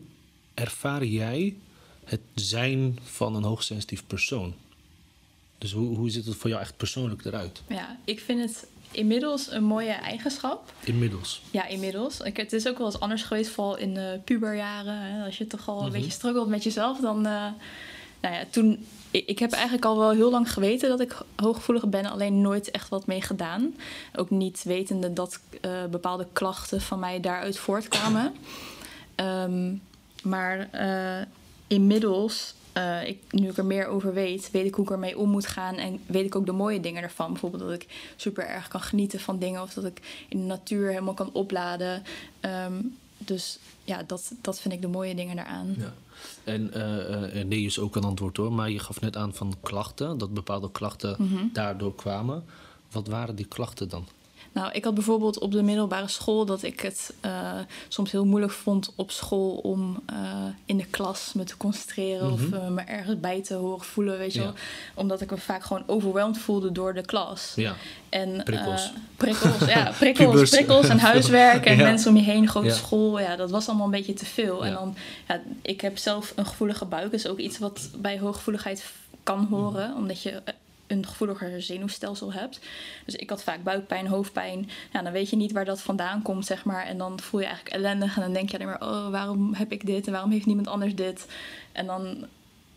ervaar 0.54 1.06
jij 1.06 1.56
het 2.04 2.20
zijn 2.36 3.00
van 3.04 3.36
een 3.36 3.44
hoogsensitief 3.44 4.04
persoon? 4.08 4.54
Dus 5.58 5.72
hoe, 5.72 5.98
hoe 5.98 6.10
ziet 6.10 6.26
het 6.26 6.36
voor 6.36 6.50
jou 6.50 6.62
echt 6.62 6.78
persoonlijk 6.78 7.26
eruit? 7.26 7.62
ja, 7.68 7.98
ik 8.04 8.20
vind 8.20 8.40
het 8.40 8.68
inmiddels 8.92 9.52
een 9.52 9.64
mooie 9.64 9.92
eigenschap. 9.92 10.74
Inmiddels. 10.84 11.42
Ja, 11.52 11.66
inmiddels. 11.68 12.20
Ik, 12.20 12.38
het 12.38 12.54
is 12.54 12.68
ook 12.68 12.78
wel 12.78 12.86
eens 12.86 13.00
anders 13.00 13.24
geweest, 13.24 13.50
vooral 13.52 13.78
in 13.78 13.94
de 13.94 14.20
puberjaren. 14.24 14.98
Hè. 15.02 15.26
Als 15.26 15.38
je 15.38 15.48
toch 15.48 15.68
al 15.70 15.78
een 15.80 15.84
Mhm. 15.84 15.94
beetje 15.94 16.12
struggelt 16.12 16.48
met 16.48 16.64
jezelf, 16.64 17.00
dan... 17.00 17.26
eh, 17.26 17.48
nou 18.24 18.36
ja, 18.36 18.44
toen... 18.50 18.86
Ik, 19.12 19.40
heb 19.40 19.52
eigenlijk 19.52 19.86
al 19.86 19.98
wel 19.98 20.12
heel 20.12 20.32
lang 20.32 20.54
geweten 20.54 20.90
dat 20.90 21.00
ik 21.00 21.18
hooggevoelig 21.36 21.90
ben, 21.90 22.06
alleen 22.06 22.42
nooit 22.42 22.72
echt 22.72 22.90
wat 22.90 23.06
mee 23.06 23.22
gedaan. 23.22 23.76
Ook 24.16 24.30
niet 24.30 24.64
wetende 24.64 25.14
dat 25.14 25.40
eh, 25.62 25.86
bepaalde 25.92 26.28
klachten 26.34 26.82
van 26.82 27.00
mij 27.00 27.20
daaruit 27.20 27.58
voortkwamen. 27.58 28.34
Ehm, 29.16 29.74
maar 30.24 30.70
eh, 30.72 31.26
inmiddels, 31.68 32.54
eh, 32.72 33.08
ik, 33.08 33.18
nu 33.30 33.50
ik 33.50 33.58
er 33.58 33.66
meer 33.66 33.88
over 33.88 34.14
weet, 34.14 34.52
weet 34.52 34.66
ik 34.66 34.76
hoe 34.76 34.86
ik 34.86 34.92
ermee 34.92 35.18
om 35.18 35.30
moet 35.30 35.48
gaan. 35.48 35.76
En 35.76 36.00
weet 36.06 36.26
ik 36.26 36.36
ook 36.36 36.46
de 36.46 36.52
mooie 36.52 36.80
dingen 36.80 37.04
ervan. 37.04 37.32
Bijvoorbeeld 37.32 37.64
dat 37.64 37.74
ik 37.74 38.14
super 38.16 38.48
erg 38.48 38.68
kan 38.68 38.82
genieten 38.82 39.20
van 39.20 39.40
dingen. 39.40 39.62
Of 39.62 39.74
dat 39.74 39.86
ik 39.86 40.26
in 40.30 40.40
de 40.40 40.46
natuur 40.46 40.88
helemaal 40.88 41.14
kan 41.14 41.30
opladen. 41.34 42.04
Ehm, 42.40 42.74
dus 43.28 43.60
ja, 43.84 44.04
dat, 44.04 44.32
dat 44.42 44.60
vind 44.60 44.74
ik 44.74 44.82
de 44.82 44.88
mooie 44.88 45.16
dingen 45.16 45.36
daaraan. 45.36 45.76
Ja. 45.78 45.94
En 46.44 46.74
eh, 46.74 47.40
eh, 47.40 47.48
nee 47.48 47.66
is 47.66 47.80
ook 47.80 47.96
een 47.96 48.04
antwoord 48.04 48.38
hoor, 48.38 48.54
maar 48.54 48.70
je 48.70 48.80
gaf 48.80 49.02
net 49.02 49.16
aan 49.18 49.34
van 49.34 49.54
klachten, 49.62 50.18
dat 50.18 50.34
bepaalde 50.34 50.72
klachten 50.72 51.16
Mhm. 51.20 51.44
daardoor 51.54 51.96
kwamen. 51.96 52.44
Wat 52.92 53.08
waren 53.08 53.36
die 53.36 53.46
klachten 53.48 53.90
dan? 53.90 54.08
Nou, 54.54 54.72
ik 54.72 54.84
had 54.84 54.94
bijvoorbeeld 54.94 55.39
op 55.39 55.52
de 55.52 55.62
middelbare 55.63 56.08
school 56.08 56.46
dat 56.46 56.63
ik 56.63 56.80
het 56.80 57.13
eh, 57.20 57.52
soms 57.88 58.12
heel 58.12 58.26
moeilijk 58.26 58.52
vond 58.54 58.94
op 58.96 59.12
school 59.12 59.52
om 59.56 60.00
eh, 60.06 60.16
in 60.66 60.78
de 60.78 60.86
klas 60.86 61.34
me 61.34 61.44
te 61.44 61.58
concentreren 61.58 62.32
of 62.32 62.42
Mhm. 62.42 62.54
eh, 62.54 62.68
me 62.68 62.82
ergens 62.82 63.20
bij 63.20 63.42
te 63.44 63.54
horen 63.54 63.86
voelen, 63.86 64.18
weet 64.18 64.34
je 64.34 64.39
Ja. 64.39 64.46
wel. 64.46 64.54
Omdat 64.96 65.22
ik 65.22 65.32
me 65.32 65.38
vaak 65.38 65.63
gewoon 65.63 65.84
overweldigd 65.88 66.42
voelde 66.44 66.72
door 66.72 66.94
de 66.94 67.02
klas. 67.06 67.52
Ja, 67.56 67.76
En, 68.10 68.44
Prikkels. 68.44 68.92
prikkels, 69.18 69.66
ja, 69.66 69.92
prikkels, 70.00 70.50
prikkels 70.50 70.88
en 70.88 71.00
huiswerk 71.12 71.66
en 71.66 71.78
Ja. 71.78 71.84
mensen 71.84 72.10
om 72.12 72.18
je 72.18 72.24
heen, 72.24 72.48
grote 72.48 72.68
Ja. 72.68 72.74
school. 72.74 73.20
Ja, 73.20 73.36
dat 73.36 73.52
was 73.52 73.68
allemaal 73.68 73.86
een 73.86 73.92
beetje 73.92 74.13
te 74.13 74.26
veel. 74.26 74.66
En 74.66 74.74
dan, 74.74 74.96
ja, 75.28 75.42
ik 75.62 75.82
heb 75.82 75.98
zelf 75.98 76.34
een 76.36 76.46
gevoelige 76.46 76.86
buik, 76.86 77.13
is 77.13 77.28
ook 77.28 77.38
iets 77.39 77.60
wat 77.60 77.89
bij 77.98 78.20
hooggevoeligheid 78.20 78.86
kan 79.24 79.48
horen, 79.50 79.89
Mhm. 79.89 79.98
omdat 79.98 80.22
je 80.22 80.42
een 80.94 81.08
gevoeliger 81.08 81.62
zenuwstelsel 81.62 82.34
hebt. 82.34 82.60
Dus 83.06 83.16
ik 83.16 83.30
had 83.30 83.44
vaak 83.44 83.64
buikpijn, 83.64 84.08
hoofdpijn. 84.08 84.70
Ja, 84.94 85.02
dan 85.02 85.12
weet 85.12 85.30
je 85.30 85.36
niet 85.36 85.52
waar 85.52 85.66
dat 85.66 85.82
vandaan 85.82 86.22
komt, 86.22 86.46
zeg 86.46 86.66
maar. 86.66 86.86
En 86.86 86.98
dan 86.98 87.20
voel 87.20 87.40
je 87.40 87.46
eigenlijk 87.46 87.76
ellendig 87.76 88.16
en 88.16 88.22
dan 88.22 88.34
denk 88.34 88.50
je 88.50 88.56
alleen 88.56 88.68
maar, 88.80 88.90
oh, 88.90 89.10
waarom 89.10 89.54
heb 89.54 89.72
ik 89.72 89.86
dit 89.86 90.06
en 90.06 90.12
waarom 90.12 90.32
heeft 90.32 90.46
niemand 90.46 90.68
anders 90.68 90.96
dit? 90.96 91.28
En 91.72 91.86
dan 91.86 92.26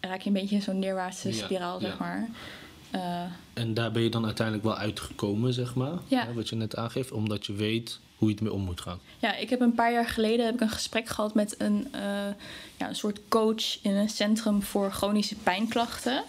raak 0.01 0.21
je 0.21 0.27
een 0.27 0.33
beetje 0.33 0.57
in 0.57 0.63
zo'n 0.63 0.79
neerwaartse 0.79 1.29
Ja, 1.29 1.35
spiraal, 1.35 1.81
zeg 1.81 1.91
ja. 1.91 1.97
maar. 1.99 2.29
Eh, 2.91 3.23
en 3.53 3.75
daar 3.75 3.93
ben 3.93 4.03
je 4.03 4.11
dan 4.11 4.25
uiteindelijk 4.25 4.67
wel 4.67 4.77
uitgekomen, 4.77 5.53
zeg 5.53 5.75
maar. 5.75 5.99
Ja. 6.07 6.27
Hè, 6.27 6.33
wat 6.33 6.49
je 6.49 6.57
net 6.57 6.77
aangeeft, 6.77 7.13
omdat 7.13 7.47
je 7.47 7.53
weet 7.53 8.01
hoe 8.17 8.29
je 8.29 8.35
het 8.35 8.43
mee 8.43 8.53
om 8.53 8.63
moet 8.63 8.81
gaan. 8.81 8.99
Ja, 9.19 9.37
ik 9.37 9.51
heb 9.51 9.61
een 9.61 9.75
paar 9.75 9.93
jaar 9.93 10.07
geleden 10.07 10.45
heb 10.47 10.55
ik 10.55 10.61
een 10.61 10.69
gesprek 10.71 11.09
gehad 11.09 11.35
met 11.35 11.55
een, 11.59 11.89
eh, 11.93 12.01
ja, 12.77 12.89
een 12.89 12.97
soort 12.97 13.21
coach 13.29 13.83
in 13.83 13.91
een 13.95 14.09
centrum 14.09 14.63
voor 14.63 14.91
chronische 14.91 15.35
pijnklachten. 15.35 16.25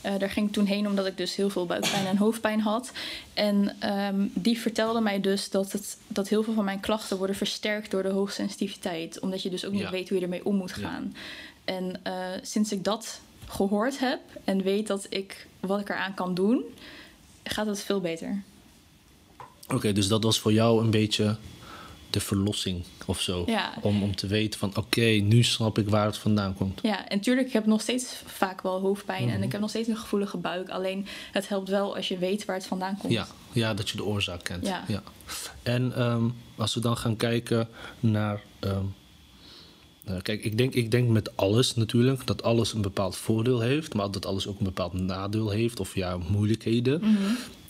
Eh, 0.00 0.18
daar 0.18 0.30
ging 0.30 0.46
ik 0.46 0.52
toen 0.52 0.64
heen 0.64 0.86
omdat 0.86 1.06
ik 1.06 1.16
dus 1.16 1.36
heel 1.36 1.50
veel 1.50 1.66
buikpijn 1.66 2.06
en 2.06 2.16
hoofdpijn 2.16 2.60
had. 2.60 2.92
En 3.34 3.76
ehm, 3.78 4.26
die 4.32 4.58
vertelde 4.58 5.00
mij 5.00 5.20
dus 5.20 5.50
dat, 5.50 5.72
het, 5.72 5.96
dat 6.06 6.28
heel 6.28 6.42
veel 6.42 6.54
van 6.54 6.64
mijn 6.64 6.80
klachten 6.80 7.16
worden 7.18 7.36
versterkt 7.36 7.90
door 7.90 8.02
de 8.02 8.08
hoogsensitiviteit. 8.08 9.20
Omdat 9.20 9.42
je 9.42 9.50
dus 9.50 9.64
ook 9.64 9.72
niet 9.72 9.80
Ja. 9.82 9.90
weet 9.90 10.08
hoe 10.08 10.18
je 10.18 10.24
ermee 10.24 10.44
om 10.44 10.56
moet 10.56 10.72
Ja. 10.76 10.88
gaan. 10.88 11.16
En 11.64 12.00
eh, 12.02 12.14
sinds 12.42 12.72
ik 12.72 12.84
dat 12.84 13.20
gehoord 13.48 13.98
heb 13.98 14.20
en 14.44 14.62
weet 14.62 14.86
dat 14.86 15.06
ik 15.08 15.46
wat 15.60 15.80
ik 15.80 15.88
eraan 15.88 16.14
kan 16.14 16.34
doen, 16.34 16.62
gaat 17.44 17.66
het 17.66 17.80
veel 17.80 18.00
beter. 18.00 18.42
Oké, 19.72 19.92
dus 19.92 20.08
dat 20.08 20.22
was 20.22 20.38
voor 20.38 20.52
jou 20.52 20.84
een 20.84 20.90
beetje 20.90 21.36
de 22.10 22.20
verlossing 22.20 22.84
of 23.06 23.20
zo. 23.20 23.42
Ja. 23.46 23.74
Om, 23.82 24.02
om 24.02 24.16
te 24.16 24.26
weten 24.26 24.58
van 24.58 24.76
oké, 24.76 25.00
nu 25.04 25.42
snap 25.42 25.78
ik 25.78 25.88
waar 25.88 26.06
het 26.06 26.16
vandaan 26.18 26.54
komt. 26.54 26.80
Ja, 26.82 27.08
en 27.08 27.20
tuurlijk, 27.20 27.46
ik 27.46 27.52
heb 27.52 27.66
nog 27.66 27.80
steeds 27.80 28.22
vaak 28.26 28.62
wel 28.62 28.80
hoofdpijn 28.80 29.24
Mhm. 29.24 29.34
en 29.34 29.42
ik 29.42 29.52
heb 29.52 29.60
nog 29.60 29.70
steeds 29.70 29.88
een 29.88 29.96
gevoelige 29.96 30.36
buik. 30.36 30.68
Alleen 30.68 31.06
het 31.32 31.48
helpt 31.48 31.68
wel 31.68 31.96
als 31.96 32.08
je 32.08 32.18
weet 32.18 32.44
waar 32.44 32.56
het 32.56 32.66
vandaan 32.66 32.96
komt. 32.98 33.12
Ja, 33.12 33.26
ja, 33.52 33.74
dat 33.74 33.90
je 33.90 33.96
de 33.96 34.04
oorzaak 34.04 34.44
kent. 34.44 34.66
Ja. 34.66 35.02
En 35.62 35.92
ehm, 35.96 36.24
als 36.56 36.74
we 36.74 36.80
dan 36.80 36.96
gaan 36.96 37.16
kijken 37.16 37.68
naar. 38.00 38.42
ehm, 38.60 38.84
eh, 40.04 40.14
kijk, 40.22 40.44
ik 40.44 40.58
denk, 40.58 40.74
ik 40.74 40.90
denk 40.90 41.08
met 41.08 41.36
alles 41.36 41.74
natuurlijk 41.74 42.26
dat 42.26 42.42
alles 42.42 42.72
een 42.72 42.82
bepaald 42.82 43.16
voordeel 43.16 43.60
heeft, 43.60 43.94
maar 43.94 44.10
dat 44.10 44.26
alles 44.26 44.46
ook 44.46 44.58
een 44.58 44.64
bepaald 44.64 44.92
nadeel 44.92 45.50
heeft 45.50 45.80
of 45.80 45.94
ja, 45.94 46.16
moeilijkheden. 46.28 47.00
Mhm. 47.00 47.22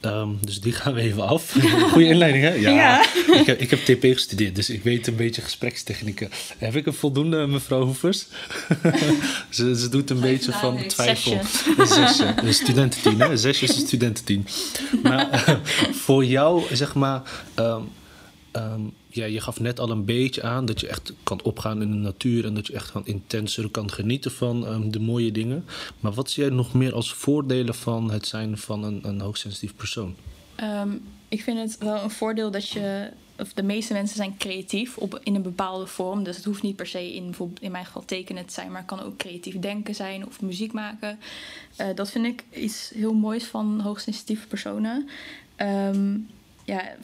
Ehm, 0.03 0.29
dus 0.41 0.61
die 0.61 0.73
gaan 0.73 0.95
we 0.95 1.01
even 1.01 1.27
af. 1.29 1.57
Goeie 1.93 2.09
inleiding, 2.09 2.45
hè? 2.45 2.53
Ja. 2.53 2.71
Ja. 2.71 3.05
Ik, 3.41 3.47
heb, 3.47 3.61
ik 3.61 3.71
heb 3.71 3.79
TP 3.79 4.03
gestudeerd, 4.03 4.55
dus 4.55 4.71
ik 4.71 4.83
weet 4.83 5.07
een 5.07 5.17
beetje 5.17 5.43
gesprekstechnieken. 5.43 6.31
Heb 6.59 6.77
ik 6.77 6.87
een 6.87 6.95
voldoende, 6.95 7.47
mevrouw 7.47 7.85
Hoevers? 7.85 8.27
ze, 9.51 9.77
ze 9.77 9.89
doet 9.89 10.11
een 10.11 10.21
beetje 10.21 10.53
van 10.53 10.75
nee, 10.75 10.87
twijfel. 10.87 11.33
zesje. 11.43 11.73
Een 11.81 11.87
zesje. 11.87 12.35
Een 12.37 12.55
studententeam, 12.55 13.21
hè? 13.21 13.31
Een 13.31 13.39
zesje 13.39 13.65
is 13.65 13.77
een 13.77 13.87
studententeam. 13.87 14.45
Maar 15.03 15.31
eh, 15.31 15.55
voor 15.93 16.25
jou, 16.25 16.63
zeg 16.73 16.95
maar... 16.95 17.23
ehm, 17.55 17.81
ehm, 18.53 18.81
ja, 19.09 19.25
je 19.25 19.41
gaf 19.41 19.61
net 19.61 19.81
al 19.81 19.91
een 19.91 20.05
beetje 20.05 20.43
aan 20.43 20.65
dat 20.65 20.81
je 20.81 20.89
echt 20.89 21.13
kan 21.23 21.43
opgaan 21.43 21.83
in 21.83 21.91
de 21.91 21.97
natuur... 21.97 22.45
en 22.45 22.55
dat 22.55 22.67
je 22.67 22.73
echt 22.73 22.91
gewoon 22.91 23.07
intenser 23.07 23.71
kan 23.71 23.91
genieten 23.91 24.31
van 24.31 24.67
ehm, 24.67 24.91
de 24.91 25.01
mooie 25.01 25.33
dingen. 25.33 25.65
Maar 26.01 26.13
wat 26.13 26.31
zie 26.31 26.43
jij 26.43 26.53
nog 26.53 26.75
meer 26.75 26.95
als 26.95 27.15
voordelen 27.15 27.75
van 27.75 28.11
het 28.11 28.27
zijn 28.27 28.59
van 28.59 28.85
een, 28.85 29.01
een 29.03 29.21
hoogsensitief 29.21 29.77
persoon? 29.77 30.15
Ehm, 30.55 30.91
ik 31.29 31.43
vind 31.43 31.59
het 31.59 31.79
wel 31.79 32.03
een 32.03 32.11
voordeel 32.11 32.51
dat 32.51 32.69
je, 32.69 33.11
of 33.39 33.53
de 33.53 33.63
meeste 33.63 33.93
mensen 33.93 34.17
zijn 34.17 34.37
creatief 34.37 34.97
op, 34.97 35.21
in 35.23 35.35
een 35.35 35.43
bepaalde 35.43 35.87
vorm. 35.87 36.23
Dus 36.25 36.37
het 36.37 36.45
hoeft 36.45 36.63
niet 36.63 36.77
per 36.77 36.87
se 36.87 37.15
in, 37.15 37.35
in 37.61 37.71
mijn 37.71 37.85
geval 37.85 38.05
tekenen 38.05 38.47
te 38.47 38.53
zijn, 38.53 38.69
maar 38.69 38.81
het 38.81 38.87
kan 38.87 39.01
ook 39.01 39.17
creatief 39.17 39.59
denken 39.59 39.95
zijn 39.95 40.27
of 40.27 40.41
muziek 40.41 40.73
maken. 40.73 41.19
Eh, 41.77 41.87
dat 41.95 42.11
vind 42.11 42.27
ik 42.27 42.45
iets 42.51 42.91
heel 42.95 43.15
moois 43.15 43.45
van 43.45 43.81
hoogsensitieve 43.81 44.47
personen. 44.47 45.09
Ja, 46.65 46.97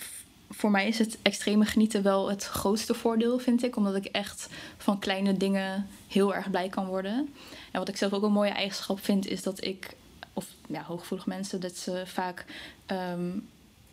voor 0.51 0.71
mij 0.71 0.89
is 0.89 0.99
het 0.99 1.19
extreme 1.23 1.65
genieten 1.65 2.03
wel 2.03 2.29
het 2.31 2.45
grootste 2.45 2.95
voordeel, 2.95 3.39
vind 3.39 3.63
ik. 3.65 3.77
Omdat 3.77 3.95
ik 3.95 4.05
echt 4.05 4.49
van 4.77 4.99
kleine 4.99 5.37
dingen 5.37 5.87
heel 6.09 6.35
erg 6.35 6.51
blij 6.51 6.69
kan 6.69 6.87
worden. 6.87 7.35
En 7.73 7.79
wat 7.79 7.89
ik 7.89 7.97
zelf 7.97 8.13
ook 8.13 8.23
een 8.23 8.33
mooie 8.33 8.51
eigenschap 8.51 9.05
vind, 9.05 9.27
is 9.27 9.43
dat 9.43 9.65
ik, 9.65 9.91
of 10.33 10.47
ja, 10.69 10.83
hooggevoelige 10.83 11.29
mensen, 11.29 11.61
dat 11.61 11.77
ze 11.77 12.03
vaak 12.07 12.45
ehm, 12.87 13.31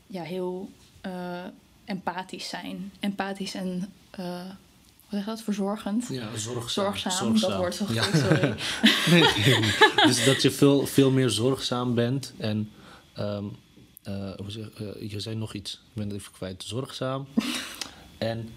ja, 0.08 0.22
heel 0.24 0.70
eh, 1.02 1.44
empathisch 1.86 2.50
zijn. 2.50 2.92
Empathisch 3.00 3.54
en, 3.54 3.94
eh, 4.10 4.46
wat 4.46 5.10
zeg 5.10 5.26
dat, 5.26 5.42
verzorgend. 5.42 6.08
Ja, 6.10 6.28
zorgzaam. 6.36 6.96
Zorgzaam, 6.98 7.40
dat 7.40 7.58
wordt 7.58 7.76
zo 7.76 7.86
goed, 7.86 7.96
Ja. 7.96 8.04
sorry. 8.04 8.56
Nee, 9.12 9.24
dus 10.06 10.26
dat 10.26 10.42
je 10.42 10.52
veel, 10.52 10.86
veel 10.86 11.12
meer 11.12 11.30
zorgzaam 11.30 11.94
bent 11.96 12.34
en... 12.38 12.72
ehm, 13.14 13.44
eh, 14.06 14.30
eh, 14.30 15.12
je 15.12 15.20
zei 15.20 15.36
nog 15.36 15.54
iets, 15.54 15.74
ik 15.74 15.94
ben 15.94 16.08
het 16.10 16.18
even 16.18 16.32
kwijt. 16.32 16.64
Zorgzaam 16.68 17.28
en 18.18 18.50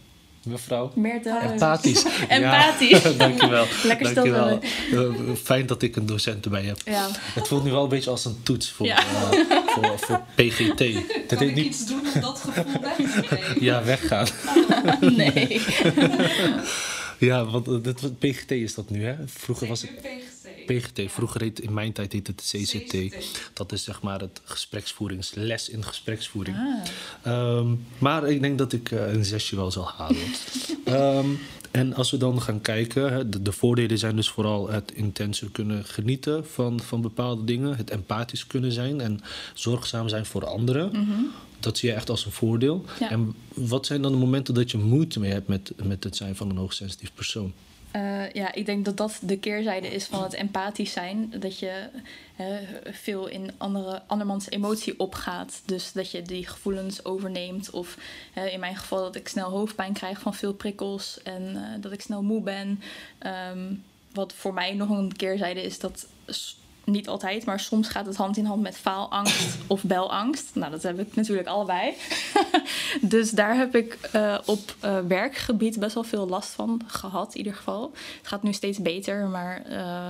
mevrouw... 0.45 0.93
Te 1.23 1.39
Empathisch. 1.53 2.05
Empathisch. 2.29 3.03
Ja, 3.03 3.11
dankjewel. 3.27 3.67
Lekker 3.85 4.15
dankjewel. 4.15 4.61
Eh, 4.93 5.35
fijn 5.43 5.67
dat 5.67 5.83
ik 5.83 5.97
een 5.97 6.07
docent 6.07 6.45
erbij 6.45 6.63
heb. 6.63 6.81
Ja, 6.85 7.09
Het 7.13 7.49
voelt 7.49 7.65
nu 7.65 7.71
wel 7.71 7.83
een 7.83 7.89
beetje 7.89 8.11
als 8.11 8.25
een 8.25 8.43
toets 8.43 8.71
voor, 8.71 8.87
Ja. 8.87 9.03
voor, 9.67 9.99
voor 9.99 10.23
PGT. 10.35 10.79
Dat 11.29 11.39
Kan 11.39 11.49
ik 11.49 11.55
niet... 11.55 11.67
iets 11.67 11.87
doen 11.87 12.01
om 12.15 12.21
dat 12.21 12.41
gevoel 12.41 12.81
weg 12.81 12.97
te? 12.97 13.57
Ja, 13.61 13.85
weggaan. 13.85 14.27
nee. 15.01 15.61
Ja, 17.19 17.45
want 17.45 17.85
dat, 17.85 18.19
PGT 18.19 18.51
is 18.51 18.75
dat 18.75 18.91
nu, 18.91 19.05
hè? 19.05 19.15
Vroeger 19.27 19.69
was 19.69 19.83
het 19.83 19.97
PGT. 19.97 20.38
PGT. 20.75 21.13
Vroeger 21.13 21.41
heet, 21.41 21.61
in 21.61 21.75
mijn 21.75 21.93
tijd 21.93 22.13
heette 22.13 22.31
het 22.31 22.53
CCT. 22.53 23.15
Dat 23.53 23.73
is 23.73 23.85
zeg 23.85 24.03
maar 24.03 24.21
het 24.21 24.41
gespreksvoeringsles 24.45 25.69
in 25.69 25.85
gespreksvoering. 25.85 26.57
Ah. 26.57 27.33
Ehm, 27.33 27.75
maar 27.99 28.31
ik 28.31 28.41
denk 28.41 28.59
dat 28.59 28.73
ik 28.73 28.91
eh, 28.91 29.13
een 29.13 29.25
zesje 29.25 29.57
wel 29.57 29.71
zal 29.71 29.89
halen. 29.97 30.17
Ehm, 30.85 31.29
en 31.71 31.95
als 31.95 32.11
we 32.11 32.17
dan 32.17 32.43
gaan 32.43 32.61
kijken, 32.61 33.13
hè, 33.13 33.29
de, 33.29 33.43
de 33.43 33.53
voordelen 33.53 33.99
zijn 33.99 34.17
dus 34.17 34.29
vooral 34.29 34.69
het 34.69 34.93
intenser 34.93 35.51
kunnen 35.51 35.85
genieten 35.85 36.47
van, 36.47 36.81
van 36.81 37.01
bepaalde 37.01 37.45
dingen, 37.45 37.77
het 37.77 37.91
empathisch 37.91 38.47
kunnen 38.47 38.73
zijn 38.73 39.01
en 39.01 39.21
zorgzaam 39.55 40.09
zijn 40.09 40.27
voor 40.27 40.47
anderen. 40.47 40.93
Dat 41.61 41.79
zie 41.79 41.89
je 41.89 41.95
echt 41.95 42.11
als 42.11 42.25
een 42.25 42.33
voordeel. 42.33 42.85
Ja. 43.01 43.11
En 43.11 43.35
wat 43.55 43.87
zijn 43.87 44.03
dan 44.03 44.13
de 44.13 44.19
momenten 44.19 44.55
dat 44.55 44.71
je 44.71 44.79
moeite 44.79 45.21
mee 45.21 45.33
hebt 45.33 45.49
met, 45.49 45.73
met 45.83 46.05
het 46.05 46.17
zijn 46.17 46.37
van 46.37 46.51
een 46.51 46.57
hoogsensitief 46.57 47.11
persoon? 47.15 47.53
Eh, 47.91 48.33
ja, 48.33 48.53
ik 48.53 48.67
denk 48.67 48.85
dat 48.85 48.97
dat 48.97 49.19
de 49.23 49.39
keerzijde 49.39 49.89
is 49.89 50.05
van 50.05 50.23
het 50.23 50.33
empathisch 50.33 50.93
zijn. 50.93 51.33
Dat 51.39 51.59
je 51.59 51.89
veel 52.85 53.27
in 53.27 53.51
andere, 53.57 54.03
andermans 54.07 54.51
emotie 54.51 54.99
opgaat. 54.99 55.63
Dus 55.65 55.93
dat 55.93 56.11
je 56.11 56.23
die 56.23 56.47
gevoelens 56.47 57.05
overneemt. 57.05 57.71
Of 57.71 57.97
in 58.53 58.61
mijn 58.61 58.77
geval 58.77 59.03
dat 59.03 59.17
ik 59.17 59.29
snel 59.29 59.51
hoofdpijn 59.51 59.93
krijg 59.93 60.21
van 60.21 60.35
veel 60.35 60.55
prikkels. 60.55 61.23
En 61.23 61.57
eh, 61.57 61.83
dat 61.83 61.93
ik 61.93 62.01
snel 62.01 62.23
moe 62.23 62.43
ben. 62.43 62.83
Ehm, 63.19 63.75
wat 64.13 64.33
voor 64.33 64.55
mij 64.55 64.75
nog 64.75 64.91
een 64.91 65.17
keerzijde 65.17 65.63
is 65.63 65.79
dat... 65.79 66.07
Niet 66.91 67.09
altijd, 67.09 67.45
maar 67.45 67.61
soms 67.61 67.89
gaat 67.89 68.07
het 68.07 68.17
hand 68.17 68.37
in 68.37 68.45
hand 68.45 68.63
met 68.63 68.77
faalangst 68.77 69.57
of 69.67 69.83
belangst. 69.83 70.51
Nou, 70.53 70.71
dat 70.71 70.83
heb 70.83 70.99
ik 71.01 71.15
natuurlijk 71.17 71.49
allebei. 71.49 71.95
dus 73.01 73.31
daar 73.31 73.57
heb 73.57 73.75
ik 73.77 73.99
eh, 74.13 74.39
op 74.45 74.75
eh, 74.81 74.99
werkgebied 75.09 75.79
best 75.79 75.95
wel 75.95 76.05
veel 76.05 76.29
last 76.29 76.51
van 76.51 76.81
gehad, 76.87 77.31
in 77.33 77.39
ieder 77.39 77.55
geval. 77.55 77.93
Het 78.19 78.27
gaat 78.29 78.43
nu 78.43 78.53
steeds 78.53 78.79
beter, 78.79 79.27
maar 79.27 79.63
eh, 79.67 80.09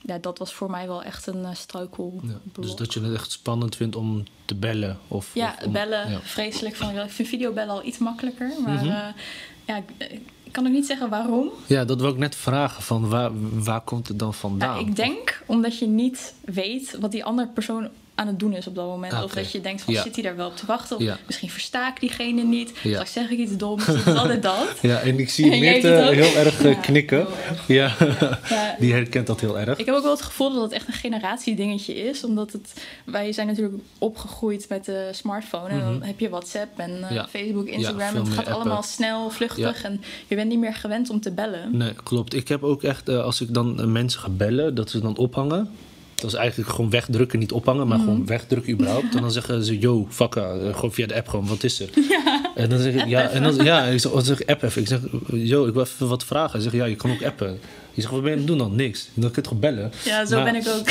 ja, 0.00 0.18
dat 0.20 0.38
was 0.38 0.52
voor 0.52 0.70
mij 0.70 0.86
wel 0.86 1.02
echt 1.02 1.26
een 1.26 1.56
struikelblok. 1.56 2.22
Ja, 2.54 2.60
dus 2.62 2.74
dat 2.74 2.92
je 2.94 3.00
het 3.00 3.14
echt 3.14 3.30
spannend 3.30 3.76
vindt 3.76 3.96
om 3.96 4.24
te 4.44 4.54
bellen? 4.54 4.98
Of, 5.08 5.30
Ja, 5.34 5.54
of 5.58 5.64
om- 5.66 5.72
bellen, 5.72 6.10
ja. 6.10 6.20
vreselijk. 6.20 6.76
Van, 6.76 6.98
ik 6.98 7.10
vind 7.10 7.28
videobellen 7.28 7.74
al 7.74 7.84
iets 7.84 7.98
makkelijker, 7.98 8.52
maar 8.64 8.74
Mhm. 8.84 8.86
ja, 9.64 9.76
ik 9.76 10.20
kan 10.54 10.66
ook 10.66 10.72
niet 10.72 10.86
zeggen 10.86 11.08
waarom. 11.08 11.48
Ja, 11.66 11.84
dat 11.84 12.00
wil 12.00 12.10
ik 12.10 12.16
net 12.18 12.36
vragen. 12.36 12.82
Van 12.82 13.08
waar, 13.08 13.30
waar 13.64 13.80
komt 13.80 14.08
het 14.08 14.18
dan 14.18 14.34
vandaan? 14.34 14.80
Ja, 14.80 14.86
ik 14.86 14.96
denk 14.96 15.42
omdat 15.46 15.78
je 15.78 15.86
niet 15.86 16.34
weet 16.44 16.96
wat 17.00 17.12
die 17.12 17.24
andere 17.24 17.48
persoon 17.48 17.88
aan 18.14 18.26
het 18.26 18.38
doen 18.38 18.54
is 18.54 18.66
op 18.66 18.74
dat 18.74 18.86
moment. 18.86 19.12
Ah, 19.12 19.22
Of 19.22 19.32
dat 19.32 19.52
je 19.52 19.60
denkt 19.60 19.82
van 19.82 19.94
Ja. 19.94 20.02
zit 20.02 20.14
hij 20.14 20.24
daar 20.24 20.36
wel 20.36 20.46
op 20.46 20.56
te 20.56 20.66
wachten? 20.66 20.96
Of 20.96 21.02
Ja. 21.02 21.18
misschien 21.26 21.50
versta 21.50 21.88
ik 21.88 22.00
diegene 22.00 22.42
niet. 22.42 22.72
Ja. 22.82 22.90
Straks 22.90 23.12
zeg 23.12 23.30
ik 23.30 23.38
iets 23.38 23.56
doms. 23.56 24.06
Altijd 24.06 24.42
dat. 24.42 24.68
Ja, 24.82 25.00
en 25.00 25.18
ik 25.18 25.30
zie 25.30 25.46
Meerte 25.60 26.04
ook? 26.06 26.12
heel 26.14 26.36
erg 26.36 26.64
eh, 26.64 26.80
knikken. 26.80 27.18
heel 27.18 27.36
erg. 27.48 27.66
Ja, 27.68 27.94
die 28.80 28.92
herkent 28.92 29.26
dat 29.26 29.40
heel 29.40 29.58
erg. 29.58 29.78
Ik 29.78 29.86
heb 29.86 29.94
ook 29.94 30.02
wel 30.02 30.10
het 30.12 30.22
gevoel 30.22 30.52
dat 30.52 30.62
het 30.62 30.72
echt 30.72 30.86
een 30.86 30.92
generatiedingetje 30.92 31.94
is. 31.94 32.24
Omdat 32.24 32.52
het, 32.52 32.84
wij 33.04 33.32
zijn 33.32 33.46
natuurlijk 33.46 33.74
opgegroeid 33.98 34.66
met 34.68 34.84
de 34.84 35.08
smartphone. 35.12 35.68
En 35.68 35.80
dan 35.80 35.94
Mhm. 35.96 36.02
heb 36.06 36.20
je 36.20 36.28
WhatsApp 36.28 36.78
en 36.78 37.04
eh, 37.04 37.10
Ja. 37.14 37.28
Facebook, 37.28 37.66
Instagram. 37.66 38.14
het 38.14 38.28
gaat 38.28 38.38
appen. 38.38 38.52
allemaal 38.54 38.82
snel, 38.82 39.30
vluchtig. 39.30 39.82
En 39.82 40.02
je 40.26 40.34
bent 40.36 40.48
niet 40.48 40.58
meer 40.58 40.74
gewend 40.74 41.10
om 41.10 41.20
te 41.20 41.30
bellen. 41.32 41.76
Nee, 41.76 41.92
klopt. 42.02 42.34
Ik 42.34 42.48
heb 42.48 42.62
ook 42.62 42.82
echt, 42.82 43.08
eh, 43.08 43.22
als 43.24 43.40
ik 43.40 43.54
dan 43.54 43.80
eh, 43.80 43.86
mensen 43.86 44.20
ga 44.20 44.28
bellen, 44.28 44.74
dat 44.74 44.90
ze 44.90 45.00
dan 45.00 45.16
ophangen. 45.16 45.70
Dat 46.24 46.32
is 46.32 46.38
eigenlijk 46.38 46.70
gewoon 46.70 46.90
wegdrukken, 46.90 47.38
niet 47.38 47.52
ophangen, 47.52 47.86
maar 47.86 47.98
Mhm. 47.98 48.06
gewoon 48.06 48.26
wegdrukken 48.26 48.72
überhaupt. 48.72 49.14
En 49.14 49.20
dan 49.20 49.30
zeggen 49.38 49.64
ze, 49.64 49.78
yo, 49.78 50.06
fakka, 50.10 50.52
eh, 50.52 50.74
gewoon 50.74 50.92
via 50.92 51.06
de 51.06 51.14
app 51.14 51.28
gewoon, 51.28 51.46
wat 51.46 51.64
is 51.64 51.80
er? 51.80 51.88
En 52.54 52.68
dan 52.68 52.78
zeg 52.78 52.94
ik, 52.94 53.06
ja, 53.06 53.28
en 53.28 53.42
dan, 53.42 53.54
ja, 53.64 53.84
ik 53.84 54.00
zeg, 54.00 54.46
app 54.46 54.62
even. 54.62 54.82
Ik 54.82 54.88
zeg, 54.88 55.00
yo, 55.32 55.66
ik 55.66 55.72
wil 55.74 55.82
even 55.82 56.08
wat 56.08 56.24
vragen. 56.24 56.50
Hij 56.52 56.60
zegt, 56.60 56.74
ja, 56.74 56.84
je 56.84 56.94
kan 56.96 57.10
ook 57.10 57.24
appen. 57.24 57.58
Je 57.92 58.00
zegt, 58.00 58.12
wat 58.12 58.22
ben 58.22 58.30
je 58.30 58.36
aan 58.36 58.42
het 58.42 58.50
doen 58.50 58.58
dan? 58.58 58.74
Niks. 58.76 59.08
Dan 59.14 59.30
kun 59.30 59.42
je 59.42 59.48
toch 59.48 59.58
bellen? 59.58 59.92
Ja, 60.04 60.24
zo 60.26 60.34
Maar- 60.42 60.44
ben 60.52 60.54
ik 60.54 60.68
ook. 60.68 60.86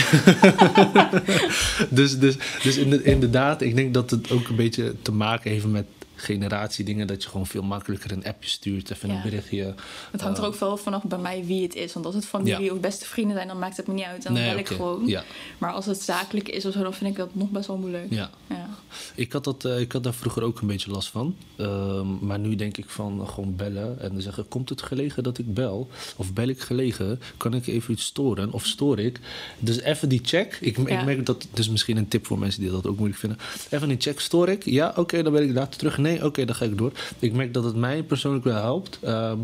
dus 1.90 2.20
dus, 2.20 2.36
dus 2.64 2.78
inde- 2.78 3.04
inderdaad, 3.04 3.62
ik 3.62 3.76
denk 3.76 3.94
dat 3.94 4.10
het 4.10 4.32
ook 4.32 4.48
een 4.48 4.56
beetje 4.56 4.94
te 5.02 5.12
maken 5.12 5.52
heeft 5.52 5.66
met 5.66 5.86
generatiedingen. 6.24 7.08
Dat 7.08 7.24
je 7.24 7.30
gewoon 7.30 7.48
veel 7.48 7.62
makkelijker 7.64 8.12
een 8.12 8.26
appje 8.26 8.50
stuurt, 8.50 8.92
even 8.92 9.10
Ja. 9.10 9.16
een 9.16 9.22
berichtje. 9.22 9.74
Het 10.12 10.22
hangt 10.22 10.38
er 10.38 10.46
ook 10.46 10.56
wel 10.56 10.78
vanaf 10.78 11.04
bij 11.04 11.18
mij 11.18 11.46
wie 11.46 11.64
het 11.64 11.76
is. 11.76 11.94
Want 11.94 12.06
als 12.06 12.16
het 12.16 12.26
familie 12.26 12.64
Ja. 12.66 12.72
of 12.74 12.80
beste 12.80 13.06
vrienden 13.06 13.36
zijn, 13.36 13.48
dan 13.48 13.60
maakt 13.60 13.78
het 13.78 13.88
me 13.88 13.94
niet 13.94 14.04
uit. 14.06 14.24
Dan 14.24 14.34
Nee, 14.34 14.50
bel 14.50 14.58
ik 14.60 14.68
gewoon. 14.68 15.08
Ja, 15.08 15.24
Maar 15.58 15.72
als 15.72 15.86
het 15.86 16.02
zakelijk 16.02 16.50
is 16.50 16.66
of 16.66 16.74
zo, 16.74 16.84
dan 16.84 16.94
vind 16.94 17.10
ik 17.10 17.16
dat 17.18 17.30
nog 17.36 17.50
best 17.50 17.68
wel 17.68 17.78
moeilijk. 17.78 18.06
ja. 18.10 18.30
Ja. 18.50 18.70
Ik 19.16 19.32
had, 19.34 19.44
dat, 19.44 19.66
eh, 19.66 19.80
ik 19.80 19.92
had 19.92 20.04
daar 20.04 20.14
vroeger 20.14 20.44
ook 20.44 20.62
een 20.62 20.68
beetje 20.68 20.92
last 20.92 21.10
van. 21.10 21.36
Ehm, 21.56 22.26
maar 22.26 22.40
nu 22.40 22.56
denk 22.56 22.78
ik 22.78 22.90
van 22.90 23.22
eh, 23.22 23.28
gewoon 23.28 23.56
bellen 23.56 24.00
en 24.00 24.12
dan 24.12 24.22
zeggen: 24.22 24.48
Komt 24.48 24.70
het 24.70 24.82
gelegen 24.82 25.24
dat 25.24 25.38
ik 25.38 25.54
bel? 25.54 25.90
Of 26.16 26.34
bel 26.34 26.48
ik 26.48 26.60
gelegen? 26.62 27.22
Kan 27.38 27.54
ik 27.54 27.68
even 27.68 27.94
iets 27.94 28.04
storen? 28.06 28.52
Of 28.52 28.66
stoor 28.66 29.00
ik? 29.00 29.20
Dus 29.60 29.80
even 29.82 30.10
die 30.10 30.20
check. 30.24 30.58
Ik, 30.62 30.78
ik 30.78 31.04
merk 31.06 31.26
dat, 31.26 31.48
dus 31.54 31.70
misschien 31.70 31.98
een 31.98 32.08
tip 32.08 32.26
voor 32.26 32.40
mensen 32.40 32.62
die 32.62 32.72
dat 32.72 32.88
ook 32.88 32.98
moeilijk 32.98 33.20
vinden. 33.20 33.40
Even 33.70 33.88
die 33.88 33.98
check: 34.00 34.20
stoor 34.20 34.50
ik? 34.50 34.66
Ja, 34.66 34.94
oké, 34.96 35.24
dan 35.24 35.34
ben 35.34 35.44
ik 35.44 35.54
later 35.54 35.78
terug. 35.80 35.98
Nee, 35.98 36.13
oké, 36.22 36.46
dan 36.46 36.56
ga 36.56 36.66
ik 36.66 36.78
door. 36.78 36.92
Ik 37.20 37.34
merk 37.34 37.54
dat 37.54 37.64
het 37.64 37.76
mij 37.76 38.04
persoonlijk 38.04 38.44
wel 38.44 38.56
helpt. 38.56 39.00
Ehm, 39.02 39.38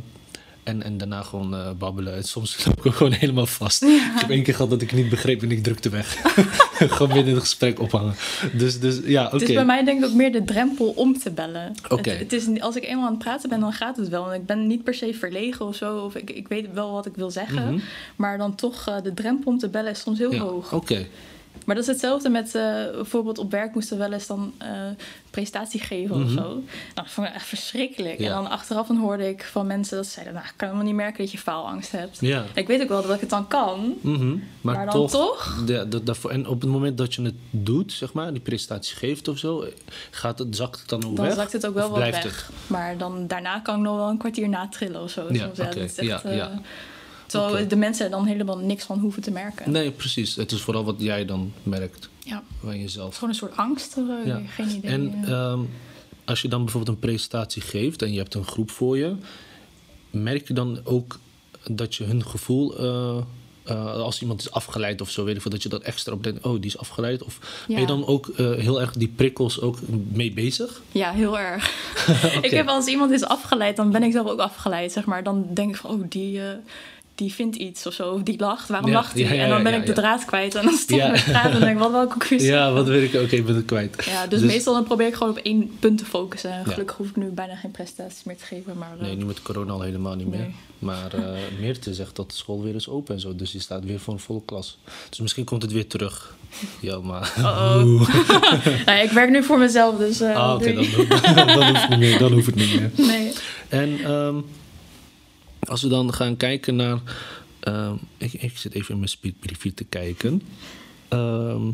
en, 0.70 0.84
en 0.84 0.98
daarna 0.98 1.22
gewoon 1.22 1.56
eh, 1.56 1.70
babbelen. 1.78 2.16
En 2.16 2.24
soms 2.24 2.58
loop 2.66 2.78
ik 2.78 2.86
ook 2.86 2.96
gewoon 2.96 3.12
helemaal 3.12 3.46
vast. 3.46 3.82
Ik 3.82 4.02
heb 4.02 4.30
één 4.30 4.44
keer 4.44 4.54
gehad 4.54 4.70
dat 4.70 4.82
ik 4.82 4.94
niet 4.94 5.10
begreep 5.10 5.42
en 5.42 5.52
ik 5.52 5.64
drukte 5.64 5.90
weg. 5.90 6.22
gewoon 6.78 7.08
midden 7.08 7.28
in 7.28 7.34
het 7.34 7.44
gesprek 7.44 7.80
ophangen. 7.80 8.16
Dus, 8.54 8.80
dus 8.80 9.00
ja, 9.06 9.26
oké. 9.26 9.34
Het 9.34 9.50
is 9.50 9.56
bij 9.56 9.66
mij 9.66 9.84
denk 9.84 10.04
ik 10.04 10.10
ook 10.10 10.16
meer 10.16 10.32
de 10.32 10.44
drempel 10.44 10.90
om 10.90 11.20
te 11.20 11.32
bellen. 11.32 11.74
Oké. 11.90 12.10
Het, 12.10 12.20
het 12.20 12.34
is, 12.34 12.62
als 12.62 12.76
ik 12.76 12.84
eenmaal 12.84 13.06
aan 13.06 13.14
het 13.14 13.24
praten 13.24 13.50
ben, 13.50 13.60
dan 13.60 13.74
gaat 13.74 13.98
het 13.98 14.10
wel. 14.10 14.34
En 14.34 14.40
ik 14.40 14.46
ben 14.46 14.68
niet 14.68 14.84
per 14.84 14.94
se 14.94 15.14
verlegen 15.14 15.66
of 15.66 15.76
zo. 15.76 15.98
Of 15.98 16.16
ik, 16.16 16.30
ik 16.30 16.48
weet 16.48 16.74
wel 16.74 16.92
wat 16.92 17.06
ik 17.06 17.16
wil 17.16 17.32
zeggen. 17.32 17.74
Mhm. 17.74 17.80
Maar 18.16 18.38
dan 18.38 18.56
toch, 18.56 18.88
eh, 18.88 18.96
de 19.04 19.14
drempel 19.14 19.52
om 19.52 19.58
te 19.58 19.70
bellen 19.70 19.92
is 19.92 20.00
soms 20.00 20.18
heel 20.18 20.34
Ja, 20.34 20.40
hoog. 20.40 20.74
Oké. 20.74 21.06
Maar 21.70 21.78
dat 21.78 21.88
is 21.88 21.94
hetzelfde 21.94 22.30
met 22.30 22.56
eh, 22.56 22.62
bijvoorbeeld 22.92 23.38
op 23.38 23.52
werk 23.52 23.74
moesten 23.74 23.98
we 23.98 24.04
wel 24.04 24.14
eens 24.14 24.28
dan 24.28 24.54
eh, 24.58 24.70
presentatie 25.30 25.80
geven 25.80 26.16
of 26.16 26.22
Mhm. 26.22 26.30
zo. 26.34 26.42
Nou, 26.42 26.62
dat 26.94 27.10
vond 27.10 27.28
ik 27.28 27.34
echt 27.34 27.46
verschrikkelijk. 27.48 28.20
Ja. 28.20 28.26
En 28.26 28.32
dan 28.32 28.50
achteraf 28.50 28.88
dan 28.88 28.98
hoorde 28.98 29.30
ik 29.30 29.44
van 29.44 29.68
mensen 29.68 29.98
dat 29.98 30.06
ze 30.06 30.12
zeiden, 30.12 30.34
nou, 30.34 30.46
ik 30.46 30.54
kan 30.56 30.68
helemaal 30.68 30.88
niet 30.90 30.98
merken 30.98 31.24
dat 31.24 31.32
je 31.32 31.38
faalangst 31.38 31.92
hebt. 31.92 32.18
Ja. 32.20 32.44
Ik 32.54 32.68
weet 32.68 32.82
ook 32.82 32.88
wel 32.90 33.02
dat 33.02 33.14
ik 33.14 33.20
het 33.20 33.30
dan 33.30 33.48
kan, 33.48 33.94
Mhm. 34.02 34.30
Maar, 34.62 34.76
maar, 34.76 34.86
dan 34.86 35.08
toch. 35.08 35.64
de- 35.66 36.16
en 36.30 36.48
op 36.48 36.62
het 36.62 36.70
moment 36.70 36.98
dat 36.98 37.14
je 37.14 37.22
het 37.22 37.36
doet, 37.50 37.92
zeg 37.94 38.14
maar, 38.14 38.32
die 38.32 38.42
presentatie 38.42 38.96
geeft 38.96 39.28
of 39.28 39.38
zo, 39.38 39.66
gaat 40.12 40.40
het, 40.40 40.56
zakt 40.56 40.80
het 40.80 40.90
dan 40.90 41.06
ook 41.06 41.16
dan 41.16 41.26
weg? 41.26 41.36
zakt 41.36 41.52
het 41.52 41.66
ook 41.68 41.74
wel 41.74 41.90
wat 41.90 42.00
weg. 42.00 42.24
het? 42.24 42.46
Maar 42.68 42.98
dan 42.98 43.28
daarna 43.28 43.60
kan 43.60 43.76
ik 43.76 43.82
nog 43.82 43.96
wel 43.96 44.10
een 44.10 44.18
kwartier 44.18 44.50
natrillen 44.50 45.02
of 45.02 45.10
zo. 45.10 45.26
Ja, 45.32 45.50
echt, 45.58 45.98
eh, 45.98 46.08
ja. 46.36 46.52
Terwijl 47.30 47.68
de 47.68 47.76
mensen 47.76 48.06
er 48.06 48.12
dan 48.12 48.26
helemaal 48.26 48.58
niks 48.58 48.84
van 48.84 49.00
hoeven 49.00 49.22
te 49.22 49.32
merken. 49.32 49.72
Nee, 49.72 49.92
precies. 49.92 50.36
Het 50.36 50.52
is 50.52 50.62
vooral 50.62 50.84
wat 50.84 50.96
jij 50.98 51.26
dan 51.26 51.52
merkt 51.64 52.10
Ja, 52.24 52.44
van 52.64 52.80
jezelf. 52.80 53.14
gewoon 53.14 53.30
een 53.30 53.36
soort 53.36 53.58
angst. 53.58 53.98
eh, 53.98 54.26
Ja. 54.26 54.42
Geen 54.48 54.70
idee. 54.70 54.92
En 54.92 55.24
eh. 55.24 55.30
ehm, 55.32 55.60
als 56.26 56.42
je 56.42 56.48
dan 56.48 56.64
bijvoorbeeld 56.64 56.96
een 56.96 57.02
presentatie 57.02 57.62
geeft 57.62 58.02
en 58.02 58.12
je 58.14 58.18
hebt 58.20 58.34
een 58.34 58.46
groep 58.48 58.72
voor 58.72 58.98
je, 58.98 59.16
merk 60.12 60.48
je 60.48 60.54
dan 60.54 60.80
ook 60.84 61.20
dat 61.72 61.96
je 61.96 62.04
hun 62.04 62.26
gevoel, 62.26 62.78
eh, 62.78 63.18
eh, 63.64 63.92
als 63.94 64.22
iemand 64.22 64.40
is 64.40 64.52
afgeleid 64.52 65.02
of 65.02 65.10
zo, 65.10 65.24
weet 65.24 65.36
ik 65.36 65.42
veel, 65.42 65.52
dat 65.52 65.64
je 65.64 65.70
dat 65.70 65.82
extra 65.82 66.14
op 66.14 66.24
denkt, 66.24 66.46
oh, 66.46 66.54
die 66.54 66.66
is 66.70 66.78
afgeleid? 66.78 67.24
Of 67.24 67.64
ben 67.68 67.80
je 67.80 67.86
dan 67.86 68.06
ook 68.06 68.32
heel 68.38 68.82
erg 68.82 68.94
die 68.94 69.08
prikkels 69.08 69.62
ook 69.62 69.78
mee 70.12 70.32
bezig? 70.34 70.82
Ja, 70.92 71.12
heel 71.12 71.40
erg. 71.40 71.72
Ik 72.42 72.52
heb 72.52 72.68
als 72.68 72.86
iemand 72.88 73.12
is 73.12 73.24
afgeleid, 73.24 73.76
dan 73.76 73.92
ben 73.92 74.04
ik 74.04 74.12
zelf 74.12 74.28
ook 74.28 74.40
afgeleid, 74.40 74.92
zeg 74.92 75.06
maar. 75.06 75.24
Dan 75.24 75.48
denk 75.54 75.70
ik 75.70 75.76
van, 75.76 75.90
oh, 75.92 76.04
die, 76.10 76.42
die 77.20 77.34
vindt 77.34 77.56
iets 77.56 77.86
of 77.86 77.94
zo. 77.94 78.10
Of 78.12 78.22
die 78.24 78.40
lacht, 78.40 78.70
waarom 78.70 78.90
Ja, 78.90 78.96
lacht 78.96 79.14
hij? 79.14 79.22
ja, 79.22 79.34
ja, 79.34 79.44
en 79.44 79.50
dan 79.50 79.64
ben 79.64 79.74
ik 79.74 79.86
de 79.86 79.94
draad 79.94 80.26
kwijt. 80.26 80.56
En 80.56 80.64
dan 80.66 80.74
stop 80.74 81.00
ik 81.00 81.12
met 81.12 81.24
praten 81.24 81.52
en 81.52 81.60
denk 81.60 81.72
ik, 81.72 81.80
wat 81.84 81.92
welke 81.92 82.12
conclusie? 82.12 82.48
Ja, 82.48 82.72
wat 82.72 82.88
weet 82.88 83.14
ik, 83.14 83.22
oké, 83.22 83.36
ik 83.36 83.46
ben 83.46 83.56
het 83.56 83.66
kwijt. 83.66 84.06
Ja, 84.06 84.28
dus, 84.28 84.40
Dus- 84.40 84.52
meestal 84.52 84.74
dan 84.74 84.84
probeer 84.84 85.08
ik 85.08 85.14
gewoon 85.14 85.32
op 85.32 85.38
één 85.38 85.72
punt 85.80 85.98
te 85.98 86.06
focussen. 86.06 86.52
En. 86.52 86.66
Gelukkig 86.66 86.98
hoef 86.98 87.10
ik 87.10 87.16
nu 87.16 87.26
bijna 87.30 87.56
geen 87.56 87.72
presentaties 87.72 88.24
meer 88.24 88.38
te 88.38 88.46
geven. 88.46 88.78
Maar, 88.78 88.92
eh, 89.00 89.02
Nee, 89.02 89.16
nu 89.16 89.26
met 89.26 89.42
corona 89.42 89.72
al 89.72 89.82
helemaal 89.82 90.16
niet 90.16 90.28
meer. 90.28 90.48
Maar 90.80 91.14
eh 91.14 91.24
Meerte 91.62 91.94
zegt 91.94 92.16
dat 92.16 92.30
de 92.30 92.36
school 92.36 92.64
weer 92.64 92.76
is 92.76 92.90
open 92.90 93.16
en 93.16 93.22
zo. 93.22 93.36
Dus 93.36 93.52
die 93.52 93.62
staat 93.62 93.86
weer 93.86 94.00
voor 94.00 94.14
een 94.14 94.20
volle 94.20 94.42
klas. 94.46 94.78
Dus 95.10 95.20
misschien 95.20 95.44
komt 95.46 95.62
het 95.62 95.72
weer 95.72 95.88
terug. 95.88 96.36
Ja, 96.82 97.00
maar... 97.00 97.34
Nou, 98.86 99.00
ik 99.04 99.12
werk 99.12 99.30
nu 99.30 99.44
voor 99.44 99.60
mezelf, 99.60 99.98
dus... 99.98 100.20
eh, 100.22 100.36
ah, 100.36 100.54
oké, 100.56 100.74
doei. 100.74 101.08
dan, 101.08 101.48
dan, 101.48 101.68
hoeft 101.68 101.82
het 101.82 101.90
niet 101.90 102.00
meer. 102.00 102.20
Dan 102.20 102.32
hoeft 102.32 102.46
het 102.46 102.56
niet 102.56 102.80
meer. 102.80 102.92
Nee. 103.08 103.34
En 103.70 104.00
ehm, 104.04 104.36
als 105.70 105.82
we 105.82 105.88
dan 105.88 106.14
gaan 106.14 106.38
kijken 106.38 106.76
naar... 106.76 107.00
ehm, 107.60 107.96
ik, 108.18 108.34
ik 108.34 108.58
zit 108.58 108.74
even 108.74 108.90
in 108.90 108.98
mijn 108.98 109.10
speedbriefje 109.10 109.74
te 109.74 109.84
kijken. 109.84 110.42
Ehm, 111.08 111.72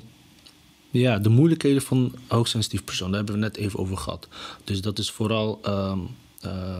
ja, 0.91 1.19
de 1.19 1.29
moeilijkheden 1.29 1.81
van 1.81 2.15
hoogsensitief 2.27 2.83
persoon. 2.83 3.07
Daar 3.07 3.17
hebben 3.17 3.35
we 3.35 3.41
net 3.41 3.57
even 3.57 3.79
over 3.79 3.97
gehad. 3.97 4.27
Dus 4.63 4.81
dat 4.81 4.99
is 4.99 5.11
vooral 5.11 5.59
ehm, 5.61 5.99
eh, 6.41 6.79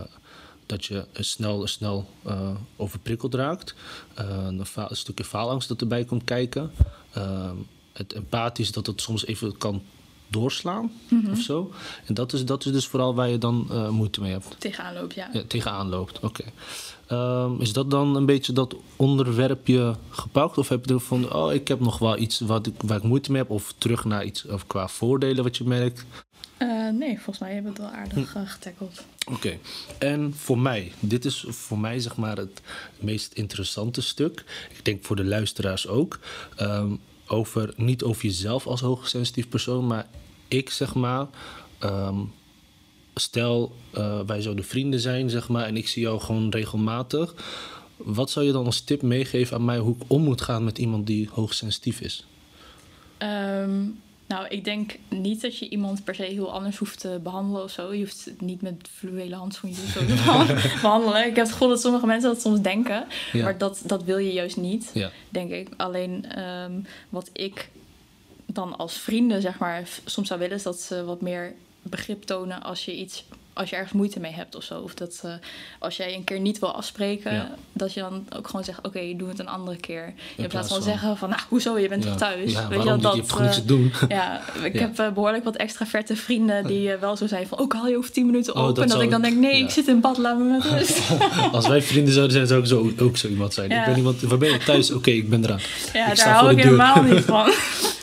dat 0.65 0.85
je 0.85 1.05
snel, 1.13 1.67
snel 1.67 2.09
eh, 2.23 2.49
overprikkeld 2.75 3.33
raakt. 3.33 3.75
Eh, 4.13 4.25
een, 4.45 4.65
een 4.75 4.95
stukje 4.95 5.23
faalangst 5.23 5.67
dat 5.67 5.81
erbij 5.81 6.03
komt 6.03 6.23
kijken. 6.23 6.71
Het 7.93 8.13
empathisch 8.13 8.71
dat 8.71 8.85
het 8.85 9.01
soms 9.01 9.25
even 9.25 9.57
kan 9.57 9.81
doorslaan 10.27 10.91
of 11.31 11.39
zo. 11.39 11.71
En 12.05 12.13
dat 12.13 12.33
is, 12.33 12.45
dat 12.45 12.65
is 12.65 12.71
dus 12.71 12.87
vooral 12.87 13.15
waar 13.15 13.29
je 13.29 13.37
dan 13.37 13.67
eh, 13.71 13.89
moeite 13.89 14.21
mee 14.21 14.31
hebt. 14.31 14.55
Tegenaan 14.57 14.93
loop, 14.93 15.11
ja. 15.11 15.29
Ja, 15.33 15.41
tegenaan 15.47 15.89
loopt, 15.89 16.19
oké. 16.19 16.43
Ehm, 17.07 17.61
is 17.61 17.73
dat 17.73 17.91
dan 17.91 18.15
een 18.15 18.25
beetje 18.25 18.53
dat 18.53 18.75
onderwerpje 18.95 19.95
gepakt? 20.09 20.57
Of 20.57 20.69
heb 20.69 20.85
je 20.85 20.93
ervan, 20.93 21.33
oh, 21.33 21.53
ik 21.53 21.67
heb 21.67 21.79
nog 21.79 21.97
wel 21.97 22.17
iets 22.17 22.39
wat 22.39 22.67
ik, 22.67 22.73
waar 22.77 22.97
ik 22.97 23.03
moeite 23.03 23.31
mee 23.31 23.41
heb? 23.41 23.51
Of 23.51 23.73
terug 23.77 24.05
naar 24.05 24.25
iets 24.25 24.45
of 24.45 24.67
qua 24.67 24.87
voordelen 24.87 25.43
wat 25.43 25.57
je 25.57 25.63
merkt? 25.63 26.05
Eh, 26.57 26.89
nee, 26.89 27.15
volgens 27.15 27.39
mij 27.39 27.53
hebben 27.53 27.73
we 27.73 27.81
het 27.81 27.91
wel 27.91 27.99
aardig 28.01 28.35
eh, 28.35 28.41
getackeld. 28.45 29.03
Oké. 29.31 29.57
En 29.97 30.33
voor 30.35 30.59
mij, 30.59 30.91
dit 30.99 31.25
is 31.25 31.45
voor 31.49 31.79
mij 31.79 31.99
zeg 31.99 32.15
maar 32.15 32.37
het 32.37 32.61
meest 32.99 33.33
interessante 33.33 34.01
stuk. 34.01 34.43
Ik 34.69 34.85
denk 34.85 35.03
voor 35.03 35.15
de 35.15 35.25
luisteraars 35.25 35.87
ook. 35.87 36.19
Ehm, 36.55 36.93
over, 37.27 37.73
niet 37.77 38.03
over 38.03 38.23
jezelf 38.23 38.67
als 38.67 38.81
hoogsensitief 38.81 39.49
persoon, 39.49 39.87
maar 39.87 40.07
ik 40.47 40.69
zeg 40.69 40.95
maar. 40.95 41.27
ehm, 41.79 42.19
stel, 43.15 43.75
eh, 43.91 44.19
wij 44.25 44.41
zouden 44.41 44.65
vrienden 44.65 44.99
zijn, 44.99 45.29
zeg 45.29 45.49
maar, 45.49 45.65
en 45.65 45.77
ik 45.77 45.87
zie 45.87 46.01
jou 46.01 46.19
gewoon 46.19 46.49
regelmatig. 46.49 47.33
Wat 47.97 48.29
zou 48.29 48.45
je 48.45 48.51
dan 48.51 48.65
als 48.65 48.81
tip 48.81 49.01
meegeven 49.01 49.57
aan 49.57 49.65
mij 49.65 49.77
hoe 49.77 49.95
ik 49.95 50.01
om 50.07 50.21
moet 50.23 50.41
gaan 50.41 50.63
met 50.63 50.77
iemand 50.77 51.07
die 51.07 51.29
hoogsensitief 51.31 52.01
is? 52.01 52.25
Ehm, 53.17 53.83
nou, 54.27 54.47
ik 54.47 54.63
denk 54.63 54.95
niet 55.09 55.41
dat 55.41 55.57
je 55.57 55.69
iemand 55.69 56.03
per 56.03 56.15
se 56.15 56.23
heel 56.23 56.51
anders 56.51 56.77
hoeft 56.77 56.99
te 56.99 57.19
behandelen 57.23 57.63
of 57.63 57.71
zo. 57.71 57.93
Je 57.93 57.99
hoeft 57.99 58.25
het 58.25 58.41
niet 58.41 58.61
met 58.61 58.87
fluwelen 58.93 59.37
handschoentjes 59.37 59.85
of 59.85 59.91
zo 59.91 59.99
te 59.99 60.05
behandelen. 60.81 61.19
Ik 61.19 61.35
heb 61.35 61.45
het 61.45 61.51
gevoel 61.51 61.69
dat 61.69 61.81
sommige 61.81 62.05
mensen 62.05 62.29
dat 62.29 62.41
soms 62.41 62.61
denken. 62.61 63.05
Ja. 63.31 63.43
Maar 63.43 63.57
dat, 63.57 63.81
dat 63.85 64.03
wil 64.03 64.17
je 64.17 64.33
juist 64.33 64.57
niet, 64.57 64.89
Ja, 64.93 65.11
denk 65.29 65.51
ik. 65.51 65.69
Alleen 65.77 66.31
ehm, 66.31 66.71
wat 67.09 67.29
ik 67.33 67.69
dan 68.45 68.77
als 68.77 68.93
vrienden, 68.97 69.41
zeg 69.41 69.57
maar, 69.57 69.87
soms 70.05 70.27
zou 70.27 70.39
willen... 70.39 70.55
is 70.55 70.63
dat 70.63 70.79
ze 70.79 71.03
wat 71.03 71.21
meer 71.21 71.53
begrip 71.81 72.23
tonen 72.23 72.63
als 72.63 72.85
je 72.85 72.95
iets... 72.95 73.25
Als 73.55 73.69
je 73.69 73.75
ergens 73.75 73.93
moeite 73.93 74.19
mee 74.19 74.31
hebt 74.31 74.55
of 74.55 74.63
zo. 74.63 74.79
Of 74.79 74.93
dat 74.93 75.21
eh, 75.23 75.31
als 75.79 75.97
jij 75.97 76.13
een 76.15 76.23
keer 76.23 76.39
niet 76.39 76.59
wil 76.59 76.75
afspreken, 76.75 77.33
Ja. 77.33 77.51
dat 77.73 77.93
je 77.93 77.99
dan 77.99 78.25
ook 78.37 78.47
gewoon 78.47 78.63
zegt: 78.65 78.79
Oké, 78.81 79.13
doe 79.17 79.27
het 79.29 79.39
een 79.39 79.47
andere 79.47 79.77
keer. 79.77 80.13
In, 80.35 80.47
plaats 80.47 80.67
van 80.67 80.81
zeggen: 80.81 81.17
van, 81.17 81.29
Nou, 81.29 81.41
hoezo, 81.49 81.77
je 81.77 81.87
bent 81.87 82.03
ja. 82.03 82.09
toch 82.09 82.19
thuis? 82.19 82.51
Ja, 82.51 82.67
Weet 82.67 82.83
je, 82.83 82.91
niet? 82.91 83.01
Je 83.01 83.07
hebt 83.09 83.39
niks 83.39 83.55
te 83.55 83.65
doen? 83.65 83.93
ja, 84.07 84.41
ik 84.63 84.79
heb 84.79 84.99
eh, 84.99 85.11
behoorlijk 85.11 85.43
wat 85.43 85.55
extraverte 85.55 86.15
vrienden 86.15 86.67
die 86.67 86.91
eh, 86.91 86.99
wel 86.99 87.17
zo 87.17 87.27
zijn 87.27 87.47
van... 87.47 87.57
ook 87.57 87.73
haal 87.73 87.87
je 87.87 87.97
over 87.97 88.11
10 88.11 88.25
minuten 88.25 88.55
Oh, 88.55 88.61
open. 88.61 88.73
dat 88.75 88.83
en 88.83 88.89
dat 88.89 89.01
ik 89.01 89.09
dan 89.09 89.21
denk, 89.21 89.37
nee, 89.37 89.63
ik 89.63 89.69
zit 89.69 89.87
in 89.87 89.99
bad, 89.99 90.17
laat 90.17 90.37
me 90.37 90.43
met 90.43 90.63
rust. 90.63 91.01
Als 91.51 91.67
wij 91.67 91.81
vrienden 91.81 92.13
zouden 92.13 92.33
zijn, 92.35 92.47
zou 92.47 92.59
ik 92.59 92.65
zo, 92.97 93.03
ook 93.05 93.17
zo 93.17 93.27
iemand 93.27 93.53
zijn. 93.53 93.71
Ik 93.71 93.85
ben 93.85 93.97
iemand, 93.97 94.21
waar 94.21 94.37
ben 94.37 94.51
je 94.51 94.57
thuis? 94.57 94.91
Oké, 94.91 95.09
ik 95.11 95.29
ben 95.29 95.43
eraan. 95.43 95.59
ja, 95.93 96.11
Ik 96.11 96.17
daar 96.17 96.33
hou 96.33 96.51
ik 96.51 96.63
helemaal 96.63 97.03
niet 97.03 97.25
van. 97.33 97.51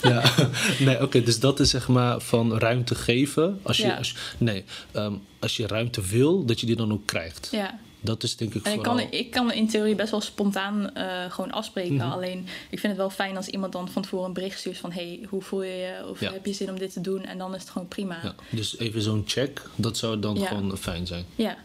Ja, 0.10 0.32
nee, 0.78 1.02
oké, 1.02 1.22
dus 1.22 1.40
dat 1.40 1.60
is 1.60 1.70
zeg 1.70 1.88
maar 1.88 2.20
van 2.20 2.58
ruimte 2.58 2.94
geven. 2.94 3.60
Als 3.62 3.76
je, 3.76 3.86
Ja. 3.86 3.96
als, 3.96 4.14
nee, 4.38 4.64
ehm, 4.92 5.12
als 5.38 5.56
je 5.56 5.66
ruimte 5.66 6.00
wil, 6.06 6.44
dat 6.44 6.60
je 6.60 6.66
die 6.66 6.76
dan 6.76 6.92
ook 6.92 7.06
krijgt. 7.06 7.48
Ja, 7.52 7.78
Dat 8.00 8.22
is 8.22 8.36
denk 8.36 8.54
ik 8.54 8.64
en 8.64 8.72
ik 8.72 8.76
vooral... 8.78 8.96
kan, 8.96 9.06
ik 9.10 9.30
kan 9.30 9.52
in 9.52 9.68
theorie 9.68 9.94
best 9.94 10.10
wel 10.10 10.20
spontaan 10.20 10.94
eh, 10.94 11.30
gewoon 11.30 11.50
afspreken. 11.50 11.94
Mhm. 11.94 12.10
Alleen, 12.10 12.38
ik 12.70 12.78
vind 12.78 12.82
het 12.92 12.96
wel 12.96 13.10
fijn 13.10 13.36
als 13.36 13.48
iemand 13.48 13.72
dan 13.72 13.88
van 13.88 14.02
tevoren 14.02 14.26
een 14.26 14.32
bericht 14.32 14.58
stuurt 14.58 14.78
van... 14.78 14.92
hey, 14.92 15.20
hoe 15.28 15.42
voel 15.42 15.62
je 15.62 15.70
je? 15.76 16.06
Of 16.08 16.20
Ja. 16.20 16.32
heb 16.32 16.46
je 16.46 16.52
zin 16.52 16.70
om 16.70 16.78
dit 16.78 16.92
te 16.92 17.00
doen? 17.00 17.24
En 17.24 17.38
dan 17.38 17.54
is 17.54 17.60
het 17.60 17.70
gewoon 17.70 17.88
prima. 17.88 18.18
Ja, 18.22 18.34
dus 18.50 18.78
even 18.78 19.02
zo'n 19.02 19.22
check, 19.26 19.62
dat 19.76 19.96
zou 19.96 20.18
dan 20.18 20.36
Ja. 20.36 20.46
gewoon 20.46 20.78
fijn 20.78 21.06
zijn. 21.06 21.24
Ja. 21.36 21.56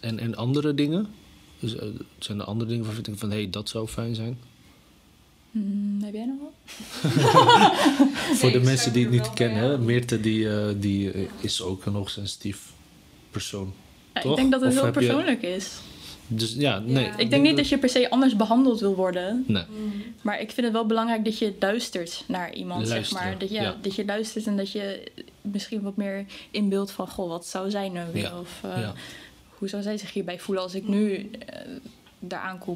En, 0.00 0.18
en 0.18 0.36
andere 0.36 0.74
dingen? 0.74 1.14
Dus, 1.60 1.76
eh, 1.76 1.88
zijn 2.18 2.38
er 2.40 2.44
andere 2.44 2.68
dingen 2.70 2.84
waarvan 2.84 3.00
je 3.02 3.06
denkt 3.06 3.20
van, 3.20 3.30
hé, 3.30 3.36
hey, 3.42 3.50
dat 3.50 3.68
zou 3.68 3.86
fijn 3.88 4.14
zijn? 4.14 4.38
Hmm, 5.50 5.98
heb 6.02 6.14
jij 6.14 6.24
nog 6.26 6.36
wat? 6.40 6.52
Voor 8.38 8.50
de 8.52 8.60
mensen 8.60 8.92
die 8.92 9.02
het 9.02 9.12
niet 9.12 9.32
kennen. 9.34 9.84
Meerte 9.84 10.20
die, 10.20 10.48
eh, 10.50 10.66
die 10.76 11.10
eh, 11.12 11.20
is 11.40 11.62
ook 11.62 11.84
een 11.86 11.94
hoogsensitief 11.94 12.72
persoon. 13.30 13.72
Ja, 14.14 14.20
Toch? 14.20 14.30
ik 14.30 14.36
denk 14.36 14.50
dat 14.52 14.60
het 14.60 14.70
Of 14.70 14.74
heel 14.76 14.84
heb 14.84 14.94
je- 14.94 15.00
persoonlijk 15.00 15.42
is. 15.42 15.72
Dus 16.30 16.54
ja, 16.54 16.78
nee. 16.78 17.04
Ja. 17.04 17.16
Ik 17.16 17.30
denk 17.30 17.42
niet 17.42 17.56
dat 17.56 17.68
je 17.68 17.78
per 17.78 17.88
se 17.88 18.10
anders 18.10 18.36
behandeld 18.36 18.80
wil 18.80 18.94
worden. 18.94 19.44
Nee. 19.46 19.62
Maar 20.22 20.40
ik 20.40 20.50
vind 20.50 20.66
het 20.66 20.74
wel 20.74 20.86
belangrijk 20.86 21.24
dat 21.24 21.38
je 21.38 21.54
luistert 21.60 22.24
naar 22.26 22.54
iemand, 22.54 22.88
zeg 22.88 23.12
maar. 23.12 23.38
Dat 23.38 23.48
je, 23.48 23.54
ja. 23.54 23.76
dat 23.82 23.94
je 23.94 24.04
luistert 24.04 24.46
en 24.46 24.56
dat 24.56 24.72
je 24.72 25.10
misschien 25.40 25.82
wat 25.82 25.96
meer 25.96 26.24
inbeeldt 26.50 26.90
van... 26.90 27.08
Goh, 27.08 27.28
wat 27.28 27.46
zou 27.46 27.70
zij 27.70 27.88
nou 27.88 28.12
willen? 28.12 28.30
Ja, 28.30 28.38
Of 28.40 28.60
eh, 28.62 28.80
ja. 28.80 28.94
hoe 29.48 29.68
zou 29.68 29.82
zij 29.82 29.98
zich 29.98 30.12
hierbij 30.12 30.38
voelen 30.38 30.64
als 30.64 30.74
ik 30.74 30.88
nu 30.88 31.30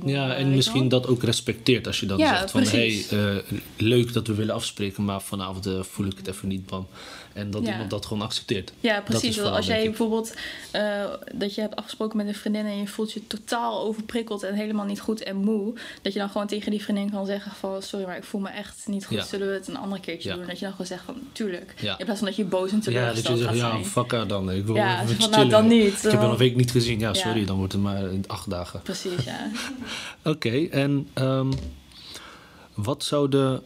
Ja, 0.09 0.35
eh, 0.35 0.41
en 0.41 0.51
misschien 0.55 0.89
dat 0.89 1.07
ook 1.07 1.23
respecteert 1.23 1.87
als 1.87 2.01
je 2.01 2.07
dan 2.07 2.19
Ja, 2.19 2.39
zegt 2.39 2.51
van... 2.51 2.63
hé, 2.63 3.05
hey, 3.09 3.35
eh, 3.37 3.43
leuk 3.77 4.13
dat 4.13 4.27
we 4.27 4.35
willen 4.35 4.55
afspreken, 4.55 5.05
maar 5.05 5.23
vanavond 5.23 5.67
eh, 5.67 5.83
voel 5.83 6.07
ik 6.07 6.17
het 6.17 6.29
even 6.29 6.49
niet, 6.49 6.67
bam. 6.67 6.87
En 7.35 7.51
dat 7.51 7.65
Ja. 7.65 7.71
iemand 7.73 7.91
dat 7.91 8.07
gewoon 8.07 8.23
accepteert. 8.23 8.73
Ja, 8.81 9.01
precies. 9.01 9.35
vooral, 9.37 9.57
als 9.57 9.67
jij 9.67 9.85
bijvoorbeeld 9.85 10.35
eh, 10.71 11.05
dat 11.35 11.55
je 11.55 11.61
hebt 11.61 11.77
afgesproken 11.77 12.17
met 12.17 12.27
een 12.27 12.35
vriendin 12.35 12.67
en 12.67 12.79
je 12.79 12.87
voelt 12.87 13.13
je 13.13 13.27
totaal 13.27 13.81
overprikkeld 13.81 14.43
en 14.43 14.55
helemaal 14.55 14.85
niet 14.85 15.01
goed 15.01 15.23
en 15.23 15.37
moe, 15.37 15.75
dat 16.03 16.13
je 16.13 16.19
dan 16.19 16.29
gewoon 16.31 16.47
tegen 16.47 16.71
die 16.71 16.83
vriendin 16.83 17.11
kan 17.11 17.27
zeggen 17.27 17.53
van 17.53 17.83
sorry, 17.83 18.07
maar 18.07 18.17
ik 18.17 18.25
voel 18.25 18.41
me 18.41 18.49
echt 18.49 18.83
niet 18.87 19.07
goed. 19.07 19.17
Ja. 19.17 19.25
Zullen 19.25 19.49
we 19.49 19.55
het 19.55 19.69
een 19.69 19.77
andere 19.77 20.01
keertje 20.01 20.35
doen? 20.35 20.47
Dat 20.47 20.59
je 20.59 20.65
dan 20.65 20.71
gewoon 20.71 20.87
zegt 20.87 21.05
van 21.05 21.17
tuurlijk. 21.33 21.75
In 21.99 22.05
plaats 22.05 22.19
van 22.19 22.29
dat 22.29 22.37
je 22.37 22.45
boos 22.45 22.71
en 22.71 22.83
Ja, 22.93 23.13
dat 23.13 23.27
je 23.27 23.37
zegt, 23.37 23.57
ja, 23.57 23.79
fuck 23.85 24.11
haar 24.13 24.27
dan. 24.27 24.51
Ik 24.51 24.65
wil 24.65 24.75
Ja, 24.75 25.03
even 25.03 25.17
van, 25.17 25.31
nou, 25.31 25.49
dan 25.49 25.67
niet. 25.67 25.95
Ik 25.97 26.03
heb 26.03 26.13
je 26.13 26.19
al 26.19 26.31
een 26.31 26.37
week 26.37 26.57
niet 26.57 26.71
gezien. 26.71 26.99
Ja, 26.99 27.15
sorry, 27.15 27.45
dan 27.45 27.57
wordt 27.57 27.73
het 27.73 27.83
maar 27.83 28.13
in 28.13 28.25
acht 28.27 28.51
dagen. 28.51 28.81
Precies, 28.83 29.25
ja. 29.25 29.51
Oké, 30.33 30.67
en 30.71 31.09
ehm, 31.13 31.53
wat 32.75 33.05
zouden 33.05 33.63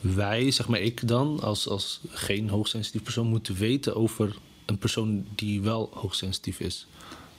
wij, 0.00 0.50
zeg 0.50 0.68
maar 0.68 0.80
ik 0.80 1.08
dan, 1.08 1.40
als, 1.42 1.68
als 1.68 2.00
geen 2.08 2.48
hoogsensitief 2.48 3.02
persoon, 3.02 3.26
moeten 3.26 3.54
weten 3.54 3.96
over 3.96 4.36
een 4.64 4.78
persoon 4.78 5.26
die 5.34 5.60
wel 5.62 5.90
hoogsensitief 5.94 6.60
is? 6.60 6.86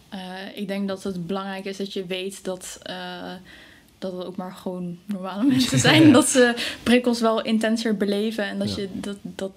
Eh, 0.10 0.20
ik 0.56 0.68
denk 0.68 0.88
dat 0.88 1.04
het 1.04 1.28
belangrijk 1.28 1.66
is 1.66 1.78
dat 1.78 1.94
je 1.94 2.06
weet 2.06 2.44
dat, 2.44 2.80
eh, 2.84 3.34
dat 3.98 4.12
het 4.14 4.26
ook 4.26 4.36
maar 4.36 4.54
gewoon 4.54 4.98
normale 5.06 5.44
mensen 5.54 5.80
zijn. 5.80 6.12
dat 6.12 6.28
ze 6.28 6.56
prikkels 6.84 7.22
wel 7.22 7.42
intenser 7.42 7.98
beleven 7.98 8.44
en 8.48 8.60
dat, 8.60 8.76
Ja. 8.76 8.82
je, 8.82 8.88
dat, 8.94 9.18
dat, 9.22 9.52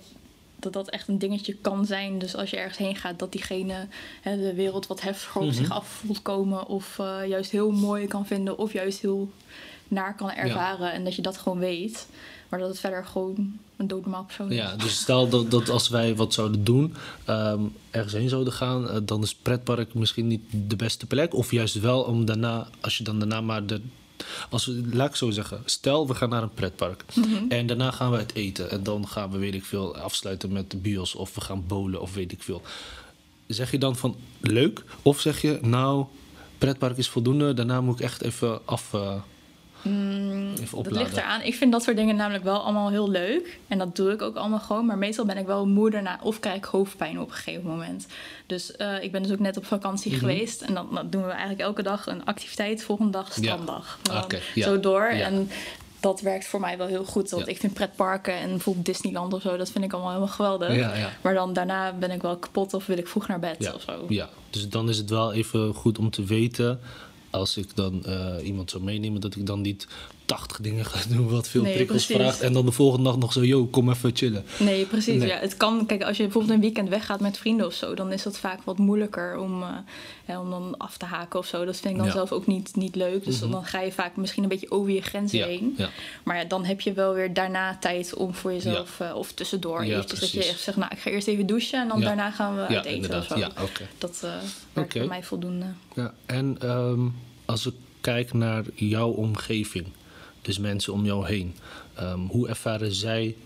dat 0.58 0.72
dat 0.72 0.88
echt 0.90 1.08
een 1.08 1.18
dingetje 1.18 1.54
kan 1.54 1.86
zijn. 1.86 2.18
Dus 2.18 2.34
als 2.36 2.50
je 2.50 2.56
ergens 2.56 2.78
heen 2.78 2.96
gaat, 2.96 3.18
dat 3.18 3.32
diegene 3.32 3.86
hè, 4.20 4.36
de 4.36 4.54
wereld 4.54 4.86
wat 4.86 5.00
heftiger 5.00 5.40
op 5.40 5.46
Mhm. 5.46 5.56
zich 5.56 5.70
af 5.70 5.86
voelt 5.88 6.22
komen. 6.22 6.66
Of 6.66 6.98
eh, 6.98 7.18
juist 7.28 7.50
heel 7.50 7.70
mooi 7.70 8.06
kan 8.06 8.26
vinden, 8.26 8.58
of 8.58 8.72
juist 8.72 9.00
heel 9.00 9.30
naar 9.88 10.16
kan 10.16 10.30
ervaren. 10.30 10.92
En 10.92 11.04
dat 11.04 11.14
je 11.14 11.22
dat 11.22 11.36
gewoon 11.38 11.58
weet. 11.58 12.06
Maar 12.50 12.58
dat 12.58 12.68
het 12.68 12.80
verder 12.80 13.04
gewoon 13.06 13.58
een 13.76 13.86
doodnormaal 13.88 14.24
persoon 14.24 14.50
is. 14.50 14.56
Ja, 14.56 14.76
dus 14.76 15.00
stel 15.00 15.28
dat, 15.28 15.50
dat 15.50 15.68
als 15.68 15.88
wij 15.88 16.16
wat 16.16 16.34
zouden 16.34 16.64
doen, 16.64 16.94
ehm, 17.24 17.60
ergens 17.90 18.12
heen 18.12 18.28
zouden 18.28 18.52
gaan, 18.52 18.88
eh, 18.88 18.96
dan 19.02 19.22
is 19.22 19.34
pretpark 19.34 19.94
misschien 19.94 20.26
niet 20.26 20.42
de 20.50 20.76
beste 20.76 21.06
plek. 21.06 21.34
Of 21.34 21.50
juist 21.50 21.80
wel 21.80 22.02
om 22.02 22.24
daarna, 22.24 22.68
als 22.80 22.98
je 22.98 23.04
dan 23.04 23.18
daarna 23.18 23.40
maar 23.40 23.66
de. 23.66 23.80
Als 24.50 24.66
we, 24.66 24.82
laat 24.92 25.08
ik 25.08 25.14
zo 25.16 25.30
zeggen, 25.30 25.62
stel 25.64 26.06
we 26.06 26.14
gaan 26.14 26.28
naar 26.28 26.42
een 26.42 26.54
pretpark 26.54 27.04
en 27.48 27.66
daarna 27.66 27.90
gaan 27.90 28.10
we 28.10 28.16
het 28.18 28.34
eten 28.34 28.70
en 28.70 28.82
dan 28.82 29.08
gaan 29.08 29.30
we, 29.30 29.38
weet 29.38 29.54
ik 29.54 29.64
veel, 29.64 29.96
afsluiten 29.96 30.52
met 30.52 30.70
de 30.70 30.76
bios 30.76 31.14
of 31.14 31.34
we 31.34 31.40
gaan 31.40 31.64
bowlen 31.66 32.00
of 32.00 32.14
weet 32.14 32.32
ik 32.32 32.42
veel. 32.42 32.62
Zeg 33.46 33.70
je 33.70 33.78
dan 33.78 33.96
van 33.96 34.16
leuk 34.40 34.84
of 35.02 35.20
zeg 35.20 35.40
je 35.42 35.58
nou, 35.62 36.04
pretpark 36.58 36.96
is 36.96 37.08
voldoende, 37.08 37.54
daarna 37.54 37.80
moet 37.80 37.98
ik 37.98 38.04
echt 38.04 38.22
even 38.22 38.66
af. 38.66 38.94
eh, 38.94 39.14
Mm, 39.82 40.54
dat 40.82 40.90
ligt 40.90 41.16
eraan. 41.16 41.42
Ik 41.42 41.54
vind 41.54 41.72
dat 41.72 41.82
soort 41.82 41.96
dingen 41.96 42.16
namelijk 42.16 42.44
wel 42.44 42.62
allemaal 42.62 42.90
heel 42.90 43.10
leuk. 43.10 43.58
En 43.68 43.78
dat 43.78 43.96
doe 43.96 44.12
ik 44.12 44.22
ook 44.22 44.36
allemaal 44.36 44.58
gewoon. 44.58 44.86
Maar 44.86 44.98
meestal 44.98 45.24
ben 45.24 45.36
ik 45.36 45.46
wel 45.46 45.66
moe 45.66 45.90
daarna 45.90 46.20
of 46.22 46.40
krijg 46.40 46.56
ik 46.56 46.64
hoofdpijn 46.64 47.20
op 47.20 47.28
een 47.28 47.34
gegeven 47.34 47.66
moment. 47.70 48.06
Dus 48.46 48.76
eh, 48.76 49.02
ik 49.02 49.12
ben 49.12 49.22
dus 49.22 49.32
ook 49.32 49.38
net 49.38 49.56
op 49.56 49.64
vakantie 49.66 50.10
Mhm. 50.10 50.20
geweest. 50.20 50.60
En 50.62 50.74
dan, 50.74 50.88
dan 50.94 51.10
doen 51.10 51.22
we 51.24 51.30
eigenlijk 51.30 51.60
elke 51.60 51.82
dag 51.82 52.06
een 52.06 52.24
activiteit. 52.24 52.82
Volgende 52.84 53.12
dag 53.12 53.32
stranddag. 53.32 53.98
Ja. 54.54 54.64
Zo 54.64 54.80
door. 54.80 55.02
En 55.04 55.50
dat 56.00 56.20
werkt 56.20 56.46
voor 56.46 56.60
mij 56.60 56.78
wel 56.78 56.86
heel 56.86 57.04
goed. 57.04 57.30
Want 57.30 57.44
Ja. 57.44 57.50
ik 57.50 57.58
vind 57.58 57.74
pretparken 57.74 58.34
en 58.34 58.48
bijvoorbeeld 58.48 58.86
Disneyland 58.86 59.32
of 59.32 59.42
zo... 59.42 59.56
dat 59.56 59.70
vind 59.70 59.84
ik 59.84 59.92
allemaal 59.92 60.10
helemaal 60.12 60.34
geweldig. 60.34 60.74
ja, 60.74 60.94
ja. 60.94 61.10
Maar 61.22 61.34
dan 61.34 61.52
daarna 61.52 61.92
ben 61.92 62.10
ik 62.10 62.22
wel 62.22 62.36
kapot 62.36 62.74
of 62.74 62.86
wil 62.86 62.98
ik 62.98 63.08
vroeg 63.08 63.28
naar 63.28 63.38
bed 63.40 63.72
of 63.74 63.82
zo. 63.82 64.04
ja, 64.08 64.28
dus 64.50 64.68
dan 64.68 64.88
is 64.88 64.96
het 64.96 65.10
wel 65.10 65.32
even 65.32 65.74
goed 65.74 65.98
om 65.98 66.10
te 66.10 66.24
weten. 66.24 66.80
Als 67.30 67.56
ik 67.56 67.76
dan 67.76 68.04
eh, 68.04 68.46
iemand 68.46 68.70
zou 68.70 68.82
meenemen, 68.82 69.20
dat 69.20 69.36
ik 69.36 69.46
dan 69.46 69.60
niet 69.60 69.86
80 70.24 70.60
dingen 70.60 70.84
ga 70.84 70.98
doen 71.08 71.28
wat 71.28 71.48
veel 71.48 71.62
Nee, 71.62 71.74
prikkels 71.74 72.06
precies. 72.06 72.22
vraagt. 72.22 72.40
En 72.40 72.52
dan 72.52 72.64
de 72.66 72.72
volgende 72.72 73.04
dag 73.04 73.18
nog 73.18 73.32
zo, 73.32 73.44
yo, 73.44 73.66
kom 73.66 73.90
even 73.90 74.10
chillen. 74.16 74.44
Nee, 74.58 74.86
precies. 74.86 75.18
Nee. 75.18 75.28
Ja, 75.28 75.38
het 75.38 75.56
kan, 75.56 75.86
kijk, 75.86 76.02
als 76.02 76.16
je 76.16 76.22
bijvoorbeeld 76.22 76.52
een 76.54 76.60
weekend 76.60 76.88
weggaat 76.88 77.20
met 77.20 77.38
vrienden 77.38 77.66
of 77.66 77.74
zo, 77.74 77.94
dan 77.94 78.12
is 78.12 78.22
dat 78.22 78.38
vaak 78.38 78.62
wat 78.64 78.78
moeilijker 78.78 79.38
om, 79.38 79.62
eh, 79.62 79.68
hè, 80.24 80.38
om 80.38 80.50
dan 80.50 80.74
af 80.78 80.96
te 80.96 81.04
haken 81.04 81.38
of 81.38 81.46
zo. 81.46 81.64
Dat 81.64 81.76
vind 81.76 81.90
ik 81.92 81.96
dan 81.98 82.06
Ja. 82.06 82.12
zelf 82.12 82.32
ook 82.32 82.46
niet, 82.46 82.76
niet 82.76 82.94
leuk. 82.96 83.24
Dus 83.24 83.40
Mhm. 83.40 83.50
dan 83.50 83.64
ga 83.64 83.80
je 83.80 83.92
vaak 83.92 84.16
misschien 84.16 84.42
een 84.42 84.48
beetje 84.48 84.70
over 84.70 84.90
je 84.90 85.02
grenzen 85.02 85.38
Ja, 85.38 85.46
heen. 85.46 85.76
Maar 86.22 86.36
ja, 86.36 86.44
dan 86.44 86.64
heb 86.64 86.80
je 86.80 86.92
wel 86.92 87.14
weer 87.14 87.34
daarna 87.34 87.76
tijd 87.80 88.14
om 88.14 88.34
voor 88.34 88.52
jezelf, 88.52 89.00
eh, 89.00 89.14
of 89.16 89.32
tussendoor, 89.32 89.84
Ja, 89.84 89.90
eventjes 89.92 90.20
dat 90.20 90.30
je 90.30 90.36
precies. 90.36 90.52
echt 90.54 90.62
zegt, 90.62 90.76
nou, 90.76 90.90
ik 90.92 90.98
ga 90.98 91.10
eerst 91.10 91.26
even 91.28 91.46
douchen 91.46 91.80
en 91.80 91.88
dan 91.88 92.00
daarna 92.00 92.30
gaan 92.30 92.54
we 92.56 92.60
uit 92.66 92.84
eten 92.84 93.18
of 93.18 93.26
zo. 93.26 93.36
Dat 93.98 94.20
eh 94.24 94.30
werkt 94.72 94.92
voor 94.98 95.06
mij 95.06 95.22
voldoende. 95.22 95.66
Ja, 95.94 96.14
en 96.26 96.56
ehm, 96.60 97.00
als 97.44 97.66
ik 97.66 97.74
kijk 98.00 98.32
naar 98.32 98.64
jouw 98.74 99.10
omgeving, 99.10 99.86
dus 100.42 100.58
mensen 100.58 100.92
om 100.92 101.04
jou 101.04 101.26
heen, 101.26 101.54
ehm, 101.94 102.18
hoe 102.20 102.48
ervaren 102.48 102.92
zij, 102.92 103.36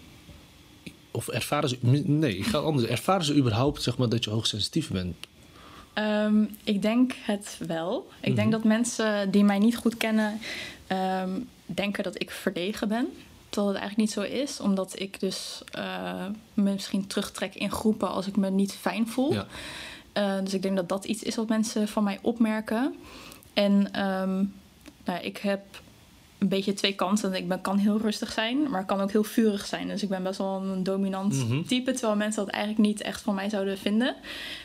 of 1.10 1.28
ervaren 1.28 1.68
ze, 1.68 1.78
nee, 2.06 2.36
ik 2.36 2.46
ga 2.46 2.58
anders, 2.58 2.86
ervaren 2.88 3.24
ze 3.24 3.34
überhaupt 3.36 3.82
zeg 3.82 3.96
maar, 3.98 4.08
dat 4.08 4.24
je 4.24 4.30
hoogsensitief 4.30 4.90
bent? 4.90 5.16
Ehm, 5.92 6.44
ik 6.64 6.82
denk 6.82 7.12
het 7.20 7.58
wel. 7.66 8.08
Ik 8.20 8.26
Mhm. 8.28 8.36
denk 8.36 8.52
dat 8.52 8.64
mensen 8.64 9.30
die 9.30 9.44
mij 9.44 9.58
niet 9.58 9.76
goed 9.76 9.96
kennen 9.96 10.40
denken 11.66 12.02
dat 12.04 12.20
ik 12.20 12.30
verlegen 12.30 12.88
ben. 12.88 13.06
Terwijl 13.48 13.74
het 13.74 13.82
eigenlijk 13.82 13.96
niet 13.96 14.26
zo 14.26 14.34
is. 14.42 14.60
Omdat 14.60 15.00
ik 15.00 15.20
dus 15.20 15.62
eh, 15.70 16.24
me 16.54 16.72
misschien 16.72 17.06
terugtrek 17.06 17.54
in 17.54 17.70
groepen 17.70 18.08
als 18.10 18.26
ik 18.26 18.36
me 18.36 18.50
niet 18.50 18.72
fijn 18.72 19.08
voel. 19.08 19.32
Ja. 19.32 19.46
Eh, 20.14 20.34
dus 20.44 20.54
ik 20.54 20.62
denk 20.62 20.76
dat 20.76 20.88
dat 20.88 21.04
iets 21.04 21.22
is 21.22 21.34
wat 21.34 21.48
mensen 21.48 21.88
van 21.88 22.04
mij 22.04 22.18
opmerken. 22.22 22.94
En 23.52 23.88
ehm, 23.92 24.34
nou, 25.04 25.20
ik 25.22 25.36
heb 25.36 25.60
een 26.38 26.48
beetje 26.50 26.72
twee 26.74 26.94
kanten. 26.94 27.34
Ik 27.34 27.48
ben, 27.48 27.60
kan 27.60 27.78
heel 27.78 27.98
rustig 28.00 28.32
zijn, 28.32 28.70
maar 28.70 28.84
kan 28.84 29.00
ook 29.00 29.12
heel 29.12 29.24
vurig 29.24 29.66
zijn. 29.66 29.88
Dus 29.88 30.02
ik 30.02 30.08
ben 30.08 30.22
best 30.22 30.38
wel 30.38 30.62
een 30.62 30.82
dominant 30.82 31.34
Mhm. 31.48 31.62
type. 31.62 31.92
Terwijl 31.92 32.16
mensen 32.16 32.44
dat 32.44 32.54
eigenlijk 32.54 32.86
niet 32.86 33.00
echt 33.02 33.20
van 33.20 33.34
mij 33.34 33.48
zouden 33.48 33.78
vinden. 33.78 34.14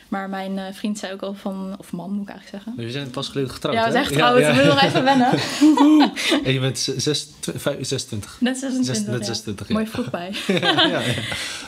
Maar 0.08 0.28
mijn 0.28 0.58
eh, 0.58 0.64
vriend 0.72 0.98
zei 0.98 1.12
ook 1.12 1.22
al 1.22 1.34
van... 1.34 1.74
Of 1.78 1.92
man, 1.92 2.10
moet 2.12 2.28
ik 2.28 2.34
eigenlijk 2.34 2.64
zeggen. 2.64 2.84
We 2.84 2.90
zijn 2.92 3.10
pas 3.10 3.28
geleden 3.28 3.50
getrouwd, 3.50 3.74
ja, 3.74 3.86
is 3.86 3.94
echt 3.94 4.12
trouwens. 4.12 4.46
ja. 4.46 4.52
We 4.52 4.58
willen 4.58 4.74
nog 4.74 4.82
even 4.84 5.04
wennen. 5.04 5.30
En 6.46 6.52
je 6.52 6.60
bent 6.60 6.78
zes, 6.96 7.28
tw- 7.40 7.50
vijf- 7.56 7.86
26. 7.86 8.36
Net 8.40 8.58
26, 8.58 8.96
Zes- 8.96 9.06
net 9.06 9.18
ja. 9.18 9.24
26, 9.26 9.68
ja. 9.68 9.74
Mooi 9.74 9.86
vroeg 9.86 10.10
bij. 10.10 10.32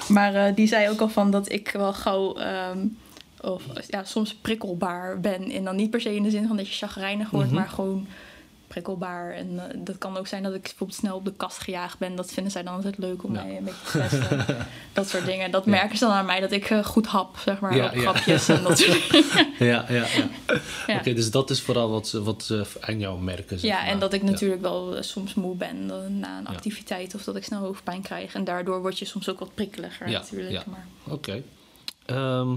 Maar 0.09 0.35
eh, 0.35 0.55
die 0.55 0.66
zei 0.66 0.89
ook 0.91 1.01
al 1.01 1.09
van 1.09 1.30
dat 1.30 1.53
ik 1.53 1.70
wel 1.72 1.93
gauw... 1.93 2.35
ehm, 2.37 2.78
of 3.43 3.62
ja, 3.88 4.05
soms 4.05 4.34
prikkelbaar 4.34 5.20
ben. 5.20 5.51
En 5.51 5.64
dan 5.64 5.76
niet 5.76 5.90
per 5.90 6.01
se 6.01 6.14
in 6.14 6.22
de 6.22 6.30
zin 6.30 6.47
van 6.47 6.57
dat 6.57 6.68
je 6.68 6.74
chagrijnig 6.74 7.30
wordt, 7.30 7.47
Mhm. 7.51 7.57
maar 7.57 7.68
gewoon 7.68 8.07
prikkelbaar. 8.66 9.32
En 9.32 9.59
eh, 9.70 9.76
dat 9.84 9.99
kan 9.99 10.16
ook 10.16 10.26
zijn 10.26 10.43
dat 10.43 10.55
ik 10.55 10.62
bijvoorbeeld 10.62 10.99
snel 10.99 11.16
op 11.16 11.24
de 11.24 11.32
kast 11.32 11.59
gejaagd 11.59 11.99
ben. 11.99 12.14
Dat 12.16 12.32
vinden 12.32 12.53
zij 12.53 12.62
dan 12.62 12.74
altijd 12.74 12.99
leuk 12.99 13.24
om 13.24 13.34
Ja. 13.34 13.43
mij 13.45 13.57
een 13.57 13.64
beetje 13.64 13.80
te 13.90 13.99
testen. 13.99 14.57
dat 14.93 15.09
soort 15.09 15.24
dingen. 15.24 15.51
Dat 15.51 15.64
Ja. 15.64 15.70
merken 15.70 15.99
ze 15.99 16.05
dan 16.05 16.12
aan 16.14 16.26
mij, 16.26 16.40
dat 16.40 16.53
ik 16.53 16.70
eh, 16.70 16.84
goed 16.84 17.07
hap, 17.07 17.36
zeg 17.38 17.61
maar, 17.61 17.76
Ja, 17.76 17.88
grapjes 17.88 18.49
en 18.49 18.62
dat 18.62 18.78
soort 18.78 19.11
dingen. 19.11 19.53
ja, 19.59 19.84
ja. 19.88 20.05
Oké, 20.99 21.12
dus 21.14 21.30
dat 21.30 21.51
is 21.51 21.61
vooral 21.61 21.90
wat 21.90 22.09
ze, 22.09 22.22
wat 22.22 22.43
ze 22.43 22.66
aan 22.80 22.99
jou 22.99 23.20
merken. 23.20 23.59
zeg 23.59 23.70
Ja, 23.70 23.76
maar. 23.78 23.86
en 23.86 23.99
dat 23.99 24.12
ik 24.12 24.22
natuurlijk 24.22 24.61
wel 24.62 24.97
eh, 24.97 25.03
soms 25.03 25.34
moe 25.34 25.57
ben 25.57 25.86
na 26.20 26.38
een 26.38 26.47
activiteit 26.47 27.14
of 27.14 27.24
dat 27.24 27.36
ik 27.36 27.45
snel 27.45 27.61
hoofdpijn 27.61 28.03
krijg. 28.03 28.34
En 28.34 28.45
daardoor 28.45 28.80
word 28.80 28.99
je 28.99 29.05
soms 29.05 29.28
ook 29.28 29.38
wat 29.38 29.55
prikkeliger 29.55 30.09
Ja, 30.09 30.18
natuurlijk. 30.18 30.51
ja. 30.51 30.62
Maar, 30.66 30.86
Oké. 31.09 31.43
Ehm, 32.07 32.55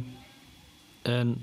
en 1.06 1.42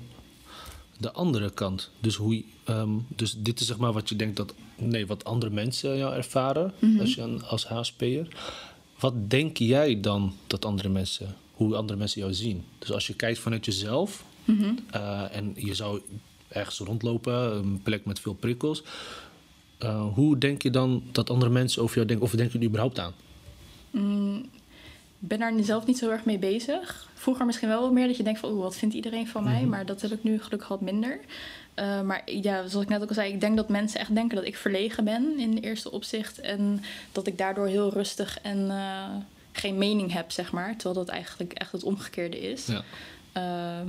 de 0.99 1.11
andere 1.11 1.49
kant, 1.49 1.89
dus 1.99 2.15
hoe, 2.15 2.35
je- 2.35 2.43
ehm, 2.63 2.89
dus 3.07 3.35
dit 3.37 3.59
is 3.59 3.67
zeg 3.67 3.77
maar 3.77 3.93
wat 3.93 4.09
je 4.09 4.15
denkt 4.15 4.35
dat, 4.37 4.53
nee, 4.77 5.07
wat 5.07 5.23
andere 5.23 5.51
mensen 5.51 5.97
jou 5.97 6.13
ervaren 6.15 6.73
Mhm. 6.79 6.99
als, 6.99 7.15
je, 7.15 7.37
als 7.47 7.65
HSP'er. 7.67 8.27
Wat 8.99 9.29
denk 9.29 9.57
jij 9.57 9.99
dan 10.01 10.33
dat 10.47 10.65
andere 10.65 10.89
mensen, 10.89 11.35
hoe 11.53 11.75
andere 11.75 11.99
mensen 11.99 12.21
jou 12.21 12.33
zien? 12.33 12.63
Dus 12.79 12.91
als 12.91 13.07
je 13.07 13.13
kijkt 13.15 13.39
vanuit 13.39 13.65
jezelf 13.65 14.23
Mhm. 14.45 14.73
eh, 14.91 15.35
en 15.35 15.53
je 15.55 15.73
zou 15.73 16.01
ergens 16.47 16.79
rondlopen, 16.79 17.55
een 17.55 17.81
plek 17.83 18.05
met 18.05 18.19
veel 18.19 18.33
prikkels. 18.33 18.83
eh, 19.77 20.05
hoe 20.13 20.37
denk 20.37 20.61
je 20.61 20.69
dan 20.69 21.03
dat 21.11 21.29
andere 21.29 21.51
mensen 21.51 21.81
over 21.81 21.95
jou 21.95 22.07
denken, 22.07 22.25
of 22.25 22.31
denken 22.31 22.53
jullie 22.53 22.67
überhaupt 22.67 22.99
aan? 22.99 23.13
Mm, 23.91 24.45
ben 25.27 25.39
daar 25.39 25.53
zelf 25.61 25.85
niet 25.85 25.97
zo 25.97 26.09
erg 26.09 26.25
mee 26.25 26.37
bezig. 26.37 27.07
Vroeger 27.13 27.45
misschien 27.45 27.67
wel 27.67 27.91
meer 27.91 28.07
dat 28.07 28.17
je 28.17 28.23
denkt 28.23 28.39
van, 28.39 28.51
oeh, 28.51 28.61
wat 28.61 28.75
vindt 28.75 28.95
iedereen 28.95 29.27
van 29.27 29.43
mij? 29.43 29.59
Mhm. 29.61 29.69
Maar 29.69 29.85
dat 29.85 30.01
heb 30.01 30.11
ik 30.11 30.23
nu 30.23 30.41
gelukkig 30.41 30.67
wat 30.67 30.81
minder. 30.81 31.19
Eh, 31.73 32.01
maar 32.01 32.21
ja, 32.25 32.67
zoals 32.67 32.83
ik 32.85 32.89
net 32.91 33.01
ook 33.01 33.09
al 33.09 33.15
zei, 33.15 33.33
ik 33.33 33.39
denk 33.41 33.55
dat 33.55 33.69
mensen 33.69 33.99
echt 33.99 34.15
denken 34.15 34.35
dat 34.35 34.45
ik 34.45 34.55
verlegen 34.57 35.03
ben 35.03 35.39
in 35.39 35.55
de 35.55 35.61
eerste 35.61 35.91
opzicht. 35.91 36.39
En 36.39 36.83
dat 37.11 37.27
ik 37.27 37.37
daardoor 37.37 37.67
heel 37.67 37.89
rustig 37.93 38.39
en 38.41 38.69
eh, 38.71 39.09
geen 39.51 39.77
mening 39.77 40.11
heb, 40.13 40.31
zeg 40.31 40.51
maar. 40.51 40.75
Terwijl 40.77 41.05
dat 41.05 41.13
eigenlijk 41.15 41.53
echt 41.53 41.71
het 41.71 41.83
omgekeerde 41.83 42.39
is. 42.51 42.65
Ja. 42.65 42.83
Eh, 43.31 43.87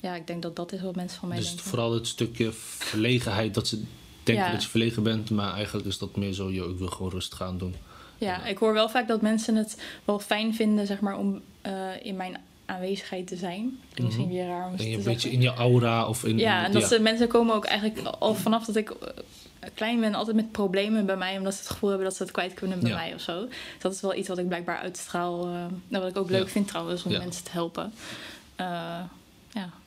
ja, 0.00 0.14
ik 0.14 0.26
denk 0.26 0.42
dat 0.42 0.56
dat 0.56 0.72
is 0.72 0.80
wat 0.80 0.96
mensen 0.96 1.18
van 1.18 1.28
mij 1.28 1.38
Dus 1.38 1.46
denken. 1.46 1.64
vooral 1.64 1.92
het 1.94 2.06
stukje 2.06 2.52
verlegenheid, 2.78 3.54
dat 3.54 3.68
ze 3.68 3.76
denken 4.22 4.44
Ja. 4.44 4.52
dat 4.52 4.62
je 4.62 4.68
verlegen 4.68 5.02
bent, 5.02 5.30
maar 5.30 5.52
eigenlijk 5.54 5.86
is 5.86 5.98
dat 5.98 6.16
meer 6.16 6.32
zo, 6.32 6.50
yo, 6.50 6.70
ik 6.70 6.78
wil 6.78 6.88
gewoon 6.88 7.10
rustig 7.10 7.38
gaan 7.38 7.58
doen. 7.58 7.74
Ja, 8.18 8.44
ik 8.46 8.58
hoor 8.58 8.72
wel 8.72 8.88
vaak 8.88 9.08
dat 9.08 9.20
mensen 9.22 9.54
het 9.56 9.82
wel 10.04 10.18
fijn 10.18 10.54
vinden, 10.54 10.86
zeg 10.86 11.00
maar, 11.00 11.18
om 11.18 11.40
eh, 11.60 11.72
in 12.02 12.16
mijn 12.16 12.36
aanwezigheid 12.66 13.26
te 13.26 13.36
zijn. 13.36 13.78
Klinkt 13.94 14.02
misschien 14.02 14.24
Mhm. 14.24 14.34
weer 14.34 14.46
raar 14.46 14.68
om 14.70 14.76
te 14.76 14.82
een 14.82 14.88
zeggen. 14.92 15.12
beetje 15.12 15.30
in 15.30 15.40
je 15.40 15.48
aura 15.54 16.08
of 16.08 16.24
in... 16.24 16.38
Ja, 16.38 16.64
en 16.64 16.72
dat 16.72 16.84
Ze, 16.88 17.00
mensen 17.00 17.28
komen 17.28 17.54
ook 17.54 17.64
eigenlijk 17.64 18.06
al 18.06 18.34
vanaf 18.34 18.64
dat 18.64 18.76
ik 18.76 18.90
eh, 18.90 19.68
klein 19.74 20.00
ben 20.00 20.14
altijd 20.14 20.36
met 20.36 20.52
problemen 20.52 21.06
bij 21.06 21.16
mij, 21.16 21.38
omdat 21.38 21.52
ze 21.54 21.58
het 21.60 21.70
gevoel 21.70 21.88
hebben 21.88 22.06
dat 22.08 22.16
ze 22.16 22.22
het 22.22 22.32
kwijt 22.32 22.54
kunnen 22.54 22.80
bij 22.80 22.90
Ja. 22.90 22.96
mij 22.96 23.14
of 23.14 23.20
zo. 23.20 23.40
Dus 23.46 23.54
dat 23.78 23.92
is 23.92 24.00
wel 24.00 24.14
iets 24.14 24.28
wat 24.28 24.38
ik 24.38 24.46
blijkbaar 24.48 24.78
uitstraal. 24.78 25.46
nou, 25.46 25.70
wat 25.88 26.08
ik 26.08 26.16
ook 26.16 26.30
leuk 26.30 26.44
Ja. 26.44 26.48
vind 26.50 26.68
trouwens, 26.68 27.02
om 27.04 27.12
Ja. 27.12 27.18
mensen 27.18 27.44
te 27.44 27.50
helpen. 27.52 27.92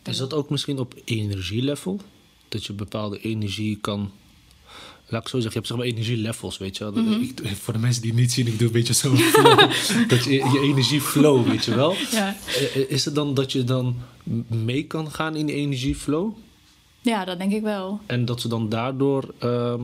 Is 0.03 0.17
dat 0.17 0.34
ook 0.34 0.49
misschien 0.49 0.79
op 0.79 0.93
energielevel? 1.05 1.99
Dat 2.47 2.65
je 2.65 2.73
bepaalde 2.73 3.19
energie 3.19 3.77
kan... 3.82 4.11
Laat 5.12 5.22
ik 5.22 5.28
zo 5.28 5.39
zeggen, 5.39 5.51
je 5.51 5.57
hebt 5.57 5.68
zeg 5.68 5.78
maar 5.78 5.86
energielevels, 5.86 6.57
weet 6.57 6.78
je 6.78 6.84
wel. 6.91 7.03
Mhm. 7.03 7.22
ik, 7.22 7.41
voor 7.62 7.74
de 7.74 7.80
mensen 7.80 8.01
die 8.01 8.12
het 8.12 8.20
niet 8.20 8.32
zien, 8.32 8.47
ik 8.47 8.57
doe 8.59 8.68
een 8.68 8.74
beetje 8.74 8.93
flow. 9.34 9.59
dat 10.07 10.24
je, 10.24 10.32
je 10.32 10.59
energieflow, 10.64 11.47
weet 11.47 11.66
je 11.66 11.76
wel. 11.76 11.95
Ja. 12.12 12.36
Eh, 12.76 12.89
Is 12.89 13.05
het 13.05 13.16
dan 13.16 13.34
dat 13.34 13.51
je 13.51 13.64
dan 13.64 13.95
mee 14.47 14.84
kan 14.84 15.12
gaan 15.12 15.36
in 15.36 15.45
die 15.45 15.55
energieflow? 15.55 16.32
ja, 17.01 17.26
dat 17.26 17.38
denk 17.39 17.51
ik 17.51 17.62
wel. 17.62 17.99
En 18.05 18.26
dat 18.26 18.41
ze 18.41 18.47
dan 18.47 18.70
daardoor 18.70 19.34
ehm, 19.39 19.82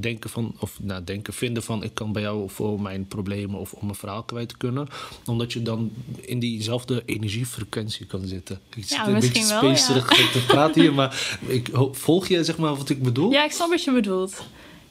denken 0.00 0.30
van, 0.30 0.54
of 0.60 0.78
nou, 0.82 1.04
denken, 1.04 1.32
vinden 1.32 1.62
van 1.62 1.82
ik 1.82 1.94
kan 1.94 2.12
bij 2.12 2.22
jou 2.22 2.50
voor 2.50 2.80
mijn 2.80 3.06
problemen 3.06 3.60
of 3.60 3.72
om 3.72 3.88
een 3.88 3.94
verhaal 3.94 4.22
kwijt 4.22 4.48
te 4.48 4.56
kunnen. 4.56 4.88
Omdat 5.26 5.52
je 5.52 5.62
dan 5.62 5.90
in 6.20 6.38
diezelfde 6.38 7.02
energiefrequentie 7.06 8.06
kan 8.06 8.26
zitten. 8.26 8.60
Ik 8.74 8.84
zit 8.84 8.98
een 9.06 9.12
beetje 9.14 9.32
wel, 9.48 9.64
ja. 9.70 9.76
spacerig 9.76 10.06
te 10.32 10.44
praten 10.46 10.80
hier, 10.80 10.94
maar 10.94 11.38
ik, 11.46 11.70
volg 11.92 12.26
je 12.28 12.44
zeg 12.44 12.56
maar 12.58 12.74
wat 12.76 12.88
ik 12.90 13.02
bedoel? 13.02 13.30
Ja, 13.32 13.44
ik 13.44 13.50
snap 13.52 13.68
wat 13.68 13.84
je 13.84 13.92
bedoelt. 13.92 14.42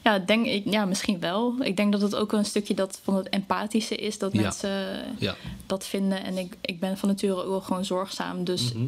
Ja, 0.04 0.18
denk 0.18 0.46
ik, 0.46 0.62
ja, 0.70 0.84
misschien 0.84 1.20
wel. 1.20 1.54
Ik 1.60 1.76
denk 1.76 1.92
dat 1.92 2.00
het 2.00 2.14
ook 2.14 2.32
een 2.32 2.44
stukje 2.44 2.74
dat 2.74 3.00
van 3.02 3.16
het 3.16 3.28
empathische 3.28 3.96
is, 3.96 4.18
dat 4.18 4.32
Ja. 4.32 4.40
mensen 4.40 4.70
Ja. 5.18 5.36
dat 5.66 5.86
vinden. 5.86 6.24
En 6.24 6.38
ik, 6.38 6.56
ik 6.60 6.80
ben 6.80 6.98
van 6.98 7.08
nature 7.08 7.42
ook 7.42 7.48
wel 7.48 7.60
gewoon 7.60 7.84
zorgzaam. 7.84 8.44
Dus 8.44 8.72
Mhm. 8.72 8.84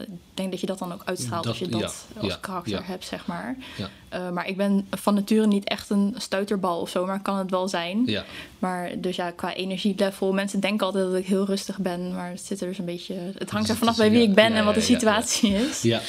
Ik 0.00 0.08
denk 0.34 0.50
dat 0.50 0.60
je 0.60 0.66
dat 0.66 0.78
dan 0.78 0.92
ook 0.92 1.02
uitstraalt 1.04 1.44
Dat- 1.44 1.52
als 1.52 1.58
je 1.58 1.68
dat 1.68 1.80
ja, 2.14 2.20
als 2.20 2.32
ja, 2.32 2.38
karakter 2.40 2.72
ja. 2.72 2.82
hebt, 2.82 3.04
zeg 3.04 3.26
maar. 3.26 3.56
Ja. 3.76 3.88
Eh, 4.08 4.30
maar 4.30 4.48
ik 4.48 4.56
ben 4.56 4.86
van 4.90 5.14
nature 5.14 5.46
niet 5.46 5.64
echt 5.68 5.90
een 5.90 6.14
stuiterbal 6.16 6.80
of 6.80 6.90
zo, 6.90 7.06
maar 7.06 7.22
kan 7.22 7.36
het 7.38 7.50
wel 7.50 7.68
zijn. 7.68 8.02
Ja. 8.06 8.24
Maar 8.58 8.90
dus 8.98 9.16
ja, 9.16 9.30
qua 9.30 9.54
energielevel, 9.54 10.32
mensen 10.32 10.60
denken 10.60 10.86
altijd 10.86 11.04
dat 11.04 11.14
ik 11.14 11.26
heel 11.26 11.44
rustig 11.46 11.78
ben, 11.78 12.14
maar 12.14 12.30
het 12.30 12.40
zit 12.44 12.60
er 12.60 12.66
dus 12.68 12.78
een 12.78 12.84
beetje. 12.84 13.14
Het 13.38 13.50
hangt 13.50 13.68
er 13.68 13.76
vanaf 13.76 13.96
bij 13.96 14.10
wie 14.10 14.22
ik 14.22 14.34
ben 14.34 14.52
en 14.52 14.64
wat 14.64 14.74
de 14.74 14.80
situatie 14.80 15.54
is. 15.54 15.82
Ja. 15.82 16.00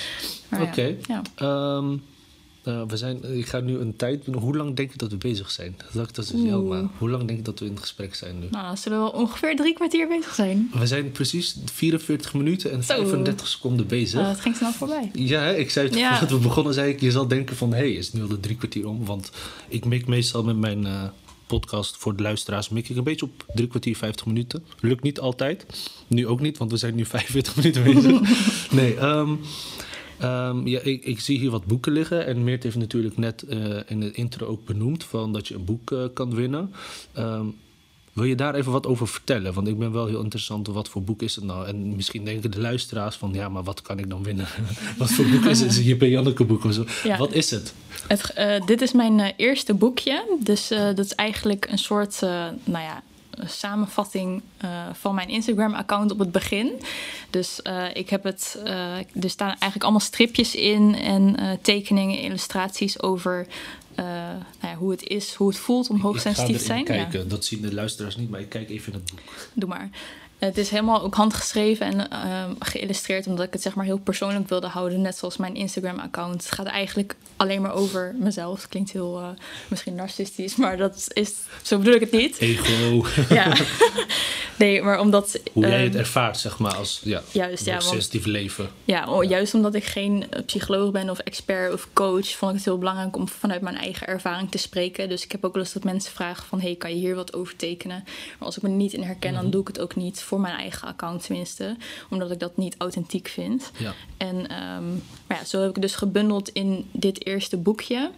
Oké. 0.61 0.95
Ehm, 1.35 1.95
eh, 2.67 2.81
we 2.87 2.97
zijn, 2.97 3.37
ik 3.37 3.45
ga 3.47 3.59
nu 3.59 3.77
een 3.77 3.95
tijd. 3.95 4.25
Hoe 4.33 4.55
lang 4.57 4.75
denk 4.75 4.91
je 4.91 4.97
dat 4.97 5.11
we 5.11 5.17
bezig 5.17 5.51
zijn? 5.51 5.75
Dat, 5.93 6.15
dat 6.15 6.25
is 6.25 6.31
dus 6.31 6.41
jou, 6.41 6.63
maar 6.63 6.83
hoe 6.97 7.09
lang 7.09 7.25
denk 7.25 7.37
je 7.37 7.43
dat 7.45 7.59
we 7.59 7.65
in 7.65 7.79
gesprek 7.79 8.15
zijn 8.15 8.39
nu? 8.39 8.45
Nou, 8.51 8.77
zullen 8.77 9.03
we 9.03 9.13
ongeveer 9.13 9.55
drie 9.55 9.73
kwartier 9.73 10.07
bezig 10.07 10.33
zijn. 10.33 10.69
We 10.73 10.87
zijn 10.87 11.11
precies 11.11 11.55
44 11.73 12.33
minuten 12.33 12.71
en 12.71 12.83
Zo. 12.83 12.93
35 12.95 13.47
seconden 13.47 13.87
bezig. 13.87 14.19
Eh, 14.19 14.27
het 14.27 14.39
ging 14.39 14.55
snel 14.55 14.71
voorbij. 14.71 15.09
Ja, 15.13 15.49
ik 15.49 15.69
zei 15.69 15.87
het 15.87 15.97
Ja. 15.97 16.17
voordat 16.17 16.37
we 16.37 16.43
begonnen, 16.43 16.73
zei 16.73 16.91
ik, 16.91 16.99
je 17.01 17.11
zal 17.11 17.27
denken 17.27 17.55
van, 17.55 17.69
hé, 17.71 17.77
hey, 17.77 17.91
is 17.91 18.05
het 18.05 18.15
nu 18.15 18.21
al 18.21 18.27
de 18.27 18.39
drie 18.39 18.55
kwartier 18.55 18.87
om? 18.87 19.05
Want 19.05 19.31
ik 19.67 19.85
mik 19.85 20.07
meestal 20.07 20.43
met 20.43 20.57
mijn 20.57 20.85
eh, 20.85 21.03
podcast 21.47 21.97
voor 21.97 22.15
de 22.15 22.23
luisteraars, 22.23 22.69
mik 22.69 22.89
ik 22.89 22.97
een 22.97 23.03
beetje 23.03 23.25
op 23.25 23.45
drie 23.53 23.67
kwartier, 23.67 23.95
50 23.95 24.25
minuten. 24.25 24.63
Lukt 24.79 25.03
niet 25.03 25.19
altijd. 25.19 25.65
Nu 26.07 26.27
ook 26.27 26.39
niet, 26.41 26.57
want 26.57 26.71
we 26.71 26.77
zijn 26.77 26.95
nu 26.95 27.05
45 27.05 27.55
minuten 27.55 27.83
bezig. 27.83 28.21
nee, 28.71 28.95
ehm, 28.95 29.35
ehm, 30.19 30.67
ja, 30.67 30.79
ik, 30.79 31.05
ik 31.05 31.19
zie 31.19 31.39
hier 31.39 31.51
wat 31.51 31.65
boeken 31.65 31.91
liggen. 31.91 32.25
En 32.25 32.43
Meert 32.43 32.63
heeft 32.63 32.75
natuurlijk 32.75 33.17
net 33.17 33.41
eh, 33.41 33.79
in 33.87 33.99
de 33.99 34.11
intro 34.11 34.45
ook 34.47 34.65
benoemd 34.65 35.03
van 35.03 35.33
dat 35.33 35.47
je 35.47 35.55
een 35.55 35.65
boek 35.65 35.91
eh, 35.91 36.03
kan 36.13 36.35
winnen. 36.35 36.73
Ehm, 37.13 37.45
wil 38.13 38.25
je 38.25 38.35
daar 38.35 38.55
even 38.55 38.71
wat 38.71 38.87
over 38.87 39.07
vertellen? 39.07 39.53
Want 39.53 39.67
ik 39.67 39.79
ben 39.79 39.91
wel 39.91 40.05
heel 40.05 40.21
interessant. 40.21 40.67
Wat 40.67 40.89
voor 40.89 41.03
boek 41.03 41.21
is 41.21 41.35
het 41.35 41.43
nou? 41.43 41.67
En 41.67 41.95
misschien 41.95 42.25
denken 42.25 42.51
de 42.51 42.61
luisteraars 42.61 43.15
van... 43.15 43.33
ja, 43.33 43.49
maar 43.49 43.63
wat 43.63 43.81
kan 43.81 43.99
ik 43.99 44.09
dan 44.09 44.23
winnen? 44.23 44.47
wat 44.97 45.11
voor 45.11 45.25
boek 45.25 45.45
is 45.45 45.59
het? 45.59 45.69
Is 45.69 45.77
het 45.77 45.85
je 45.85 46.09
Janneke 46.09 46.43
boek 46.45 46.63
of 46.63 46.73
zo? 46.73 46.85
Ja. 47.03 47.17
Wat 47.17 47.33
is 47.33 47.51
het? 47.51 47.73
Het, 48.07 48.33
eh, 48.33 48.65
dit 48.65 48.81
is 48.81 48.91
mijn 48.91 49.33
eerste 49.37 49.73
boekje. 49.73 50.37
Dus 50.39 50.67
dat 50.67 50.99
is 50.99 51.15
eigenlijk 51.15 51.67
een 51.69 51.77
soort, 51.77 52.21
nou 52.63 52.83
ja, 52.83 53.03
samenvatting 53.45 54.41
eh, 54.57 54.69
van 54.93 55.15
mijn 55.15 55.29
Instagram-account 55.29 56.11
op 56.11 56.19
het 56.19 56.31
begin. 56.31 56.71
Dus 57.29 57.61
eh, 57.61 57.85
ik 57.93 58.09
heb 58.09 58.23
het, 58.23 58.59
eh, 58.63 58.97
er 58.97 59.29
staan 59.29 59.47
eigenlijk 59.47 59.83
allemaal 59.83 59.99
stripjes 59.99 60.55
in 60.55 60.95
en 60.95 61.35
tekeningen, 61.61 62.19
illustraties 62.19 63.01
over 63.01 63.47
nou 63.95 64.71
ja, 64.73 64.75
hoe 64.75 64.91
het 64.91 65.03
is, 65.03 65.33
hoe 65.33 65.47
het 65.47 65.57
voelt 65.57 65.89
om 65.89 65.99
hoogsensitief 65.99 66.57
te 66.57 66.63
zijn. 66.63 66.79
Ja. 66.79 66.85
kijken. 66.85 67.29
Dat 67.29 67.45
zien 67.45 67.61
de 67.61 67.73
luisteraars 67.73 68.15
niet, 68.15 68.29
maar 68.29 68.39
ik 68.39 68.49
kijk 68.49 68.69
even 68.69 68.93
in 68.93 68.99
het 68.99 69.09
boek. 69.11 69.19
Doe 69.53 69.69
maar. 69.69 69.89
Het 70.37 70.57
is 70.57 70.69
helemaal 70.69 71.01
ook 71.01 71.15
handgeschreven 71.15 71.85
en 71.85 72.09
ehm, 72.09 72.51
geïllustreerd, 72.59 73.27
omdat 73.27 73.45
ik 73.45 73.53
het 73.53 73.61
zeg 73.61 73.75
maar 73.75 73.85
heel 73.85 73.97
persoonlijk 73.97 74.49
wilde 74.49 74.67
houden. 74.67 75.01
Net 75.01 75.17
zoals 75.17 75.37
mijn 75.37 75.55
Instagram-account. 75.55 76.43
Het 76.43 76.51
gaat 76.51 76.65
eigenlijk 76.65 77.15
alleen 77.37 77.61
maar 77.61 77.73
over 77.73 78.15
mezelf. 78.19 78.61
Het 78.61 78.69
klinkt 78.69 78.91
heel 78.91 79.17
eh, 79.19 79.27
misschien 79.67 79.95
narcistisch, 79.95 80.55
maar 80.55 80.77
dat 80.77 81.07
is, 81.13 81.33
zo 81.61 81.77
bedoel 81.77 81.93
ik 81.93 81.99
het 82.01 82.11
niet. 82.11 82.37
Ego. 82.37 83.05
Ja. 83.29 83.53
nee, 84.57 84.81
maar 84.81 84.99
omdat. 84.99 85.39
Hoe 85.53 85.63
jij 85.67 85.75
ehm, 85.75 85.83
het 85.83 85.95
ervaart, 85.95 86.37
zeg 86.37 86.59
maar, 86.59 86.75
als 86.75 86.99
ja, 87.03 87.21
Juist, 87.31 87.65
ja, 87.65 87.71
want- 87.71 87.83
sensitief 87.83 88.25
leven. 88.25 88.69
Ja, 88.85 89.21
juist 89.23 89.53
omdat 89.53 89.75
ik 89.75 89.83
geen 89.85 90.25
eh, 90.29 90.43
psycholoog 90.45 90.91
ben 90.91 91.09
of 91.09 91.19
expert 91.19 91.73
of 91.73 91.87
coach, 91.93 92.27
vond 92.29 92.51
ik 92.51 92.57
het 92.57 92.65
heel 92.65 92.77
belangrijk 92.77 93.15
om 93.15 93.27
vanuit 93.27 93.61
mijn 93.61 93.77
eigen 93.77 94.07
ervaring 94.07 94.51
te 94.51 94.57
spreken. 94.57 95.09
Dus 95.09 95.23
ik 95.23 95.31
heb 95.31 95.45
ook 95.45 95.53
wel 95.53 95.63
eens 95.63 95.73
dat 95.73 95.83
mensen 95.83 96.11
vragen 96.13 96.45
van, 96.47 96.61
hey, 96.61 96.75
kan 96.75 96.89
je 96.89 96.95
hier 96.97 97.15
wat 97.15 97.33
over 97.33 97.55
tekenen? 97.55 98.03
Maar 98.37 98.47
als 98.47 98.57
ik 98.57 98.63
me 98.63 98.69
niet 98.69 98.93
in 98.93 99.03
herken, 99.03 99.31
Mhm. 99.33 99.41
dan 99.41 99.51
doe 99.51 99.61
ik 99.61 99.67
het 99.67 99.79
ook 99.79 99.95
niet, 99.95 100.21
voor 100.27 100.39
mijn 100.39 100.55
eigen 100.57 100.87
account 100.87 101.23
tenminste, 101.25 101.75
omdat 102.09 102.31
ik 102.31 102.39
dat 102.39 102.57
niet 102.57 102.75
authentiek 102.77 103.27
vind. 103.27 103.71
Ja. 103.77 103.93
En 104.17 104.47
ehm, 104.47 104.89
maar 105.27 105.37
ja, 105.37 105.45
zo 105.45 105.61
heb 105.61 105.75
ik 105.75 105.81
dus 105.81 105.95
gebundeld 105.95 106.49
in 106.49 106.89
dit 106.91 107.25
eerste 107.25 107.57
boekje. 107.57 108.11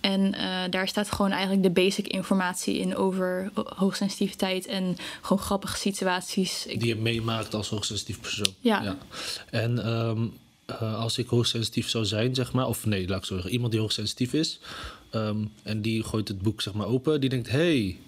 En 0.00 0.34
eh, 0.34 0.70
daar 0.70 0.88
staat 0.88 1.10
gewoon 1.12 1.30
eigenlijk 1.30 1.62
de 1.62 1.70
basic 1.70 2.06
informatie 2.06 2.78
in 2.78 2.96
over 2.96 3.50
ho- 3.54 3.66
hoogsensitiviteit 3.76 4.66
en 4.66 4.96
gewoon 5.22 5.38
grappige 5.42 5.76
situaties. 5.76 6.66
Die 6.68 6.86
je 6.86 6.96
meemaakt 6.96 7.54
als 7.54 7.68
hoogsensitief 7.68 8.20
persoon. 8.20 8.54
Ja. 8.60 8.96
En 9.50 9.84
ehm, 9.84 10.26
eh, 10.66 11.00
als 11.00 11.18
ik 11.18 11.28
hoogsensitief 11.28 11.88
zou 11.88 12.04
zijn, 12.04 12.34
zeg 12.34 12.52
maar, 12.52 12.66
of 12.66 12.86
nee, 12.86 13.08
laat 13.08 13.18
ik 13.18 13.24
zo 13.24 13.34
zeggen, 13.34 13.52
iemand 13.52 13.72
die 13.72 13.80
hoogsensitief 13.80 14.32
is, 14.32 14.60
ehm, 15.10 15.36
en 15.62 15.82
die 15.82 16.02
gooit 16.04 16.28
het 16.28 16.40
boek 16.42 16.60
zeg 16.62 16.74
maar 16.74 16.86
open, 16.86 17.20
die 17.20 17.30
denkt, 17.30 17.50
hey, 17.50 17.98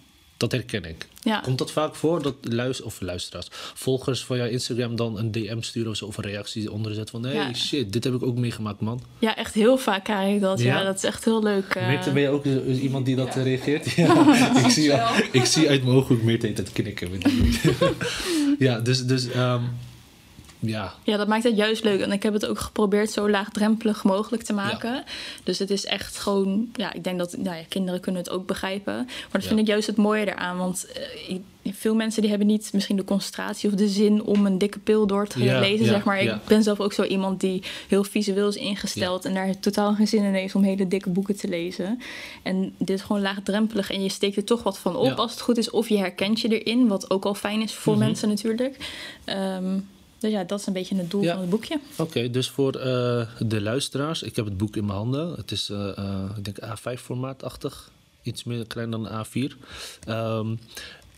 dat 0.40 0.52
herken 0.52 0.84
ik. 0.84 1.06
ja. 1.22 1.40
Komt 1.40 1.58
dat 1.58 1.70
vaak 1.72 1.94
voor 1.94 2.22
dat 2.22 2.34
luister 2.40 2.84
of 2.86 3.00
luisteraars, 3.00 3.46
volgers 3.74 4.24
van 4.24 4.36
jouw 4.36 4.46
Instagram 4.46 4.96
dan 4.96 5.18
een 5.18 5.30
DM 5.32 5.60
sturen 5.60 5.90
of 5.90 5.96
zo, 5.96 6.06
of 6.06 6.16
een 6.16 6.24
reactie 6.24 6.72
onder 6.72 6.94
zetten 6.94 7.20
van, 7.20 7.30
hey, 7.30 7.34
Ja. 7.34 7.54
shit, 7.54 7.92
dit 7.92 8.04
heb 8.04 8.14
ik 8.14 8.22
ook 8.22 8.36
meegemaakt, 8.38 8.80
man. 8.80 9.02
Ja, 9.18 9.36
echt 9.36 9.54
heel 9.54 9.78
vaak 9.78 10.04
krijg 10.04 10.34
ik 10.34 10.40
dat. 10.40 10.60
Ja, 10.60 10.78
Ja? 10.78 10.84
dat 10.84 10.96
is 10.96 11.04
echt 11.04 11.24
heel 11.24 11.42
leuk. 11.42 11.74
eh. 11.74 11.86
Meerte, 11.86 12.10
ben 12.10 12.22
je 12.22 12.28
ook 12.28 12.44
iemand 12.66 13.06
die 13.06 13.16
dat 13.16 13.36
eh, 13.36 13.42
reageert? 13.42 13.90
Ja, 13.96 14.36
ik, 14.64 14.70
zie, 14.70 14.92
ik 15.32 15.44
zie 15.44 15.68
uit 15.68 15.82
mijn 15.84 15.96
ogen 15.96 16.14
ook 16.16 16.22
Meerte 16.22 16.46
heet 16.46 16.58
het 16.58 16.72
knikken. 16.72 17.10
met 17.10 17.22
die- 17.22 17.60
ja, 18.68 18.80
dus, 18.80 19.06
dus 19.06 19.28
ehm, 19.30 19.62
ja, 20.60 20.94
Ja, 21.04 21.16
dat 21.16 21.28
maakt 21.28 21.44
het 21.44 21.56
juist 21.56 21.84
leuk. 21.84 22.00
En 22.00 22.12
ik 22.12 22.22
heb 22.22 22.32
het 22.32 22.46
ook 22.46 22.58
geprobeerd 22.58 23.10
zo 23.10 23.30
laagdrempelig 23.30 24.04
mogelijk 24.04 24.42
te 24.42 24.52
maken. 24.52 25.04
Dus 25.44 25.58
het 25.58 25.70
is 25.70 25.84
echt 25.84 26.16
gewoon... 26.18 26.70
Ja, 26.74 26.92
ik 26.92 27.04
denk 27.04 27.18
dat 27.18 27.36
nou 27.36 27.56
ja, 27.56 27.62
kinderen 27.68 28.00
kunnen 28.00 28.22
het 28.22 28.30
ook 28.30 28.46
begrijpen. 28.46 28.94
Maar 28.94 29.28
dat 29.32 29.42
Ja. 29.42 29.48
vind 29.48 29.60
ik 29.60 29.66
juist 29.66 29.86
het 29.86 29.96
mooie 29.96 30.26
eraan. 30.32 30.56
Want 30.56 30.86
eh, 31.26 31.36
veel 31.72 31.94
mensen 31.94 32.20
die 32.20 32.30
hebben 32.30 32.48
niet 32.48 32.70
misschien 32.72 32.96
de 32.96 33.04
concentratie 33.04 33.68
of 33.70 33.74
de 33.74 33.88
zin... 33.88 34.22
om 34.22 34.46
een 34.46 34.58
dikke 34.58 34.78
pil 34.78 35.06
door 35.06 35.26
te 35.26 35.42
Ja, 35.44 35.60
lezen, 35.60 35.86
zeg 35.86 36.04
maar. 36.04 36.20
Ik 36.20 36.44
ben 36.46 36.62
zelf 36.62 36.80
ook 36.80 36.92
zo 36.92 37.02
iemand 37.02 37.40
die 37.40 37.62
heel 37.88 38.04
visueel 38.04 38.48
is 38.48 38.56
ingesteld... 38.56 39.24
en 39.24 39.34
daar 39.34 39.58
totaal 39.60 39.94
geen 39.94 40.08
zin 40.08 40.24
in 40.24 40.34
heeft 40.34 40.54
om 40.54 40.62
hele 40.62 40.88
dikke 40.88 41.10
boeken 41.10 41.36
te 41.36 41.48
lezen. 41.48 42.00
En 42.42 42.74
dit 42.78 42.90
is 42.98 43.02
gewoon 43.02 43.22
laagdrempelig 43.22 43.90
en 43.90 44.02
je 44.02 44.08
steekt 44.08 44.36
er 44.36 44.44
toch 44.44 44.62
wat 44.62 44.78
van 44.78 44.96
op 44.96 45.12
als 45.18 45.30
het 45.30 45.40
goed 45.40 45.58
is. 45.58 45.70
Of 45.70 45.88
je 45.88 45.98
herkent 45.98 46.40
je 46.40 46.60
erin, 46.60 46.88
wat 46.88 47.10
ook 47.10 47.24
al 47.24 47.34
fijn 47.34 47.62
is 47.62 47.74
voor 47.74 47.96
Mhm. 47.96 48.04
mensen 48.04 48.28
natuurlijk. 48.28 48.76
Ehm, 49.24 49.78
dus 50.20 50.30
ja, 50.30 50.44
dat 50.44 50.60
is 50.60 50.66
een 50.66 50.72
beetje 50.72 50.96
het 50.96 51.10
doel 51.10 51.22
Ja. 51.22 51.32
van 51.32 51.40
het 51.40 51.50
boekje. 51.50 51.80
Oké, 51.96 52.30
dus 52.30 52.48
voor 52.50 52.74
eh, 52.74 53.26
de 53.38 53.60
luisteraars, 53.60 54.22
ik 54.22 54.36
heb 54.36 54.44
het 54.44 54.56
boek 54.56 54.76
in 54.76 54.84
mijn 54.84 54.98
handen. 54.98 55.32
Het 55.34 55.50
is, 55.50 55.68
eh, 55.70 56.24
ik 56.36 56.44
denk 56.44 56.58
A5-formaatachtig, 56.64 57.90
iets 58.22 58.44
meer 58.44 58.66
klein 58.66 58.90
dan 58.90 59.08
A4. 59.08 59.56
Ehm, 60.06 60.54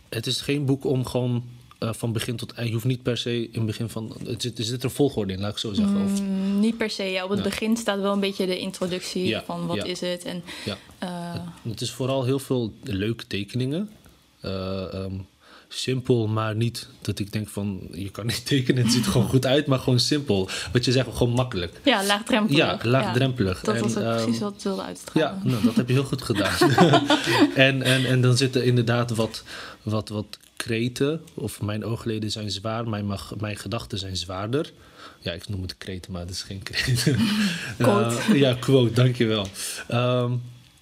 het 0.09 0.27
is 0.27 0.41
geen 0.41 0.65
boek 0.65 0.85
om 0.85 1.05
gewoon 1.05 1.43
van 1.85 2.11
begin 2.13 2.35
tot 2.35 2.51
eind. 2.51 2.67
Je 2.67 2.73
hoeft 2.73 2.85
niet 2.85 3.03
per 3.03 3.17
se 3.17 3.41
in 3.43 3.49
het 3.53 3.65
begin 3.65 3.89
van. 3.89 4.15
Het 4.25 4.41
zit, 4.41 4.57
er 4.57 4.63
zit 4.63 4.83
een 4.83 4.89
volgorde 4.89 5.33
in, 5.33 5.39
laat 5.39 5.51
ik 5.51 5.57
zo 5.57 5.73
zeggen. 5.73 6.03
Of, 6.03 6.21
Mm, 6.21 6.59
niet 6.59 6.77
per 6.77 6.89
se. 6.89 7.03
Ja, 7.03 7.23
op 7.23 7.29
het 7.29 7.37
Ja. 7.37 7.43
begin 7.43 7.77
staat 7.77 7.99
wel 7.99 8.13
een 8.13 8.19
beetje 8.19 8.45
de 8.45 8.59
introductie 8.59 9.25
Ja, 9.25 9.43
van 9.43 9.67
wat 9.67 9.85
is 9.85 9.99
het. 10.01 10.23
En, 10.25 10.43
eh, 10.99 11.33
Het 11.69 11.81
is 11.81 11.91
vooral 11.91 12.23
heel 12.23 12.39
veel 12.39 12.73
leuke 12.83 13.27
tekeningen. 13.27 13.89
Ehm, 14.41 15.11
simpel, 15.75 16.27
maar 16.27 16.55
niet 16.55 16.87
dat 17.01 17.19
ik 17.19 17.31
denk 17.31 17.47
van 17.49 17.87
je 17.91 18.09
kan 18.09 18.25
niet 18.25 18.45
tekenen, 18.47 18.83
het 18.83 18.91
ziet 18.91 19.05
er 19.05 19.11
gewoon 19.11 19.27
goed 19.29 19.45
uit, 19.45 19.67
maar 19.67 19.79
gewoon 19.79 19.99
simpel. 19.99 20.49
Wat 20.71 20.85
je 20.85 20.91
zegt, 20.91 21.07
gewoon 21.13 21.33
makkelijk. 21.33 21.79
ja, 21.83 22.05
laagdrempelig. 22.05 22.57
Ja, 22.57 22.79
laagdrempelig. 22.83 23.59
dat 23.61 23.79
was 23.79 23.95
En, 23.95 24.01
ook 24.01 24.07
ehm, 24.13 24.23
precies 24.23 24.41
wat 24.41 24.53
ik 24.53 24.61
wilde 24.61 24.81
uitstralen. 24.83 25.41
Ja, 25.43 25.49
nou, 25.49 25.63
dat 25.63 25.75
heb 25.75 25.87
je 25.87 25.93
heel 25.93 26.03
goed 26.03 26.21
gedaan. 26.21 26.53
en, 27.55 27.81
en, 27.81 28.05
en 28.05 28.21
dan 28.21 28.37
zitten 28.37 28.63
inderdaad 28.65 29.15
wat, 29.15 29.43
wat, 29.83 30.09
wat 30.09 30.37
kreten. 30.55 31.21
Of 31.33 31.61
mijn 31.61 31.85
oogleden 31.85 32.31
zijn 32.31 32.51
zwaar, 32.51 32.89
mijn, 32.89 33.05
mag- 33.05 33.33
mijn 33.39 33.57
gedachten 33.57 33.97
zijn 33.97 34.17
zwaarder. 34.17 34.71
Ja, 35.19 35.31
ik 35.31 35.49
noem 35.49 35.61
het 35.61 35.77
kreten, 35.77 36.11
maar 36.11 36.21
het 36.21 36.29
is 36.29 36.41
geen 36.43 36.63
kreet. 36.63 37.15
Quote. 37.77 38.15
Eh, 38.15 38.39
ja, 38.39 38.53
quote, 38.59 38.93
dankjewel. 38.93 39.47
Ehm 39.87 40.31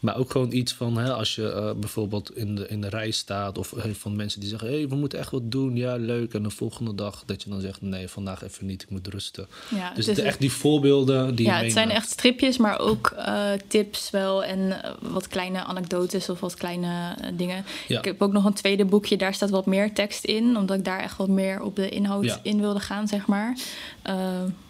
maar 0.02 0.18
ook 0.18 0.32
gewoon 0.32 0.52
iets 0.52 0.74
van 0.74 0.98
hè, 0.98 1.14
als 1.14 1.36
je 1.36 1.52
eh, 1.52 1.72
bijvoorbeeld 1.76 2.36
in 2.36 2.56
de, 2.56 2.68
in 2.68 2.82
de 2.82 2.90
rij 2.90 3.12
staat. 3.12 3.58
Of 3.58 3.74
eh, 3.74 3.92
van 3.94 4.16
mensen 4.16 4.40
die 4.40 4.50
zeggen: 4.50 4.68
hé, 4.68 4.76
hey, 4.78 4.88
we 4.88 4.96
moeten 4.96 5.20
echt 5.20 5.32
wat 5.32 5.52
doen. 5.52 5.76
Ja, 5.76 5.96
leuk. 5.96 6.34
En 6.34 6.44
de 6.44 6.50
volgende 6.50 6.96
dag 6.96 7.24
dat 7.26 7.44
je 7.44 7.50
dan 7.50 7.62
zegt: 7.62 7.82
nee, 7.82 8.08
vandaag 8.08 8.44
even 8.44 8.66
niet, 8.66 8.82
ik 8.82 8.90
moet 8.90 9.08
rusten. 9.08 9.48
Ja, 9.76 9.94
Dus 9.94 10.06
het 10.06 10.18
is 10.18 10.24
echt 10.24 10.40
die 10.40 10.52
voorbeelden 10.52 11.36
die 11.36 11.46
ja, 11.46 11.62
het 11.62 11.72
zijn 11.72 11.90
echt 11.90 12.10
stripjes, 12.10 12.58
maar 12.58 12.80
ook 12.80 13.08
eh, 13.18 13.52
tips 13.68 14.10
wel 14.10 14.44
en 14.44 14.82
wat 15.02 15.28
kleine 15.28 15.64
anekdotes 15.64 16.30
of 16.30 16.40
wat 16.40 16.56
kleine 16.56 17.16
dingen. 17.34 17.66
Ja. 17.88 17.98
Ik 17.98 18.06
heb 18.06 18.22
ook 18.22 18.32
nog 18.32 18.46
een 18.46 18.54
tweede 18.54 18.86
boekje, 18.86 19.18
daar 19.18 19.34
staat 19.34 19.50
wat 19.50 19.66
meer 19.66 19.94
tekst 19.94 20.26
in, 20.26 20.58
omdat 20.58 20.78
ik 20.78 20.86
daar 20.86 21.00
echt 21.00 21.18
wat 21.18 21.28
meer 21.30 21.62
op 21.62 21.76
de 21.76 21.90
inhoud 21.90 22.26
Ja. 22.26 22.40
in 22.44 22.60
wilde 22.60 22.80
gaan, 22.80 23.08
zeg 23.08 23.26
maar. 23.28 23.58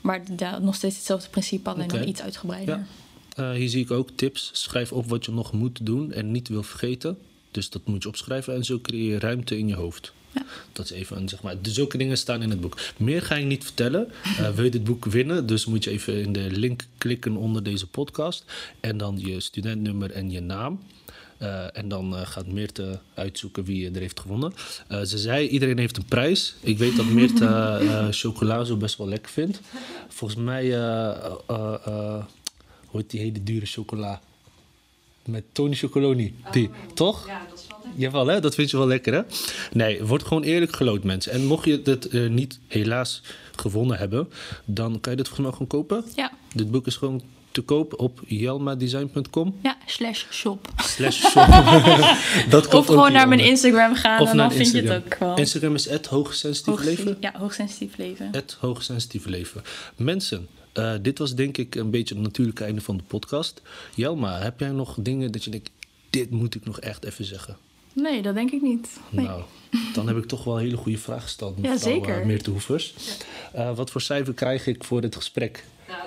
Maar 0.02 0.22
ja, 0.38 0.60
nog 0.60 0.76
steeds 0.76 0.96
hetzelfde 0.96 1.30
principe, 1.30 1.70
alleen 1.70 1.84
Oké. 1.86 1.98
nog 1.98 2.08
iets 2.08 2.22
uitgebreider. 2.22 2.86
Eh, 3.36 3.52
hier 3.52 3.70
zie 3.70 3.84
ik 3.84 3.92
ook 3.92 4.10
tips. 4.16 4.50
Schrijf 4.54 4.92
op 4.92 5.10
wat 5.10 5.26
je 5.26 5.32
nog 5.32 5.52
moet 5.52 5.86
doen 5.86 6.12
en 6.12 6.32
niet 6.32 6.48
wil 6.48 6.64
vergeten. 6.64 7.18
Dus 7.52 7.70
dat 7.70 7.82
moet 7.86 8.04
je 8.04 8.10
opschrijven 8.10 8.54
en 8.54 8.64
zo 8.64 8.80
creëer 8.80 9.12
je 9.12 9.20
ruimte 9.20 9.58
in 9.58 9.68
je 9.68 9.76
hoofd. 9.76 10.14
Ja. 10.34 10.46
Dat 10.72 10.86
is 10.86 10.92
even 10.92 11.18
een, 11.18 11.30
zeg 11.30 11.42
maar. 11.42 11.62
Dus 11.62 11.74
zulke 11.74 11.98
dingen 11.98 12.18
staan 12.18 12.42
in 12.42 12.50
het 12.50 12.62
boek. 12.62 12.78
Meer 12.98 13.22
ga 13.22 13.36
ik 13.36 13.46
niet 13.46 13.64
vertellen. 13.64 14.12
Eh, 14.38 14.50
wil 14.56 14.64
je 14.64 14.72
dit 14.72 14.84
boek 14.84 15.06
winnen? 15.06 15.46
Dus 15.46 15.66
moet 15.66 15.84
je 15.84 15.90
even 15.90 16.22
in 16.22 16.34
de 16.34 16.48
link 16.52 16.86
klikken 16.98 17.36
onder 17.36 17.64
deze 17.64 17.88
podcast. 17.88 18.46
En 18.80 18.98
dan 18.98 19.20
je 19.20 19.40
studentnummer 19.40 20.12
en 20.12 20.32
je 20.32 20.40
naam. 20.40 20.80
Eh, 21.38 21.78
en 21.78 21.88
dan 21.88 22.14
gaat 22.14 22.48
Meerte 22.48 23.00
uitzoeken 23.14 23.64
wie 23.64 23.92
er 23.92 24.00
heeft 24.00 24.20
gewonnen. 24.20 24.54
Ze 24.88 25.18
zei, 25.18 25.48
iedereen 25.48 25.78
heeft 25.78 25.98
een 25.98 26.06
prijs. 26.06 26.56
Ik 26.60 26.78
weet 26.78 26.96
dat 26.96 27.06
Meerte 27.06 27.80
chocola 28.12 28.64
zo 28.64 28.78
best 28.78 28.98
wel 28.98 29.08
lekker 29.08 29.32
vindt. 29.32 29.60
Volgens 30.08 30.40
mij, 30.40 30.70
heet 33.00 33.10
die 33.10 33.20
hele 33.20 33.44
dure 33.44 33.66
chocola? 33.66 34.22
Met 35.26 35.44
Tony 35.52 35.76
Chocoloni. 35.76 36.36
Die, 36.52 36.70
toch? 36.94 37.28
Ja, 37.28 37.46
dat 37.50 37.60
is 37.60 37.66
wel 37.68 37.80
lekker. 37.84 38.02
Jawel, 38.02 38.28
hè? 38.28 38.40
dat 38.40 38.56
vind 38.56 38.72
je 38.72 38.78
wel 38.78 38.88
lekker, 38.88 39.14
hè? 39.14 39.22
Nee, 39.72 40.04
wordt 40.04 40.24
gewoon 40.28 40.44
eerlijk 40.44 40.76
geloot, 40.76 41.04
mensen. 41.04 41.32
En 41.32 41.46
mocht 41.46 41.66
je 41.66 41.82
het 41.84 42.08
eh, 42.08 42.28
niet 42.30 42.60
helaas 42.68 43.22
gewonnen 43.56 43.98
hebben, 43.98 44.30
dan 44.66 45.00
kan 45.00 45.12
je 45.12 45.18
dit 45.18 45.28
volgens 45.28 45.48
mij 45.48 45.52
gewoon 45.52 45.68
kopen. 45.88 46.12
Ja, 46.16 46.32
Dit 46.56 46.72
boek 46.72 46.88
is 46.88 46.96
gewoon 46.96 47.22
te 47.52 47.62
koop 47.62 48.00
op 48.00 48.20
jelmadesign.com. 48.28 49.60
ja 49.64 49.78
slash 49.86 50.26
shop. 50.32 50.68
Slash 50.78 51.20
shop. 51.32 51.48
dat 52.50 52.74
Of 52.74 52.86
gewoon 52.86 53.12
naar 53.12 53.28
mijn. 53.28 53.40
Instagram 53.40 53.96
gaan 53.96 54.22
Of 54.22 54.30
en 54.30 54.38
dan 54.38 54.52
vind 54.52 54.72
je 54.72 54.82
het 54.82 55.04
ook 55.06 55.18
wel. 55.18 55.38
Instagram 55.38 55.76
is 55.76 55.90
het 55.90 56.06
hoogsensitief 56.06 56.66
Hoogsensitief- 56.74 57.06
leven. 57.06 57.22
Ja, 57.22 57.34
hoogsensitief 57.40 57.98
leven. 57.98 58.30
Het 58.32 58.58
hoogsensitieve 58.60 59.30
leven. 59.30 59.62
Mensen, 59.96 60.48
eh, 60.74 60.94
dit 61.02 61.18
was 61.18 61.36
denk 61.36 61.58
ik 61.58 61.76
een 61.76 61.90
beetje 61.90 62.14
het 62.16 62.24
natuurlijke 62.24 62.64
einde 62.64 62.82
van 62.82 62.98
de 62.98 63.04
podcast. 63.04 63.62
Jelma, 63.96 64.40
heb 64.40 64.60
jij 64.60 64.70
nog 64.70 64.96
dingen 65.00 65.32
dat 65.32 65.44
je 65.44 65.50
denkt, 65.52 65.70
dit 66.10 66.30
moet 66.30 66.56
ik 66.56 66.66
nog 66.66 66.80
echt 66.80 67.04
even 67.06 67.26
zeggen? 67.26 67.58
Nee, 67.94 68.22
dat 68.22 68.34
denk 68.36 68.52
ik 68.52 68.62
niet. 68.62 68.90
Nee. 69.10 69.26
Nou, 69.26 69.42
dan 69.94 70.08
heb 70.08 70.18
ik 70.18 70.26
toch 70.26 70.44
wel 70.44 70.56
een 70.58 70.64
hele 70.64 70.78
goede 70.78 70.98
vraag 70.98 71.24
gesteld. 71.24 71.56
Ja, 71.62 71.70
mevrouw, 71.72 71.92
zeker. 71.94 72.20
eh, 72.20 72.26
Meerte 72.26 72.50
Hoevers. 72.50 72.94
Eh, 73.54 73.76
wat 73.76 73.92
voor 73.92 74.02
cijfer 74.02 74.34
krijg 74.34 74.68
ik 74.68 74.84
voor 74.84 75.02
dit 75.02 75.16
gesprek? 75.16 75.66
Nou, 75.88 76.00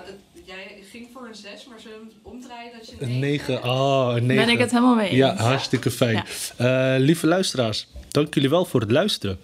jij 0.45 0.83
ging 0.91 1.09
voor 1.13 1.27
een 1.27 1.35
6, 1.35 1.67
maar 1.69 1.81
zullen 1.81 1.99
we 1.99 2.29
omdraaien 2.31 2.73
dat 2.79 2.89
je 2.89 2.95
Een 2.99 3.19
9. 3.19 3.65
Oh, 3.65 4.13
een 4.17 4.27
9. 4.27 4.45
Ben 4.45 4.55
ik 4.55 4.61
het 4.61 4.71
helemaal 4.71 4.95
mee 4.95 5.09
eens. 5.09 5.17
Ja, 5.17 5.37
hartstikke 5.37 5.91
fijn. 5.91 6.25
Eh, 6.57 6.95
lieve 6.99 7.27
luisteraars, 7.27 7.87
dank 8.11 8.35
jullie 8.35 8.51
wel 8.51 8.65
voor 8.65 8.81
het 8.81 8.91
luisteren. 8.91 9.39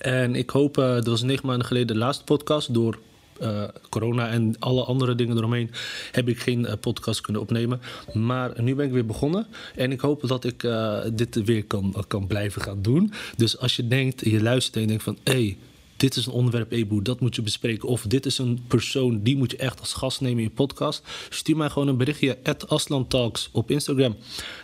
En 0.00 0.34
ik 0.34 0.50
hoop, 0.50 0.74
dat 0.74 1.06
was 1.06 1.22
negen 1.22 1.46
maanden 1.46 1.66
geleden 1.66 1.86
de 1.86 1.96
laatste 1.96 2.24
podcast. 2.24 2.74
Door 2.74 2.98
eh, 3.40 3.62
corona 3.88 4.28
en 4.28 4.54
alle 4.58 4.84
andere 4.84 5.14
dingen 5.14 5.36
eromheen 5.36 5.70
heb 6.12 6.28
ik 6.28 6.40
geen 6.40 6.66
eh, 6.66 6.74
podcast 6.80 7.20
kunnen 7.20 7.42
opnemen. 7.42 7.80
Maar 8.12 8.62
nu 8.62 8.74
ben 8.74 8.86
ik 8.86 8.92
weer 8.92 9.06
begonnen. 9.06 9.46
En 9.76 9.92
ik 9.92 10.00
hoop 10.00 10.28
dat 10.28 10.44
ik 10.44 10.62
eh, 10.62 10.98
dit 11.12 11.44
weer 11.44 11.64
kan, 11.64 12.04
kan 12.08 12.26
blijven 12.26 12.62
gaan 12.62 12.82
doen. 12.82 13.12
Dus 13.36 13.58
als 13.58 13.76
je 13.76 13.88
denkt, 13.88 14.20
je 14.24 14.42
luistert 14.42 14.74
en 14.74 14.80
je 14.80 14.86
denkt 14.86 15.02
van... 15.02 15.18
Hey, 15.24 15.58
dit 15.96 16.16
is 16.16 16.26
een 16.26 16.32
onderwerp, 16.32 16.72
Eboe, 16.72 17.02
dat 17.02 17.20
moet 17.20 17.36
je 17.36 17.42
bespreken. 17.42 17.88
Of 17.88 18.02
dit 18.02 18.26
is 18.26 18.38
een 18.38 18.64
persoon, 18.66 19.22
die 19.22 19.36
moet 19.36 19.50
je 19.50 19.56
echt 19.56 19.80
als 19.80 19.92
gast 19.92 20.20
nemen 20.20 20.38
in 20.38 20.44
je 20.44 20.50
podcast. 20.50 21.02
Stuur 21.28 21.56
mij 21.56 21.70
gewoon 21.70 21.88
een 21.88 21.96
berichtje, 21.96 22.38
Aslantalks 22.66 23.48
op 23.52 23.70
Instagram. 23.70 24.16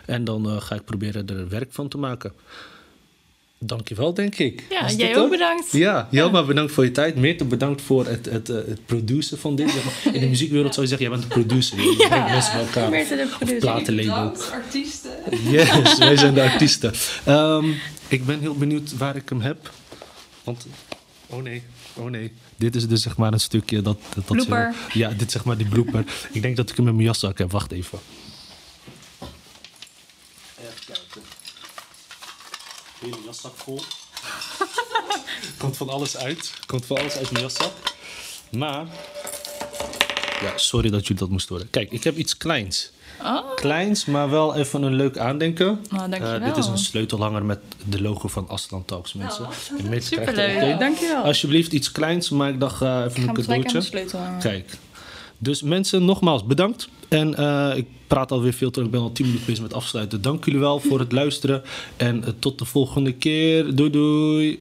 En 0.05 0.23
dan 0.23 0.61
ga 0.61 0.75
ik 0.75 0.85
proberen 0.85 1.27
er 1.27 1.49
werk 1.49 1.71
van 1.71 1.87
te 1.87 1.97
maken. 1.97 2.33
Dankjewel, 3.59 4.13
denk 4.13 4.37
ik. 4.37 4.63
Ja, 4.69 4.81
Was 4.81 4.95
jij 4.95 5.17
ook 5.17 5.29
bedankt. 5.29 5.71
Ja, 5.71 6.07
Jelma, 6.11 6.43
bedankt 6.43 6.71
voor 6.71 6.83
je 6.83 6.91
tijd. 6.91 7.15
Meerte, 7.15 7.45
bedankt 7.45 7.81
voor 7.81 8.05
het, 8.05 8.25
het, 8.25 8.49
eh, 8.49 8.55
het 8.55 8.85
produceren 8.85 9.39
van 9.39 9.55
dit. 9.55 9.73
In 10.13 10.19
de 10.19 10.27
muziekwereld 10.27 10.73
zou 10.73 10.87
je 10.87 10.95
zeggen, 10.95 11.09
jij 11.09 11.17
bent 11.17 11.33
de 11.33 11.39
producer. 11.39 11.77
Je 11.77 12.05
brengt 12.09 12.29
mensen 12.29 12.53
bij 12.53 12.61
elkaar. 12.61 12.89
Meerte 12.89 13.15
de 13.15 13.27
producer. 13.27 13.59
Platenlabel. 13.59 14.41
Artiesten. 14.51 15.11
Yes, 15.49 15.97
wij 15.97 16.17
zijn 16.17 16.33
de 16.33 16.41
artiesten. 16.41 16.93
Ehm, 17.25 17.65
ik 18.07 18.25
ben 18.25 18.39
heel 18.39 18.55
benieuwd 18.55 18.97
waar 18.97 19.15
ik 19.15 19.29
hem 19.29 19.41
heb. 19.41 19.71
Want, 20.43 20.67
oh 21.27 21.43
nee, 21.43 21.63
oh 21.93 22.09
nee. 22.09 22.31
Dit 22.55 22.75
is 22.75 22.87
dus 22.87 23.01
zeg 23.01 23.17
maar 23.17 23.33
een 23.33 23.39
stukje 23.39 23.81
dat... 23.81 23.97
dat, 24.25 24.47
ja, 24.93 25.09
dit 25.09 25.27
is 25.27 25.31
zeg 25.31 25.43
maar 25.43 25.57
die 25.57 25.67
blooper. 25.67 26.05
ik 26.31 26.41
denk 26.41 26.55
dat 26.55 26.69
ik 26.69 26.77
hem 26.77 26.87
in 26.87 26.95
mijn 26.95 27.07
jaszak 27.07 27.37
heb. 27.37 27.51
Wacht 27.51 27.71
even. 27.71 27.99
Even 30.59 30.73
kijken. 30.85 31.21
Hele 32.99 33.15
jaszak 33.25 33.53
vol. 33.55 33.79
Komt 35.57 35.77
van 35.77 35.89
alles 35.89 36.17
uit. 36.17 36.53
Komt 36.65 36.85
van 36.85 36.97
alles 36.97 37.15
uit 37.15 37.31
mijn 37.31 37.43
jaszak. 37.43 37.71
Maar... 38.51 38.85
Ja, 40.41 40.53
sorry 40.57 40.89
dat 40.89 41.01
jullie 41.01 41.21
dat 41.21 41.29
moesten 41.29 41.55
horen. 41.55 41.69
Kijk, 41.69 41.91
ik 41.91 42.03
heb 42.03 42.17
iets 42.17 42.37
kleins. 42.37 42.91
Oh, 43.21 43.55
Kleins, 43.55 44.05
maar 44.05 44.29
wel 44.29 44.55
even 44.55 44.81
een 44.83 44.93
leuk 44.95 45.17
aandenken. 45.17 45.85
Nou, 45.89 46.09
dankjewel. 46.09 46.39
Eh, 46.39 46.45
dit 46.45 46.57
is 46.57 46.65
een 46.65 46.77
sleutelhanger 46.77 47.45
met 47.45 47.59
de 47.85 48.01
logo 48.01 48.27
van 48.27 48.49
Aslan 48.49 48.85
Talks, 48.85 49.13
mensen. 49.13 49.45
En 49.77 49.85
er 49.91 49.95
ook 49.95 50.01
superleuk. 50.01 50.61
een. 50.61 50.79
Dankjewel. 50.79 51.23
Alsjeblieft 51.23 51.71
iets 51.71 51.91
kleins, 51.91 52.29
maar 52.29 52.49
ik 52.49 52.59
dacht 52.59 52.81
eh, 52.81 53.03
even 53.07 53.21
Ik 53.21 53.43
ga 53.45 53.53
een 53.53 53.63
cadeautje. 53.63 54.05
Kijk. 54.39 54.77
Dus 55.37 55.61
mensen, 55.61 56.05
nogmaals 56.05 56.45
bedankt. 56.45 56.89
En 57.07 57.35
eh, 57.35 57.77
ik 57.77 57.85
praat 58.07 58.31
alweer 58.31 58.53
veel 58.53 58.71
te 58.71 58.79
lang. 58.79 58.91
Ik 58.91 58.99
ben 58.99 59.07
al 59.07 59.13
10 59.13 59.25
minuten 59.25 59.47
bezig 59.47 59.63
met 59.63 59.73
afsluiten. 59.73 60.21
Dank 60.21 60.45
jullie 60.45 60.59
wel 60.59 60.79
voor 60.79 60.99
het 60.99 61.11
luisteren. 61.11 61.61
En 61.97 62.23
eh, 62.23 62.29
tot 62.39 62.59
de 62.59 62.65
volgende 62.65 63.13
keer. 63.13 63.75
Doei 63.75 63.89
doei. 63.89 64.55